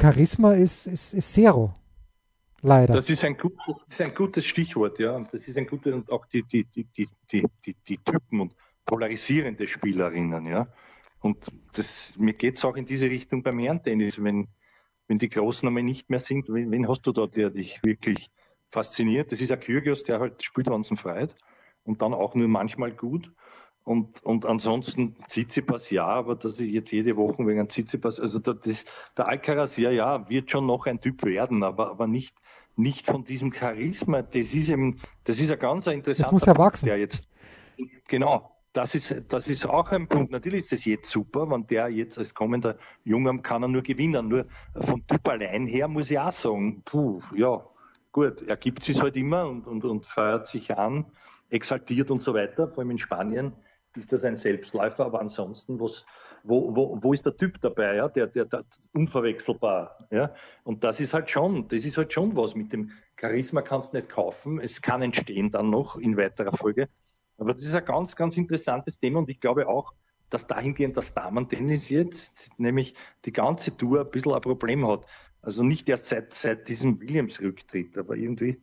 Charisma 0.00 0.52
ist, 0.52 0.86
ist, 0.86 1.14
ist 1.14 1.32
Zero. 1.32 1.74
Leider. 2.60 2.94
Das 2.94 3.08
ist 3.08 3.24
ein, 3.24 3.36
gut, 3.36 3.54
das 3.66 3.76
ist 3.94 4.00
ein 4.00 4.14
gutes 4.14 4.44
Stichwort, 4.46 4.98
ja. 4.98 5.14
Und 5.14 5.32
das 5.32 5.46
ist 5.46 5.56
ein 5.56 5.66
gutes 5.66 5.94
und 5.94 6.10
auch 6.10 6.26
die, 6.26 6.42
die, 6.42 6.64
die, 6.64 6.84
die, 6.84 7.08
die, 7.30 7.44
die, 7.64 7.76
die 7.86 7.98
Typen 7.98 8.40
und 8.40 8.54
polarisierende 8.88 9.68
Spielerinnen, 9.68 10.46
ja. 10.46 10.66
Und 11.20 11.46
das, 11.74 12.14
mir 12.16 12.32
geht 12.32 12.56
es 12.56 12.64
auch 12.64 12.76
in 12.76 12.86
diese 12.86 13.10
Richtung 13.10 13.42
beim 13.42 13.58
Herrentennis, 13.58 14.22
wenn, 14.22 14.48
wenn 15.06 15.18
die 15.18 15.28
Großen 15.28 15.68
einmal 15.68 15.82
nicht 15.82 16.10
mehr 16.10 16.20
sind. 16.20 16.48
Wen, 16.48 16.70
wen 16.70 16.88
hast 16.88 17.02
du 17.02 17.12
da, 17.12 17.26
der 17.26 17.50
dich 17.50 17.80
wirklich 17.84 18.30
fasziniert? 18.70 19.30
Das 19.30 19.40
ist 19.40 19.52
ein 19.52 19.60
Kyrgios, 19.60 20.04
der 20.04 20.20
halt 20.20 20.42
spielt, 20.42 20.68
wann 20.68 20.80
es 20.80 20.88
freit 20.88 21.36
und 21.84 22.02
dann 22.02 22.14
auch 22.14 22.34
nur 22.34 22.48
manchmal 22.48 22.92
gut. 22.92 23.30
Und, 23.84 24.22
und 24.22 24.44
ansonsten 24.44 25.16
Tsitsipas 25.26 25.90
ja, 25.90 26.06
aber 26.06 26.36
dass 26.36 26.60
ich 26.60 26.72
jetzt 26.72 26.92
jede 26.92 27.16
Woche 27.16 27.46
wegen 27.46 27.58
einem 27.58 27.68
Tsitsipas, 27.68 28.20
also 28.20 28.38
das, 28.38 28.84
der 29.16 29.28
Alcaraz 29.28 29.76
ja, 29.78 29.90
ja, 29.90 30.28
wird 30.28 30.50
schon 30.50 30.66
noch 30.66 30.86
ein 30.86 31.00
Typ 31.00 31.24
werden, 31.24 31.62
aber, 31.62 31.90
aber 31.90 32.06
nicht, 32.06 32.36
nicht 32.76 33.06
von 33.06 33.24
diesem 33.24 33.52
Charisma. 33.52 34.22
Das 34.22 34.52
ist 34.52 34.68
eben, 34.68 35.00
das 35.24 35.40
ist 35.40 35.50
ein 35.50 35.58
ganz 35.58 35.86
interessanter 35.86 36.30
das 36.30 36.32
muss 36.32 36.46
erwachsen. 36.46 36.86
der 36.86 36.98
jetzt, 36.98 37.28
genau, 38.06 38.57
das 38.78 38.94
ist, 38.94 39.24
das 39.32 39.48
ist 39.48 39.66
auch 39.66 39.90
ein 39.90 40.06
Punkt. 40.06 40.30
Natürlich 40.30 40.60
ist 40.60 40.72
es 40.72 40.84
jetzt 40.84 41.10
super, 41.10 41.50
wenn 41.50 41.66
der 41.66 41.88
jetzt 41.88 42.16
als 42.16 42.32
kommender 42.32 42.76
Junger 43.02 43.36
kann 43.38 43.64
er 43.64 43.68
nur 43.68 43.82
gewinnen. 43.82 44.28
Nur 44.28 44.46
vom 44.72 45.04
Typ 45.04 45.28
allein 45.28 45.66
her 45.66 45.88
muss 45.88 46.12
ich 46.12 46.18
auch 46.20 46.30
sagen, 46.30 46.82
puh, 46.84 47.20
ja, 47.34 47.60
gut, 48.12 48.40
er 48.42 48.56
gibt 48.56 48.84
sich 48.84 49.02
halt 49.02 49.16
immer 49.16 49.48
und, 49.48 49.66
und, 49.66 49.84
und 49.84 50.06
feiert 50.06 50.46
sich 50.46 50.78
an, 50.78 51.06
exaltiert 51.50 52.12
und 52.12 52.22
so 52.22 52.34
weiter, 52.34 52.68
vor 52.68 52.78
allem 52.78 52.92
in 52.92 52.98
Spanien 52.98 53.52
ist 53.96 54.12
das 54.12 54.22
ein 54.22 54.36
Selbstläufer, 54.36 55.06
aber 55.06 55.20
ansonsten, 55.20 55.80
was, 55.80 56.06
wo, 56.44 56.76
wo, 56.76 57.02
wo 57.02 57.12
ist 57.12 57.26
der 57.26 57.36
Typ 57.36 57.60
dabei, 57.60 57.96
ja, 57.96 58.06
der, 58.06 58.28
der, 58.28 58.44
der 58.44 58.62
unverwechselbar, 58.92 60.06
ja, 60.12 60.32
und 60.62 60.84
das 60.84 61.00
ist 61.00 61.14
halt 61.14 61.30
schon, 61.30 61.66
das 61.66 61.84
ist 61.84 61.96
halt 61.96 62.12
schon 62.12 62.36
was, 62.36 62.54
mit 62.54 62.72
dem 62.72 62.92
Charisma 63.18 63.60
kannst 63.62 63.92
du 63.92 63.96
nicht 63.96 64.08
kaufen, 64.08 64.60
es 64.60 64.82
kann 64.82 65.02
entstehen 65.02 65.50
dann 65.50 65.68
noch 65.68 65.96
in 65.96 66.16
weiterer 66.16 66.56
Folge, 66.56 66.88
aber 67.38 67.54
das 67.54 67.64
ist 67.64 67.74
ein 67.74 67.84
ganz, 67.84 68.14
ganz 68.16 68.36
interessantes 68.36 69.00
Thema 69.00 69.20
und 69.20 69.30
ich 69.30 69.40
glaube 69.40 69.68
auch, 69.68 69.94
dass 70.28 70.46
dahingehend 70.46 70.96
das 70.96 71.14
Damen-Tennis 71.14 71.88
jetzt, 71.88 72.50
nämlich 72.58 72.94
die 73.24 73.32
ganze 73.32 73.76
Tour 73.76 74.02
ein 74.02 74.10
bisschen 74.10 74.34
ein 74.34 74.42
Problem 74.42 74.86
hat. 74.86 75.06
Also 75.40 75.62
nicht 75.62 75.88
erst 75.88 76.06
seit, 76.06 76.34
seit 76.34 76.68
diesem 76.68 77.00
Williams-Rücktritt, 77.00 77.96
aber 77.96 78.16
irgendwie 78.16 78.60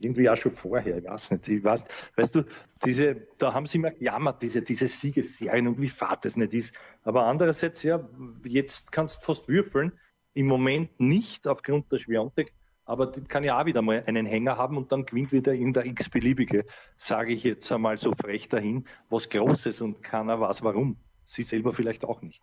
irgendwie 0.00 0.30
auch 0.30 0.36
schon 0.36 0.52
vorher, 0.52 0.98
ich 0.98 1.04
weiß 1.04 1.32
nicht. 1.32 1.48
Ich 1.48 1.64
weiß, 1.64 1.84
weißt 2.16 2.34
du, 2.34 2.44
diese, 2.84 3.26
da 3.38 3.52
haben 3.52 3.66
sie 3.66 3.78
immer 3.78 3.90
gejammert, 3.90 4.42
diese, 4.42 4.62
diese 4.62 4.88
Siegesserien 4.88 5.66
und 5.66 5.80
wie 5.80 5.88
fad 5.88 6.24
das 6.24 6.36
nicht 6.36 6.52
ist. 6.52 6.72
Aber 7.02 7.24
andererseits, 7.24 7.82
ja, 7.82 8.08
jetzt 8.44 8.92
kannst 8.92 9.22
du 9.22 9.26
fast 9.26 9.48
würfeln. 9.48 9.92
Im 10.34 10.46
Moment 10.46 11.00
nicht 11.00 11.48
aufgrund 11.48 11.90
der 11.90 11.98
Schwiontek, 11.98 12.52
aber 12.88 13.06
die 13.06 13.20
kann 13.20 13.44
ja 13.44 13.60
auch 13.60 13.66
wieder 13.66 13.82
mal 13.82 14.02
einen 14.06 14.24
Hänger 14.24 14.56
haben 14.56 14.76
und 14.78 14.90
dann 14.90 15.04
gewinnt 15.04 15.30
wieder 15.30 15.52
in 15.52 15.74
der 15.74 15.84
x-beliebige, 15.84 16.64
sage 16.96 17.34
ich 17.34 17.44
jetzt 17.44 17.70
einmal 17.70 17.98
so 17.98 18.14
frech 18.18 18.48
dahin, 18.48 18.86
was 19.10 19.28
Großes 19.28 19.82
und 19.82 20.02
keiner 20.02 20.40
weiß 20.40 20.62
warum. 20.62 20.96
Sie 21.26 21.42
selber 21.42 21.74
vielleicht 21.74 22.06
auch 22.06 22.22
nicht. 22.22 22.40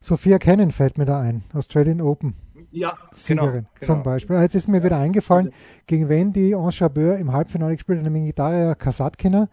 Sophia 0.00 0.38
Cannon 0.38 0.70
fällt 0.70 0.98
mir 0.98 1.06
da 1.06 1.20
ein, 1.20 1.42
Australian 1.54 2.02
Open. 2.02 2.34
Ja, 2.70 2.98
Siegerin 3.12 3.50
genau, 3.50 3.66
zum 3.80 3.94
genau. 3.94 4.02
Beispiel. 4.02 4.36
Jetzt 4.36 4.54
ist 4.54 4.68
mir 4.68 4.84
wieder 4.84 4.98
eingefallen, 4.98 5.52
gegen 5.86 6.10
wen 6.10 6.34
die 6.34 6.52
Enchabeur 6.52 7.16
im 7.16 7.32
Halbfinale 7.32 7.74
gespielt 7.74 8.00
hat, 8.00 8.04
nämlich 8.04 8.34
Daria 8.34 8.74
Kasatkina. 8.74 9.48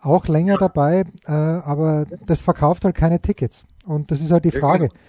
Auch 0.00 0.28
länger 0.28 0.56
dabei, 0.56 1.02
äh, 1.26 1.32
aber 1.32 2.06
das 2.24 2.40
verkauft 2.40 2.84
halt 2.84 2.94
keine 2.94 3.20
Tickets. 3.20 3.66
Und 3.84 4.12
das 4.12 4.20
ist 4.20 4.30
halt 4.30 4.44
die 4.44 4.52
Frage. 4.52 4.88
Genau. 4.88 5.00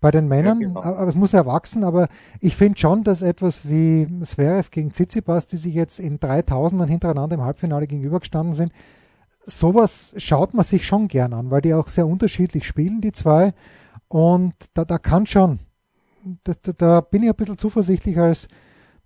Bei 0.00 0.10
den 0.10 0.28
Männern, 0.28 0.60
ja, 0.60 0.68
genau. 0.68 0.82
aber 0.82 1.08
es 1.08 1.14
muss 1.14 1.34
erwachsen, 1.34 1.84
aber 1.84 2.08
ich 2.40 2.56
finde 2.56 2.78
schon, 2.78 3.04
dass 3.04 3.20
etwas 3.20 3.68
wie 3.68 4.08
Zverev 4.24 4.70
gegen 4.70 4.90
Tsitsipas, 4.90 5.46
die 5.46 5.58
sich 5.58 5.74
jetzt 5.74 5.98
in 5.98 6.18
3000ern 6.18 6.86
hintereinander 6.86 7.36
im 7.36 7.42
Halbfinale 7.42 7.86
gegenübergestanden 7.86 8.54
sind, 8.54 8.72
sowas 9.40 10.14
schaut 10.16 10.54
man 10.54 10.64
sich 10.64 10.86
schon 10.86 11.08
gern 11.08 11.34
an, 11.34 11.50
weil 11.50 11.60
die 11.60 11.74
auch 11.74 11.88
sehr 11.88 12.06
unterschiedlich 12.06 12.66
spielen, 12.66 13.00
die 13.00 13.12
zwei. 13.12 13.52
Und 14.08 14.54
da, 14.74 14.84
da 14.84 14.98
kann 14.98 15.26
schon, 15.26 15.60
da, 16.44 16.54
da, 16.76 17.00
bin 17.00 17.22
ich 17.22 17.28
ein 17.28 17.36
bisschen 17.36 17.58
zuversichtlicher 17.58 18.24
als 18.24 18.48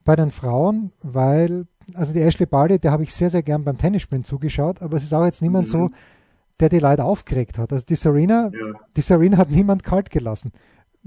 bei 0.04 0.16
den 0.16 0.30
Frauen, 0.30 0.92
weil, 1.02 1.66
also 1.94 2.12
die 2.12 2.20
Ashley 2.20 2.46
Barty, 2.46 2.78
der 2.78 2.92
habe 2.92 3.02
ich 3.02 3.14
sehr, 3.14 3.30
sehr 3.30 3.42
gern 3.42 3.64
beim 3.64 3.78
Tennisspielen 3.78 4.24
zugeschaut, 4.24 4.80
aber 4.82 4.96
es 4.96 5.04
ist 5.04 5.12
auch 5.12 5.24
jetzt 5.24 5.42
niemand 5.42 5.68
mhm. 5.68 5.72
so, 5.72 5.88
der 6.60 6.68
die 6.68 6.78
Leute 6.78 7.04
aufgeregt 7.04 7.58
hat. 7.58 7.72
Also 7.72 7.84
die 7.84 7.96
Serena, 7.96 8.50
ja. 8.52 8.78
die 8.96 9.00
Serena 9.00 9.38
hat 9.38 9.50
niemand 9.50 9.82
kalt 9.82 10.10
gelassen. 10.10 10.52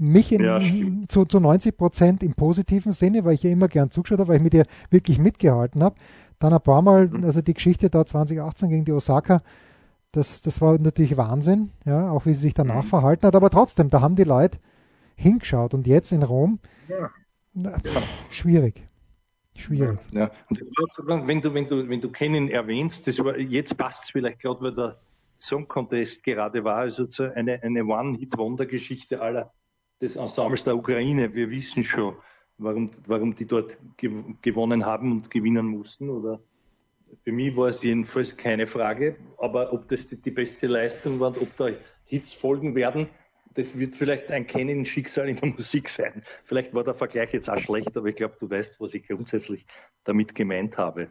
Mich 0.00 0.32
in, 0.32 0.44
ja, 0.44 0.60
zu, 1.08 1.24
zu 1.24 1.40
90 1.40 1.76
Prozent 1.76 2.22
im 2.22 2.34
positiven 2.34 2.92
Sinne, 2.92 3.24
weil 3.24 3.34
ich 3.34 3.42
ja 3.42 3.50
immer 3.50 3.66
gern 3.66 3.90
zugeschaut 3.90 4.20
habe, 4.20 4.28
weil 4.28 4.36
ich 4.36 4.42
mit 4.42 4.54
ihr 4.54 4.64
wirklich 4.90 5.18
mitgehalten 5.18 5.82
habe. 5.82 5.96
Dann 6.38 6.52
ein 6.52 6.60
paar 6.60 6.82
Mal, 6.82 7.08
mhm. 7.08 7.24
also 7.24 7.42
die 7.42 7.54
Geschichte 7.54 7.90
da 7.90 8.06
2018 8.06 8.68
gegen 8.68 8.84
die 8.84 8.92
Osaka, 8.92 9.42
das, 10.12 10.40
das 10.40 10.60
war 10.60 10.78
natürlich 10.78 11.16
Wahnsinn, 11.16 11.72
ja, 11.84 12.10
auch 12.10 12.26
wie 12.26 12.32
sie 12.32 12.40
sich 12.40 12.54
danach 12.54 12.84
mhm. 12.84 12.88
verhalten 12.88 13.26
hat. 13.26 13.34
Aber 13.34 13.50
trotzdem, 13.50 13.90
da 13.90 14.00
haben 14.00 14.14
die 14.14 14.24
Leute 14.24 14.58
hingeschaut. 15.16 15.74
Und 15.74 15.86
jetzt 15.86 16.12
in 16.12 16.22
Rom, 16.22 16.60
ja. 16.88 17.10
pff, 17.78 18.02
schwierig. 18.30 18.88
Schwierig. 19.56 19.98
Ja. 20.12 20.30
Und 20.48 21.26
wenn 21.26 21.42
du, 21.42 21.52
wenn 21.52 21.68
du, 21.68 21.88
wenn 21.88 22.00
du 22.00 22.10
Kennen 22.10 22.48
erwähnst, 22.48 23.08
das 23.08 23.18
war, 23.18 23.36
jetzt 23.36 23.76
passt 23.76 24.04
es 24.04 24.10
vielleicht 24.10 24.40
gerade, 24.40 24.60
weil 24.60 24.74
der 24.74 24.98
Song 25.40 25.66
Contest 25.66 26.22
gerade 26.22 26.62
war, 26.62 26.76
also 26.76 27.06
eine, 27.34 27.60
eine 27.62 27.84
One-Hit-Wonder-Geschichte 27.84 29.20
aller 29.20 29.52
des 30.00 30.16
Ensembles 30.16 30.64
der 30.64 30.76
Ukraine. 30.76 31.34
Wir 31.34 31.50
wissen 31.50 31.82
schon, 31.82 32.16
warum, 32.58 32.90
warum 33.06 33.34
die 33.34 33.46
dort 33.46 33.76
gewonnen 34.42 34.86
haben 34.86 35.12
und 35.12 35.30
gewinnen 35.30 35.66
mussten. 35.66 36.08
Oder 36.10 36.40
für 37.24 37.32
mich 37.32 37.56
war 37.56 37.68
es 37.68 37.82
jedenfalls 37.82 38.36
keine 38.36 38.66
Frage. 38.66 39.16
Aber 39.38 39.72
ob 39.72 39.88
das 39.88 40.06
die, 40.06 40.20
die 40.20 40.30
beste 40.30 40.66
Leistung 40.66 41.20
war 41.20 41.28
und 41.28 41.38
ob 41.38 41.56
da 41.56 41.70
Hits 42.04 42.32
folgen 42.32 42.74
werden, 42.74 43.08
das 43.54 43.76
wird 43.76 43.96
vielleicht 43.96 44.30
ein 44.30 44.46
Kennen-Schicksal 44.46 45.28
in 45.28 45.36
der 45.36 45.48
Musik 45.56 45.88
sein. 45.88 46.22
Vielleicht 46.44 46.74
war 46.74 46.84
der 46.84 46.94
Vergleich 46.94 47.32
jetzt 47.32 47.50
auch 47.50 47.58
schlecht, 47.58 47.96
aber 47.96 48.06
ich 48.06 48.16
glaube, 48.16 48.36
du 48.38 48.48
weißt, 48.48 48.80
was 48.80 48.94
ich 48.94 49.06
grundsätzlich 49.06 49.66
damit 50.04 50.34
gemeint 50.34 50.78
habe. 50.78 51.08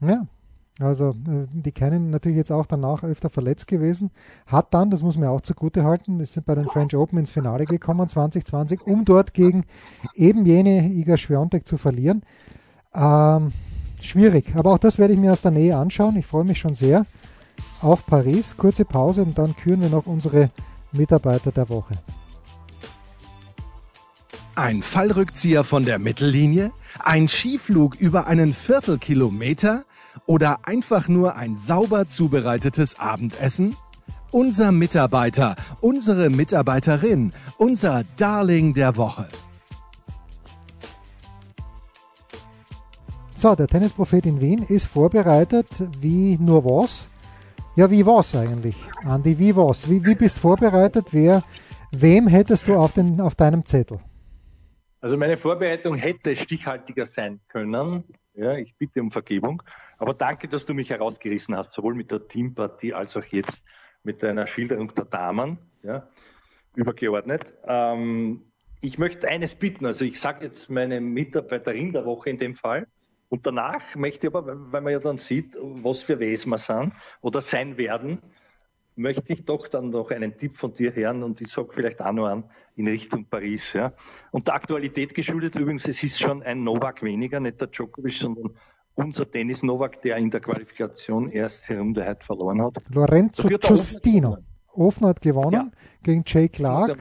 Ja, 0.00 0.26
Also 0.80 1.10
äh, 1.10 1.46
die 1.52 1.70
kennen 1.70 2.10
natürlich 2.10 2.38
jetzt 2.38 2.50
auch 2.50 2.66
danach 2.66 3.04
öfter 3.04 3.30
verletzt 3.30 3.68
gewesen. 3.68 4.10
Hat 4.46 4.74
dann, 4.74 4.90
das 4.90 5.02
muss 5.02 5.16
man 5.16 5.28
auch 5.28 5.40
zugute 5.40 5.84
halten, 5.84 6.18
ist 6.18 6.44
bei 6.44 6.54
den 6.56 6.66
French 6.66 6.96
Open 6.96 7.18
ins 7.18 7.30
Finale 7.30 7.64
gekommen 7.64 8.08
2020, 8.08 8.82
um 8.86 9.04
dort 9.04 9.34
gegen 9.34 9.64
eben 10.14 10.44
jene 10.44 10.88
Iga 10.90 11.16
Schwiontek 11.16 11.66
zu 11.66 11.76
verlieren. 11.76 12.22
Ähm, 12.92 13.52
schwierig, 14.00 14.56
aber 14.56 14.72
auch 14.72 14.78
das 14.78 14.98
werde 14.98 15.14
ich 15.14 15.20
mir 15.20 15.32
aus 15.32 15.42
der 15.42 15.52
Nähe 15.52 15.76
anschauen. 15.76 16.16
Ich 16.16 16.26
freue 16.26 16.44
mich 16.44 16.58
schon 16.58 16.74
sehr 16.74 17.06
auf 17.80 18.04
Paris. 18.04 18.56
Kurze 18.56 18.84
Pause 18.84 19.22
und 19.22 19.38
dann 19.38 19.54
küren 19.54 19.80
wir 19.80 19.90
noch 19.90 20.06
unsere 20.06 20.50
Mitarbeiter 20.90 21.52
der 21.52 21.68
Woche. 21.68 21.98
Ein 24.56 24.82
Fallrückzieher 24.82 25.62
von 25.64 25.84
der 25.84 25.98
Mittellinie? 25.98 26.72
Ein 27.00 27.28
Skiflug 27.28 27.96
über 27.96 28.26
einen 28.26 28.54
Viertelkilometer? 28.54 29.84
Oder 30.26 30.60
einfach 30.66 31.08
nur 31.08 31.36
ein 31.36 31.56
sauber 31.56 32.08
zubereitetes 32.08 32.98
Abendessen? 32.98 33.76
Unser 34.30 34.72
Mitarbeiter, 34.72 35.54
unsere 35.80 36.28
Mitarbeiterin, 36.30 37.32
unser 37.56 38.04
Darling 38.16 38.74
der 38.74 38.96
Woche. 38.96 39.28
So, 43.34 43.54
der 43.54 43.66
Tennisprophet 43.66 44.26
in 44.26 44.40
Wien 44.40 44.62
ist 44.62 44.86
vorbereitet 44.86 45.68
wie 46.00 46.38
nur 46.38 46.64
was. 46.64 47.08
Ja, 47.76 47.90
wie 47.90 48.06
was 48.06 48.34
eigentlich, 48.34 48.76
Andi? 49.04 49.38
Wie 49.38 49.54
was? 49.54 49.90
Wie, 49.90 50.04
wie 50.04 50.14
bist 50.14 50.38
vorbereitet? 50.38 51.08
Wer, 51.10 51.42
wem 51.90 52.26
hättest 52.26 52.68
du 52.68 52.76
auf, 52.76 52.92
den, 52.92 53.20
auf 53.20 53.34
deinem 53.34 53.64
Zettel? 53.66 54.00
Also 55.00 55.18
meine 55.18 55.36
Vorbereitung 55.36 55.96
hätte 55.96 56.34
stichhaltiger 56.34 57.04
sein 57.04 57.40
können. 57.48 58.04
Ja, 58.34 58.56
ich 58.56 58.74
bitte 58.76 59.00
um 59.00 59.10
Vergebung. 59.10 59.62
Aber 59.98 60.14
danke, 60.14 60.48
dass 60.48 60.66
du 60.66 60.74
mich 60.74 60.90
herausgerissen 60.90 61.56
hast, 61.56 61.72
sowohl 61.72 61.94
mit 61.94 62.10
der 62.10 62.26
Teampartie 62.26 62.92
als 62.92 63.16
auch 63.16 63.24
jetzt 63.24 63.62
mit 64.02 64.22
deiner 64.22 64.46
Schilderung 64.46 64.92
der 64.94 65.04
Damen. 65.04 65.58
Ja, 65.82 66.08
übergeordnet. 66.74 67.54
Ähm, 67.64 68.42
ich 68.80 68.98
möchte 68.98 69.28
eines 69.28 69.54
bitten. 69.54 69.86
Also 69.86 70.04
ich 70.04 70.20
sage 70.20 70.44
jetzt 70.44 70.68
meine 70.68 71.00
Mitarbeiterin 71.00 71.92
der 71.92 72.04
Woche 72.04 72.30
in 72.30 72.38
dem 72.38 72.54
Fall. 72.54 72.86
Und 73.28 73.46
danach 73.46 73.94
möchte 73.96 74.26
ich 74.26 74.34
aber, 74.34 74.72
weil 74.72 74.80
man 74.80 74.92
ja 74.92 74.98
dann 74.98 75.16
sieht, 75.16 75.56
was 75.58 76.02
für 76.02 76.18
Wesen 76.18 76.50
wir 76.50 76.58
sind 76.58 76.92
oder 77.20 77.40
sein 77.40 77.78
werden, 77.78 78.18
möchte 78.96 79.32
ich 79.32 79.44
doch 79.44 79.68
dann 79.68 79.90
noch 79.90 80.10
einen 80.10 80.36
Tipp 80.36 80.56
von 80.56 80.72
dir 80.72 80.94
hören 80.94 81.22
und 81.22 81.40
ich 81.40 81.48
sage 81.48 81.68
vielleicht 81.72 82.00
auch 82.00 82.12
noch 82.12 82.26
an 82.26 82.44
in 82.76 82.88
Richtung 82.88 83.26
Paris. 83.26 83.72
Ja. 83.72 83.92
Und 84.30 84.46
der 84.46 84.54
Aktualität 84.54 85.14
geschuldet 85.14 85.54
übrigens, 85.54 85.86
es 85.88 86.02
ist 86.02 86.18
schon 86.18 86.42
ein 86.42 86.64
Novak 86.64 87.02
weniger, 87.02 87.40
nicht 87.40 87.60
der 87.60 87.68
Djokovic, 87.68 88.14
sondern 88.14 88.56
unser 88.94 89.30
Tennis 89.30 89.62
Novak, 89.62 90.02
der 90.02 90.16
in 90.16 90.30
der 90.30 90.40
Qualifikation 90.40 91.30
erst 91.30 91.68
Runde 91.70 92.06
heute 92.06 92.24
verloren 92.24 92.62
hat. 92.62 92.76
Lorenzo 92.90 93.48
Giustino. 93.48 94.38
Ofner 94.72 95.08
hat 95.08 95.20
gewonnen 95.20 95.52
ja. 95.52 95.70
gegen 96.02 96.24
Jay 96.26 96.48
Clark. 96.48 96.98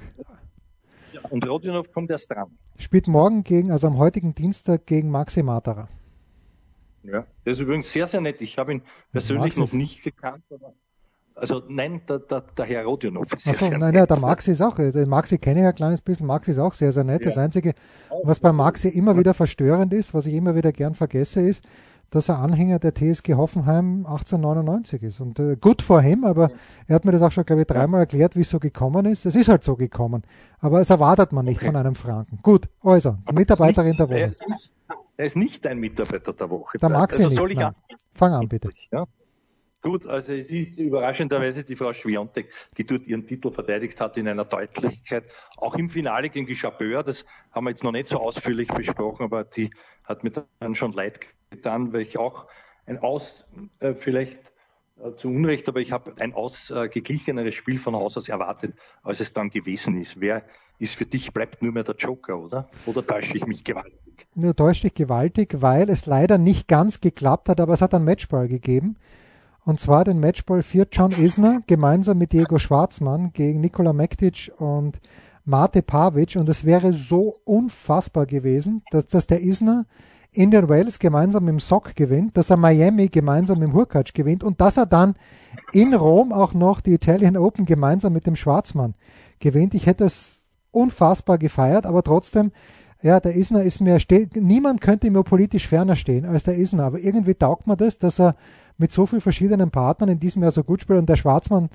Ja, 1.12 1.22
und 1.30 1.48
Rodionov 1.48 1.92
kommt 1.92 2.12
erst 2.12 2.30
dran. 2.30 2.58
Spielt 2.78 3.08
morgen 3.08 3.44
gegen, 3.44 3.72
also 3.72 3.88
am 3.88 3.98
heutigen 3.98 4.34
Dienstag 4.36 4.86
gegen 4.86 5.10
Maxi 5.10 5.44
Matara. 5.44 5.90
Ja, 7.04 7.26
der 7.46 7.54
ist 7.54 7.60
übrigens 7.60 7.92
sehr, 7.92 8.08
sehr 8.08 8.22
nett. 8.22 8.42
Ich 8.42 8.58
habe 8.58 8.74
ihn 8.74 8.82
persönlich 9.12 9.58
noch 9.58 9.74
nicht 9.74 10.04
gekannt, 10.04 10.46
aber 10.50 10.74
also 11.36 11.64
nein, 11.68 12.02
der, 12.08 12.20
der, 12.20 12.42
der 12.42 12.66
Herr 12.66 12.86
Rodionov 12.86 13.34
ist 13.34 13.46
sehr, 13.46 13.54
so, 13.54 13.66
sehr 13.66 13.78
nein, 13.78 13.92
nett. 13.92 13.96
Ja, 13.96 14.06
der 14.06 14.18
Maxi 14.18 14.52
ist 14.52 14.62
auch, 14.62 14.76
den 14.76 15.10
Maxi 15.10 15.38
kenne 15.38 15.62
ich 15.62 15.66
ein 15.68 15.76
kleines 15.76 16.02
bisschen, 16.02 16.28
Maxi 16.28 16.52
ist 16.52 16.60
auch 16.60 16.74
sehr, 16.74 16.92
sehr 16.92 17.04
nett. 17.04 17.22
Ja. 17.22 17.30
Das 17.30 17.38
Einzige, 17.38 17.74
was 18.24 18.40
bei 18.40 18.52
Maxi 18.52 18.90
immer 18.90 19.18
wieder 19.18 19.34
verstörend 19.34 19.94
ist, 19.94 20.14
was 20.14 20.26
ich 20.26 20.34
immer 20.34 20.56
wieder 20.56 20.72
gern 20.72 20.94
vergesse, 20.94 21.42
ist, 21.42 21.64
dass 22.12 22.30
er 22.30 22.38
Anhänger 22.38 22.78
der 22.78 22.94
TSG 22.94 23.34
Hoffenheim 23.34 24.06
1899 24.06 25.02
ist. 25.02 25.20
Und 25.20 25.40
äh, 25.40 25.56
gut 25.60 25.82
vor 25.82 26.04
ihm, 26.04 26.24
aber 26.24 26.50
ja. 26.50 26.56
er 26.88 26.96
hat 26.96 27.06
mir 27.06 27.12
das 27.12 27.24
auch 27.24 27.32
schon, 27.32 27.46
glaube 27.46 27.62
ich, 27.62 27.68
dreimal 27.68 28.02
erklärt, 28.02 28.36
wie 28.36 28.42
es 28.42 28.50
so 28.50 28.60
gekommen 28.60 29.06
ist. 29.06 29.26
Es 29.26 29.34
ist 29.34 29.50
halt 29.50 29.64
so 29.64 29.76
gekommen. 29.76 30.22
Aber 30.60 30.80
es 30.82 30.92
erwartet 30.92 31.32
man 31.32 31.46
nicht 31.46 31.58
okay. 31.58 31.68
von 31.68 31.76
einem 31.76 31.96
Franken. 31.96 32.40
Gut, 32.44 32.70
also, 32.82 33.18
aber 33.26 33.34
Mitarbeiterin 33.34 33.98
der 33.98 34.10
Woche. 34.10 34.36
Er 35.18 35.26
ist 35.26 35.36
nicht 35.36 35.66
ein 35.66 35.80
Mitarbeiter 35.80 36.34
der 36.34 36.50
Woche. 36.50 36.78
Der 36.78 36.90
Maxi 36.90 37.24
also 37.24 37.48
nicht. 37.48 37.62
Fang 38.14 38.34
an, 38.34 38.48
bitte. 38.48 38.70
Ja. 38.92 39.06
Gut, 39.84 40.08
also 40.08 40.32
es 40.32 40.50
ist 40.50 40.78
überraschenderweise 40.80 41.66
die 41.66 41.76
Frau 41.76 41.92
Schwiontek, 41.92 42.50
die 42.78 42.86
dort 42.86 43.06
ihren 43.06 43.28
Titel 43.28 43.52
verteidigt 43.52 44.00
hat 44.00 44.16
in 44.16 44.30
einer 44.30 44.46
Deutlichkeit. 44.46 45.26
Auch 45.58 45.76
im 45.76 45.90
Finale 45.90 46.30
gegen 46.30 46.48
die 46.48 46.56
Chabeur, 46.56 47.04
das 47.04 47.26
haben 47.52 47.66
wir 47.66 47.72
jetzt 47.72 47.84
noch 47.84 47.92
nicht 47.92 48.08
so 48.08 48.18
ausführlich 48.18 48.70
besprochen, 48.70 49.26
aber 49.26 49.44
die 49.44 49.72
hat 50.06 50.24
mir 50.24 50.32
dann 50.60 50.76
schon 50.76 50.94
leid 50.94 51.20
getan, 51.50 51.92
weil 51.92 52.02
ich 52.02 52.18
auch 52.18 52.48
ein 52.86 52.98
Aus, 52.98 53.46
äh, 53.80 53.94
vielleicht 53.94 54.40
äh, 55.04 55.16
zu 55.16 55.28
Unrecht, 55.28 55.68
aber 55.68 55.82
ich 55.82 55.92
habe 55.92 56.14
ein 56.18 56.34
ausgeglicheneres 56.34 57.54
Spiel 57.54 57.78
von 57.78 57.94
Haus 57.94 58.16
aus 58.16 58.30
erwartet, 58.30 58.76
als 59.04 59.20
es 59.20 59.34
dann 59.34 59.50
gewesen 59.50 60.00
ist. 60.00 60.22
Wer 60.22 60.44
ist 60.80 60.96
für 60.96 61.06
dich, 61.06 61.34
bleibt 61.34 61.62
nur 61.62 61.74
mehr 61.74 61.84
der 61.84 61.96
Joker, 61.96 62.40
oder? 62.40 62.70
Oder 62.86 63.06
täusche 63.06 63.36
ich 63.36 63.46
mich 63.46 63.66
gewaltig? 63.66 64.00
Nur 64.34 64.56
täusche 64.56 64.84
dich 64.84 64.94
gewaltig, 64.94 65.56
weil 65.60 65.90
es 65.90 66.06
leider 66.06 66.38
nicht 66.38 66.70
ganz 66.70 67.02
geklappt 67.02 67.50
hat, 67.50 67.60
aber 67.60 67.74
es 67.74 67.82
hat 67.82 67.94
einen 67.94 68.06
Matchball 68.06 68.48
gegeben. 68.48 68.96
Und 69.66 69.80
zwar 69.80 70.04
den 70.04 70.20
Matchball 70.20 70.62
für 70.62 70.88
John 70.92 71.12
Isner 71.12 71.62
gemeinsam 71.68 72.18
mit 72.18 72.34
Diego 72.34 72.60
Schwarzmann 72.60 73.32
gegen 73.32 73.62
Nikola 73.62 73.94
Mektic 73.94 74.52
und 74.58 75.00
Mate 75.46 75.82
Pavic. 75.82 76.36
Und 76.36 76.50
es 76.50 76.66
wäre 76.66 76.92
so 76.92 77.40
unfassbar 77.46 78.26
gewesen, 78.26 78.84
dass, 78.92 79.08
dass 79.08 79.28
der 79.28 79.42
Isner 79.42 79.86
Indian 80.34 80.68
Wales 80.68 81.00
gemeinsam 81.00 81.46
dem 81.46 81.60
Sock 81.60 81.96
gewinnt, 81.96 82.36
dass 82.38 82.50
er 82.50 82.58
Miami 82.58 83.08
gemeinsam 83.08 83.60
mit 83.60 83.70
dem 83.70 83.74
Hurkacz 83.74 84.14
gewinnt 84.14 84.44
und 84.44 84.60
dass 84.60 84.78
er 84.78 84.88
dann 84.88 85.16
in 85.72 85.94
Rom 85.94 86.34
auch 86.34 86.54
noch 86.54 86.82
die 86.82 86.94
Italian 86.94 87.38
Open 87.38 87.66
gemeinsam 87.66 88.14
mit 88.14 88.26
dem 88.26 88.36
Schwarzmann 88.36 88.96
gewinnt. 89.40 89.76
Ich 89.76 89.86
hätte 89.86 90.06
es 90.06 90.42
unfassbar 90.72 91.38
gefeiert, 91.38 91.86
aber 91.86 92.02
trotzdem, 92.04 92.52
ja, 93.02 93.20
der 93.20 93.36
Isner 93.36 93.62
ist 93.62 93.80
mir, 93.80 93.98
niemand 94.34 94.82
könnte 94.82 95.12
mir 95.12 95.24
politisch 95.24 95.68
ferner 95.68 95.96
stehen 95.96 96.26
als 96.26 96.44
der 96.44 96.58
Isner, 96.58 96.86
aber 96.86 97.00
irgendwie 97.00 97.36
taugt 97.36 97.68
mir 97.68 97.78
das, 97.78 97.98
dass 98.00 98.20
er 98.20 98.36
mit 98.78 98.92
so 98.92 99.06
vielen 99.06 99.22
verschiedenen 99.22 99.72
Partnern 99.72 100.10
in 100.10 100.20
diesem 100.20 100.42
Jahr 100.42 100.52
so 100.52 100.64
gut 100.64 100.82
spielt 100.82 101.00
und 101.00 101.10
der 101.10 101.16
Schwarzmann 101.16 101.70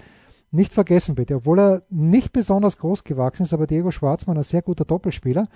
nicht 0.50 0.72
vergessen 0.72 1.14
bitte, 1.14 1.36
obwohl 1.36 1.60
er 1.60 1.82
nicht 1.90 2.32
besonders 2.32 2.78
groß 2.78 3.04
gewachsen 3.04 3.42
ist, 3.42 3.52
aber 3.52 3.66
Diego 3.66 3.90
Schwarzmann 3.90 4.36
ein 4.36 4.42
sehr 4.42 4.62
guter 4.62 4.84
Doppelspieler. 4.84 5.46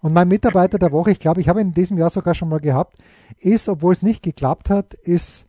Und 0.00 0.12
mein 0.12 0.28
Mitarbeiter 0.28 0.78
der 0.78 0.92
Woche, 0.92 1.10
ich 1.10 1.18
glaube, 1.18 1.40
ich 1.40 1.48
habe 1.48 1.60
ihn 1.60 1.68
in 1.68 1.74
diesem 1.74 1.98
Jahr 1.98 2.10
sogar 2.10 2.34
schon 2.34 2.48
mal 2.48 2.60
gehabt, 2.60 2.96
ist, 3.40 3.68
obwohl 3.68 3.92
es 3.92 4.02
nicht 4.02 4.22
geklappt 4.22 4.70
hat, 4.70 4.94
ist 4.94 5.46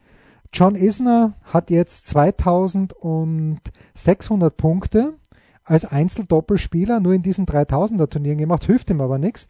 John 0.52 0.74
Isner 0.74 1.34
hat 1.44 1.70
jetzt 1.70 2.08
2600 2.08 4.58
Punkte 4.58 5.14
als 5.64 5.86
Einzeldoppelspieler 5.86 7.00
nur 7.00 7.14
in 7.14 7.22
diesen 7.22 7.46
3000er 7.46 8.10
Turnieren 8.10 8.40
gemacht, 8.40 8.66
hilft 8.66 8.90
ihm 8.90 9.02
aber 9.02 9.20
nichts, 9.20 9.48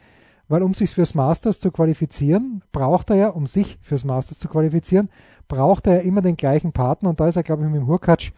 weil 0.50 0.64
um 0.64 0.74
sich 0.74 0.94
fürs 0.94 1.16
Masters 1.16 1.62
zu 1.62 1.72
qualifizieren, 1.72 2.62
braucht 2.74 3.12
er 3.12 3.16
ja, 3.16 3.30
um 3.30 3.48
sich 3.48 3.78
fürs 3.82 4.04
Masters 4.04 4.40
zu 4.40 4.50
qualifizieren, 4.50 5.08
braucht 5.50 5.88
er 5.88 5.96
ja 5.96 6.02
immer 6.02 6.22
den 6.22 6.38
gleichen 6.38 6.72
Partner 6.72 7.10
und 7.10 7.20
da 7.20 7.28
ist 7.28 7.36
er, 7.36 7.44
glaube 7.44 7.64
ich, 7.64 7.70
mit 7.70 7.82
dem 7.82 7.88
Hurkacz, 7.88 8.32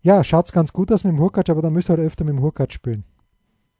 ja, 0.00 0.24
schaut 0.24 0.46
es 0.46 0.52
ganz 0.52 0.72
gut 0.72 0.90
aus 0.90 1.04
mit 1.04 1.12
dem 1.12 1.20
Hurkacz, 1.20 1.50
aber 1.50 1.60
da 1.60 1.68
müsste 1.68 1.92
er 1.92 1.98
halt 1.98 2.06
öfter 2.06 2.24
mit 2.24 2.32
dem 2.32 2.40
Hurkacz 2.40 2.72
spielen. 2.72 3.04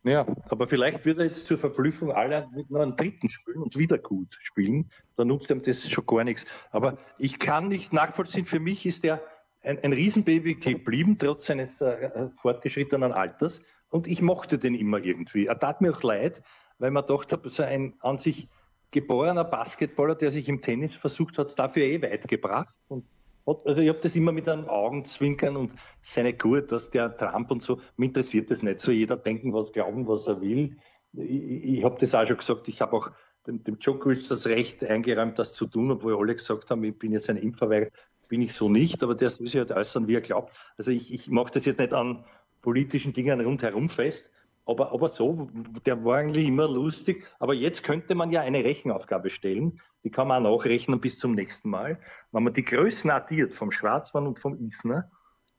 Ja, 0.07 0.25
aber 0.51 0.69
vielleicht 0.69 1.05
wird 1.05 1.19
er 1.19 1.25
jetzt 1.25 1.47
zur 1.47 1.59
Verblüffung 1.59 2.13
aller 2.13 2.49
mit 2.55 2.71
noch 2.71 2.81
einen 2.81 2.97
dritten 2.97 3.29
spielen 3.29 3.63
und 3.63 3.77
wieder 3.77 3.99
gut 3.99 4.39
spielen. 4.41 4.89
Da 5.17 5.25
nutzt 5.25 5.51
ihm 5.51 5.63
das 5.63 5.89
schon 5.89 6.07
gar 6.07 6.23
nichts. 6.23 6.45
Aber 6.71 6.97
ich 7.19 7.41
kann 7.41 7.67
nicht 7.67 7.93
nachvollziehen, 7.93 8.45
für 8.45 8.61
mich 8.61 8.87
ist 8.87 9.05
er 9.05 9.21
ein, 9.65 9.83
ein 9.83 9.93
Riesenbaby 9.93 10.55
geblieben, 10.55 11.19
trotz 11.19 11.47
seines 11.47 11.81
äh, 11.81 12.29
fortgeschrittenen 12.41 13.13
Alters. 13.13 13.61
Und 13.89 14.07
ich 14.07 14.23
mochte 14.23 14.59
den 14.59 14.77
immer 14.77 14.99
irgendwie. 14.99 15.47
Er 15.47 15.59
tat 15.59 15.81
mir 15.81 15.93
auch 15.93 16.03
leid, 16.05 16.41
weil 16.79 16.93
man 16.93 17.05
gedacht 17.05 17.33
hat, 17.33 17.41
so 17.47 17.65
ein 17.65 17.95
an 18.01 18.19
sich 18.19 18.49
geborener 18.91 19.45
Basketballer, 19.45 20.15
der 20.15 20.31
sich 20.31 20.49
im 20.49 20.63
Tennis 20.63 20.95
versucht 20.95 21.39
hat, 21.39 21.57
dafür 21.59 21.83
eh 21.83 22.03
weit 22.03 22.29
gebracht. 22.29 22.75
Und 22.89 23.05
hat, 23.47 23.67
also 23.67 23.81
ich 23.81 23.89
habe 23.89 24.01
das 24.01 24.17
immer 24.17 24.33
mit 24.33 24.49
einem 24.49 24.69
Augenzwinkern 24.69 25.57
und 25.57 25.73
seine 26.03 26.37
Kur, 26.37 26.63
dass 26.63 26.91
der 26.91 27.17
Trump 27.17 27.51
und 27.51 27.63
so, 27.63 27.81
mir 27.97 28.07
interessiert 28.07 28.51
das 28.51 28.63
nicht 28.63 28.81
so. 28.81 28.91
Jeder 28.91 29.17
denken, 29.17 29.53
was 29.53 29.73
glauben, 29.73 30.07
was 30.09 30.27
er 30.27 30.41
will. 30.41 30.77
Ich, 31.13 31.79
ich 31.79 31.85
habe 31.85 31.97
das 32.01 32.15
auch 32.15 32.27
schon 32.27 32.39
gesagt, 32.39 32.69
ich 32.69 32.81
habe 32.81 32.97
auch 32.97 33.11
dem, 33.47 33.63
dem 33.63 33.79
Djokovic 33.79 34.29
das 34.29 34.47
Recht 34.47 34.83
eingeräumt, 34.85 35.39
das 35.39 35.53
zu 35.53 35.67
tun, 35.67 35.91
obwohl 35.93 36.17
alle 36.17 36.35
gesagt 36.35 36.71
haben, 36.71 36.83
ich 36.85 36.99
bin 36.99 37.13
jetzt 37.13 37.31
ein 37.31 37.37
Impfverweigerer 37.37 37.91
bin 38.29 38.43
ich 38.43 38.55
so 38.55 38.69
nicht, 38.69 39.03
aber 39.03 39.15
der 39.15 39.31
soll 39.31 39.47
sich 39.47 39.57
halt 39.57 39.73
äußern, 39.73 40.09
wie 40.09 40.15
er 40.15 40.21
glaubt. 40.21 40.53
Also 40.77 40.91
ich, 40.91 41.13
ich 41.13 41.29
mache 41.29 41.53
das 41.53 41.65
jetzt 41.65 41.79
nicht 41.79 41.93
an 41.93 42.25
politischen 42.63 43.13
Dingen 43.13 43.41
rundherum 43.41 43.89
fest, 43.89 44.29
aber, 44.67 44.93
aber 44.93 45.09
so, 45.09 45.49
der 45.87 46.05
war 46.05 46.19
eigentlich 46.19 46.49
immer 46.49 46.69
lustig. 46.69 47.25
Aber 47.39 47.55
jetzt 47.55 47.85
könnte 47.85 48.15
man 48.15 48.33
ja 48.33 48.41
eine 48.41 48.65
Rechenaufgabe 48.65 49.31
stellen, 49.31 49.81
die 50.03 50.11
kann 50.11 50.29
man 50.29 50.45
auch 50.45 50.59
nachrechnen 50.59 51.01
bis 51.01 51.19
zum 51.19 51.35
nächsten 51.35 51.71
Mal. 51.71 51.99
Wenn 52.33 52.43
man 52.43 52.53
die 52.53 52.65
Größen 52.65 53.11
addiert 53.11 53.55
vom 53.55 53.71
Schwarzmann 53.71 54.27
und 54.27 54.41
vom 54.41 54.59
Isner, 54.59 55.11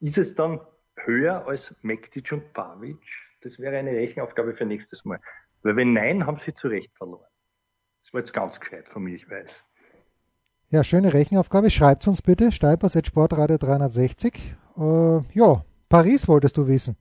ist 0.01 0.18
es 0.18 0.36
dann 0.36 0.60
höher 0.95 1.47
als 1.47 1.74
Mektic 1.82 2.32
und 2.34 2.53
Pavic? 2.53 2.99
Das 3.41 3.58
wäre 3.60 3.78
eine 3.78 3.91
Rechenaufgabe 3.91 4.53
für 4.53 4.66
nächstes 4.66 5.05
Mal. 5.05 5.20
Weil 5.64 5.78
wenn 5.78 5.93
nein, 5.93 6.26
haben 6.26 6.38
sie 6.38 6.53
zu 6.53 6.68
Recht 6.68 6.93
verloren. 6.95 7.28
Das 8.03 8.14
war 8.14 8.20
jetzt 8.20 8.34
ganz 8.34 8.60
gescheit 8.60 8.89
von 8.89 9.03
mir, 9.03 9.16
ich 9.16 9.30
weiß. 9.30 9.64
Ja, 10.70 10.84
schöne 10.84 11.14
Rechenaufgabe. 11.14 11.70
Schreibt 11.70 12.08
uns 12.08 12.22
bitte. 12.22 12.51
Steipers 12.51 12.97
Sportradio 13.05 13.58
360. 13.58 14.55
Äh, 14.78 14.82
ja, 15.34 15.64
Paris 15.88 16.28
wolltest 16.28 16.58
du 16.58 16.68
wissen. 16.68 16.97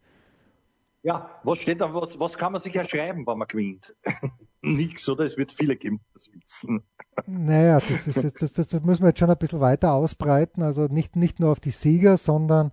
Ja, 1.07 1.30
was 1.44 1.59
steht 1.61 1.80
da, 1.80 1.94
was, 1.94 2.18
was 2.18 2.36
kann 2.36 2.50
man 2.50 2.61
sich 2.61 2.74
erschreiben, 2.74 3.24
wenn 3.28 3.38
man 3.38 3.46
gewinnt? 3.46 3.94
Nichts, 4.61 5.09
oder? 5.09 5.24
Es 5.24 5.36
wird 5.36 5.52
viele 5.52 5.76
geben, 5.76 6.00
das 6.12 6.28
wissen. 6.32 6.82
Naja, 7.28 7.78
das, 7.78 8.09
ist, 8.09 8.42
das, 8.42 8.52
das, 8.52 8.66
das 8.66 8.82
müssen 8.82 9.04
wir 9.04 9.11
jetzt 9.11 9.20
schon 9.20 9.30
ein 9.30 9.38
bisschen 9.38 9.61
weiter 9.61 9.92
ausbreiten. 9.92 10.64
Also 10.64 10.86
nicht, 10.86 11.14
nicht 11.14 11.38
nur 11.38 11.52
auf 11.52 11.61
die 11.61 11.70
Sieger, 11.70 12.16
sondern 12.16 12.72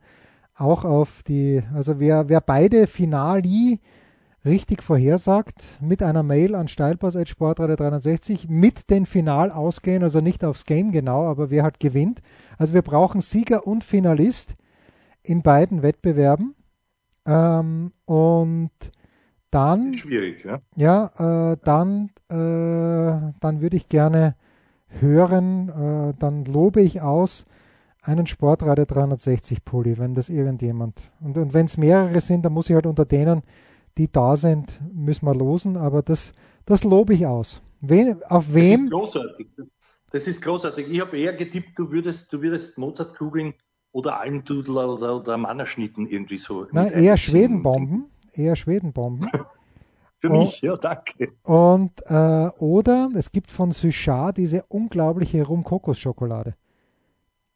auch 0.55 0.83
auf 0.83 1.21
die, 1.21 1.61
also 1.75 1.99
wer, 1.99 2.27
wer 2.27 2.41
beide 2.41 2.87
Finali 2.87 3.79
richtig 4.43 4.81
vorhersagt, 4.81 5.63
mit 5.79 6.01
einer 6.01 6.23
Mail 6.23 6.55
an 6.55 6.67
Steilpass.sportradio 6.67 7.75
360 7.75 8.49
mit 8.49 8.89
den 8.89 9.05
Final 9.05 9.51
ausgehen, 9.51 10.01
also 10.01 10.21
nicht 10.21 10.43
aufs 10.43 10.65
Game 10.65 10.91
genau, 10.91 11.27
aber 11.27 11.51
wer 11.51 11.61
halt 11.61 11.79
gewinnt. 11.79 12.23
Also 12.57 12.73
wir 12.73 12.81
brauchen 12.81 13.21
Sieger 13.21 13.67
und 13.67 13.83
Finalist 13.83 14.55
in 15.21 15.43
beiden 15.43 15.83
Wettbewerben. 15.83 16.55
Ähm, 17.25 17.91
und 18.05 18.71
dann. 19.51 19.93
Schwierig, 19.97 20.43
ja. 20.43 20.61
Ja, 20.75 21.51
äh, 21.51 21.57
dann, 21.63 22.09
äh, 22.29 23.33
dann 23.39 23.61
würde 23.61 23.77
ich 23.77 23.89
gerne 23.89 24.35
hören, 24.87 25.69
äh, 25.69 26.13
dann 26.19 26.45
lobe 26.45 26.81
ich 26.81 27.01
aus 27.01 27.45
einen 28.01 28.27
Sportradio 28.27 28.85
360 28.85 29.63
Pulli, 29.63 29.97
wenn 29.97 30.13
das 30.13 30.29
irgendjemand. 30.29 31.11
Und, 31.21 31.37
und 31.37 31.53
wenn 31.53 31.67
es 31.67 31.77
mehrere 31.77 32.19
sind, 32.19 32.43
dann 32.43 32.53
muss 32.53 32.69
ich 32.69 32.75
halt 32.75 32.85
unter 32.85 33.05
denen, 33.05 33.43
die 33.97 34.11
da 34.11 34.35
sind, 34.35 34.81
müssen 34.93 35.25
wir 35.25 35.35
losen, 35.35 35.77
aber 35.77 36.01
das, 36.01 36.33
das 36.65 36.83
lobe 36.83 37.13
ich 37.13 37.25
aus. 37.25 37.61
Wen, 37.79 38.21
auf 38.23 38.53
wem? 38.53 38.89
Das 38.89 38.91
ist 38.91 38.91
großartig. 38.91 39.47
Das, 39.55 39.71
das 40.11 40.27
ist 40.27 40.41
großartig. 40.41 40.87
Ich 40.89 40.99
habe 40.99 41.17
eher 41.17 41.33
getippt, 41.33 41.77
du 41.77 41.91
würdest, 41.91 42.31
du 42.33 42.41
würdest 42.41 42.77
Mozartkugeln 42.77 43.53
oder 43.93 44.19
Almdudler 44.19 44.89
oder, 44.89 45.15
oder 45.15 45.37
Mannerschnitten 45.37 46.07
irgendwie 46.07 46.37
so. 46.37 46.67
Nein, 46.71 46.91
eher 46.91 47.15
Schwedenbomben. 47.15 48.07
Eher 48.33 48.55
Schwedenbomben. 48.57 49.29
Für 50.19 50.29
und, 50.29 50.37
mich, 50.39 50.61
ja, 50.61 50.75
danke. 50.75 51.31
Und, 51.43 52.01
äh, 52.07 52.49
oder 52.57 53.09
es 53.15 53.31
gibt 53.31 53.51
von 53.51 53.71
Suchard 53.71 54.37
diese 54.37 54.63
unglaubliche 54.67 55.43
Rum-Kokos-Schokolade, 55.43 56.55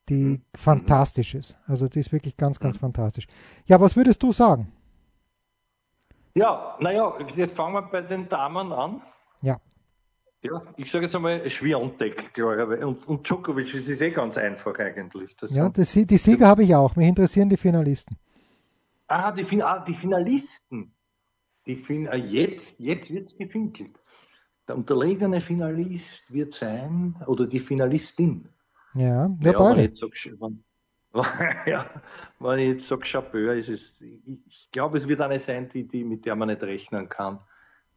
die 0.09 0.23
mhm. 0.23 0.41
fantastisch 0.55 1.35
ist. 1.35 1.57
Also 1.65 1.87
die 1.87 1.99
ist 1.99 2.11
wirklich 2.11 2.37
ganz, 2.37 2.59
ganz 2.59 2.75
mhm. 2.75 2.81
fantastisch. 2.81 3.27
Ja, 3.65 3.81
was 3.81 3.95
würdest 3.95 4.21
du 4.21 4.31
sagen? 4.31 4.71
Ja, 6.35 6.75
naja, 6.79 7.13
jetzt 7.35 7.55
fangen 7.55 7.73
wir 7.73 7.81
bei 7.81 8.01
den 8.01 8.29
Damen 8.29 8.71
an. 8.71 9.01
Ja. 10.43 10.61
Ich 10.77 10.91
sage 10.91 11.05
jetzt 11.05 11.15
einmal 11.15 11.49
Schwiontek, 11.49 12.33
ich. 12.33 12.83
Und, 12.83 13.07
und 13.07 13.27
Djokovic, 13.27 13.71
das 13.73 13.87
ist 13.87 14.01
eh 14.01 14.11
ganz 14.11 14.37
einfach 14.37 14.77
eigentlich. 14.77 15.35
Das 15.37 15.51
ja, 15.51 15.67
das, 15.69 15.91
die 15.91 16.17
Sieger 16.17 16.47
habe 16.47 16.63
ich 16.63 16.75
auch. 16.75 16.95
Mich 16.95 17.07
interessieren 17.07 17.49
die 17.49 17.57
Finalisten. 17.57 18.17
Ah, 19.07 19.31
die, 19.31 19.63
ah, 19.63 19.83
die 19.83 19.95
Finalisten. 19.95 20.93
Die 21.65 21.75
fin 21.75 22.07
ah, 22.07 22.15
jetzt 22.15 22.79
jetzt 22.79 23.09
wird 23.09 23.31
es 23.31 23.37
gefinkelt. 23.37 23.99
Der 24.67 24.77
unterlegene 24.77 25.41
Finalist 25.41 26.23
wird 26.29 26.53
sein, 26.53 27.15
oder 27.25 27.47
die 27.47 27.59
Finalistin. 27.59 28.47
Ja, 28.95 29.27
ja, 29.27 29.37
ja 29.41 29.57
beide. 29.57 29.93
Wenn, 30.39 30.63
ja, 31.65 31.89
wenn 32.39 32.59
ich 32.59 32.67
jetzt 32.67 32.87
sage 32.87 33.05
Chapeur, 33.05 33.53
ist 33.53 33.69
es, 33.69 33.93
ich, 33.99 34.45
ich 34.45 34.71
glaube, 34.71 34.97
es 34.97 35.07
wird 35.07 35.21
eine 35.21 35.39
sein, 35.39 35.69
die, 35.69 35.87
die, 35.87 36.03
mit 36.03 36.25
der 36.25 36.35
man 36.35 36.49
nicht 36.49 36.63
rechnen 36.63 37.09
kann, 37.09 37.39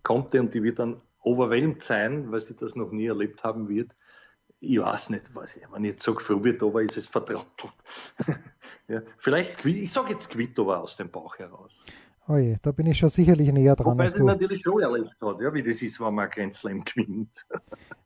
konnte 0.03 0.41
und 0.41 0.55
die 0.55 0.63
wird 0.63 0.79
dann 0.79 1.01
overwhelmed 1.23 1.83
sein, 1.83 2.31
weil 2.31 2.43
sie 2.43 2.55
das 2.55 2.75
noch 2.75 2.91
nie 2.91 3.07
erlebt 3.07 3.43
haben 3.43 3.69
wird. 3.69 3.93
Ich 4.59 4.79
weiß 4.79 5.11
nicht, 5.11 5.35
was 5.35 5.57
ich, 5.57 5.63
wenn 5.73 5.85
ich 5.85 5.93
jetzt 5.93 6.05
sage 6.05 6.21
Frubitova, 6.21 6.81
ist 6.83 6.97
es 6.97 7.09
vertrottelt. 7.09 7.73
ja, 8.89 9.01
vielleicht, 9.19 9.65
ich 9.65 9.93
sage 9.93 10.13
jetzt 10.13 10.29
Kvitova 10.29 10.79
aus 10.79 10.97
dem 10.97 11.11
Bauch 11.11 11.39
heraus. 11.39 11.73
Oh 12.29 12.37
je, 12.37 12.57
da 12.63 12.71
bin 12.71 12.87
ich 12.87 12.99
schon 12.99 13.09
sicherlich 13.09 13.51
näher 13.53 13.75
dran. 13.75 13.93
Wobei 13.93 14.09
sie 14.09 14.23
natürlich 14.23 14.63
schon 14.63 14.83
erlebt 14.83 15.17
hat, 15.21 15.41
ja, 15.41 15.53
wie 15.53 15.63
das 15.63 15.81
ist, 15.81 15.99
wenn 16.01 16.15
man 16.15 16.29
Grand 16.29 16.55
Slam 16.55 16.85
gewinnt. 16.85 17.47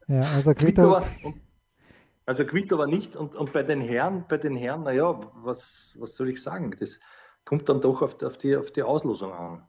Ja, 0.07 0.23
also 0.35 0.55
Kvitova 0.55 1.05
also 2.27 2.45
Kvitova 2.45 2.87
nicht 2.87 3.17
und, 3.17 3.35
und 3.35 3.53
bei 3.53 3.63
den 3.63 3.81
Herren, 3.81 4.25
bei 4.29 4.39
den 4.39 4.57
Herren, 4.57 4.85
naja, 4.85 5.21
was, 5.43 5.95
was 5.99 6.17
soll 6.17 6.31
ich 6.31 6.43
sagen? 6.43 6.75
Das 6.79 6.99
kommt 7.45 7.69
dann 7.69 7.81
doch 7.81 8.03
auf, 8.03 8.23
auf, 8.23 8.39
die, 8.39 8.57
auf 8.57 8.71
die 8.73 8.83
Auslosung 8.83 9.33
an. 9.33 9.69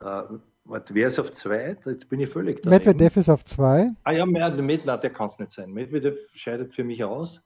Äh, 0.00 0.38
wer 0.68 1.08
ist 1.08 1.18
auf 1.18 1.32
zwei? 1.32 1.76
Jetzt 1.84 2.08
bin 2.08 2.20
ich 2.20 2.30
völlig 2.30 2.62
daneben. 2.62 2.84
Medvedev 2.84 3.16
ist 3.16 3.28
auf 3.28 3.44
zwei. 3.44 3.90
Ah 4.04 4.12
ja, 4.12 4.26
mehr, 4.26 4.50
Med, 4.62 4.82
na, 4.84 4.96
der 4.96 5.10
kann 5.10 5.28
es 5.28 5.38
nicht 5.38 5.52
sein. 5.52 5.70
Medvedev 5.72 6.16
scheidet 6.34 6.74
für 6.74 6.84
mich 6.84 7.02
aus. 7.02 7.40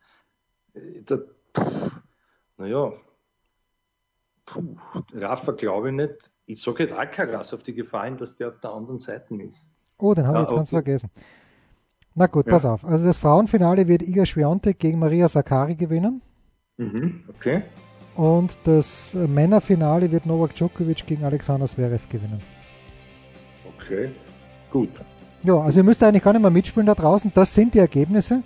Äh, 0.74 1.02
naja, 2.56 2.92
puh, 4.46 4.76
Rafa 5.14 5.52
glaube 5.52 5.90
ich 5.90 5.94
nicht. 5.94 6.30
Ich 6.46 6.62
sage 6.62 6.84
jetzt 6.84 6.98
Alcaraz 6.98 7.52
auf 7.54 7.62
die 7.62 7.74
Gefahr 7.74 8.04
hin, 8.04 8.16
dass 8.16 8.36
der 8.36 8.48
auf 8.48 8.60
der 8.60 8.70
anderen 8.70 8.98
Seite 8.98 9.34
ist. 9.36 9.58
Oh, 9.98 10.14
den 10.14 10.26
habe 10.26 10.38
ich 10.38 10.44
jetzt 10.44 10.56
ganz 10.56 10.70
vergessen. 10.70 11.10
Na 12.14 12.26
gut, 12.26 12.46
ja. 12.46 12.52
pass 12.52 12.64
auf. 12.64 12.84
Also 12.84 13.06
das 13.06 13.18
Frauenfinale 13.18 13.86
wird 13.88 14.02
Iga 14.02 14.26
Swiatek 14.26 14.78
gegen 14.78 14.98
Maria 14.98 15.28
Sakari 15.28 15.76
gewinnen. 15.76 16.20
Mhm, 16.76 17.24
okay. 17.28 17.62
Und 18.16 18.58
das 18.64 19.14
Männerfinale 19.14 20.10
wird 20.10 20.26
Novak 20.26 20.54
Djokovic 20.54 21.06
gegen 21.06 21.24
Alexander 21.24 21.66
Zverev 21.66 22.06
gewinnen. 22.10 22.42
Okay, 23.85 24.11
gut. 24.70 24.91
Ja, 25.45 25.59
also 25.59 25.80
ihr 25.80 25.85
müsst 25.85 26.03
eigentlich 26.03 26.22
gar 26.22 26.33
nicht 26.33 26.43
mehr 26.43 26.51
mitspielen 26.51 26.87
da 26.87 26.95
draußen. 26.95 27.33
Das 27.35 27.55
sind 27.55 27.74
die 27.74 27.80
Ergebnisse. 27.80 28.43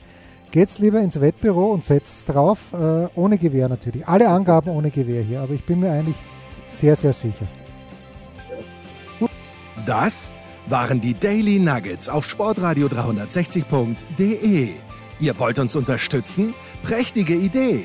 Geht's 0.50 0.78
lieber 0.78 1.00
ins 1.00 1.20
Wettbüro 1.20 1.72
und 1.72 1.84
setzt 1.84 2.28
drauf, 2.28 2.72
äh, 2.72 3.08
ohne 3.14 3.36
Gewehr 3.36 3.68
natürlich. 3.68 4.06
Alle 4.06 4.28
Angaben 4.28 4.70
ohne 4.70 4.90
Gewehr 4.90 5.22
hier, 5.22 5.40
aber 5.40 5.52
ich 5.52 5.64
bin 5.64 5.80
mir 5.80 5.90
eigentlich 5.90 6.16
sehr, 6.68 6.96
sehr 6.96 7.12
sicher. 7.12 7.46
Das 9.84 10.32
waren 10.68 11.00
die 11.00 11.14
Daily 11.14 11.58
Nuggets 11.58 12.08
auf 12.08 12.26
sportradio 12.26 12.86
360.de. 12.86 14.70
Ihr 15.18 15.38
wollt 15.38 15.58
uns 15.58 15.76
unterstützen? 15.76 16.54
Prächtige 16.82 17.34
Idee! 17.34 17.84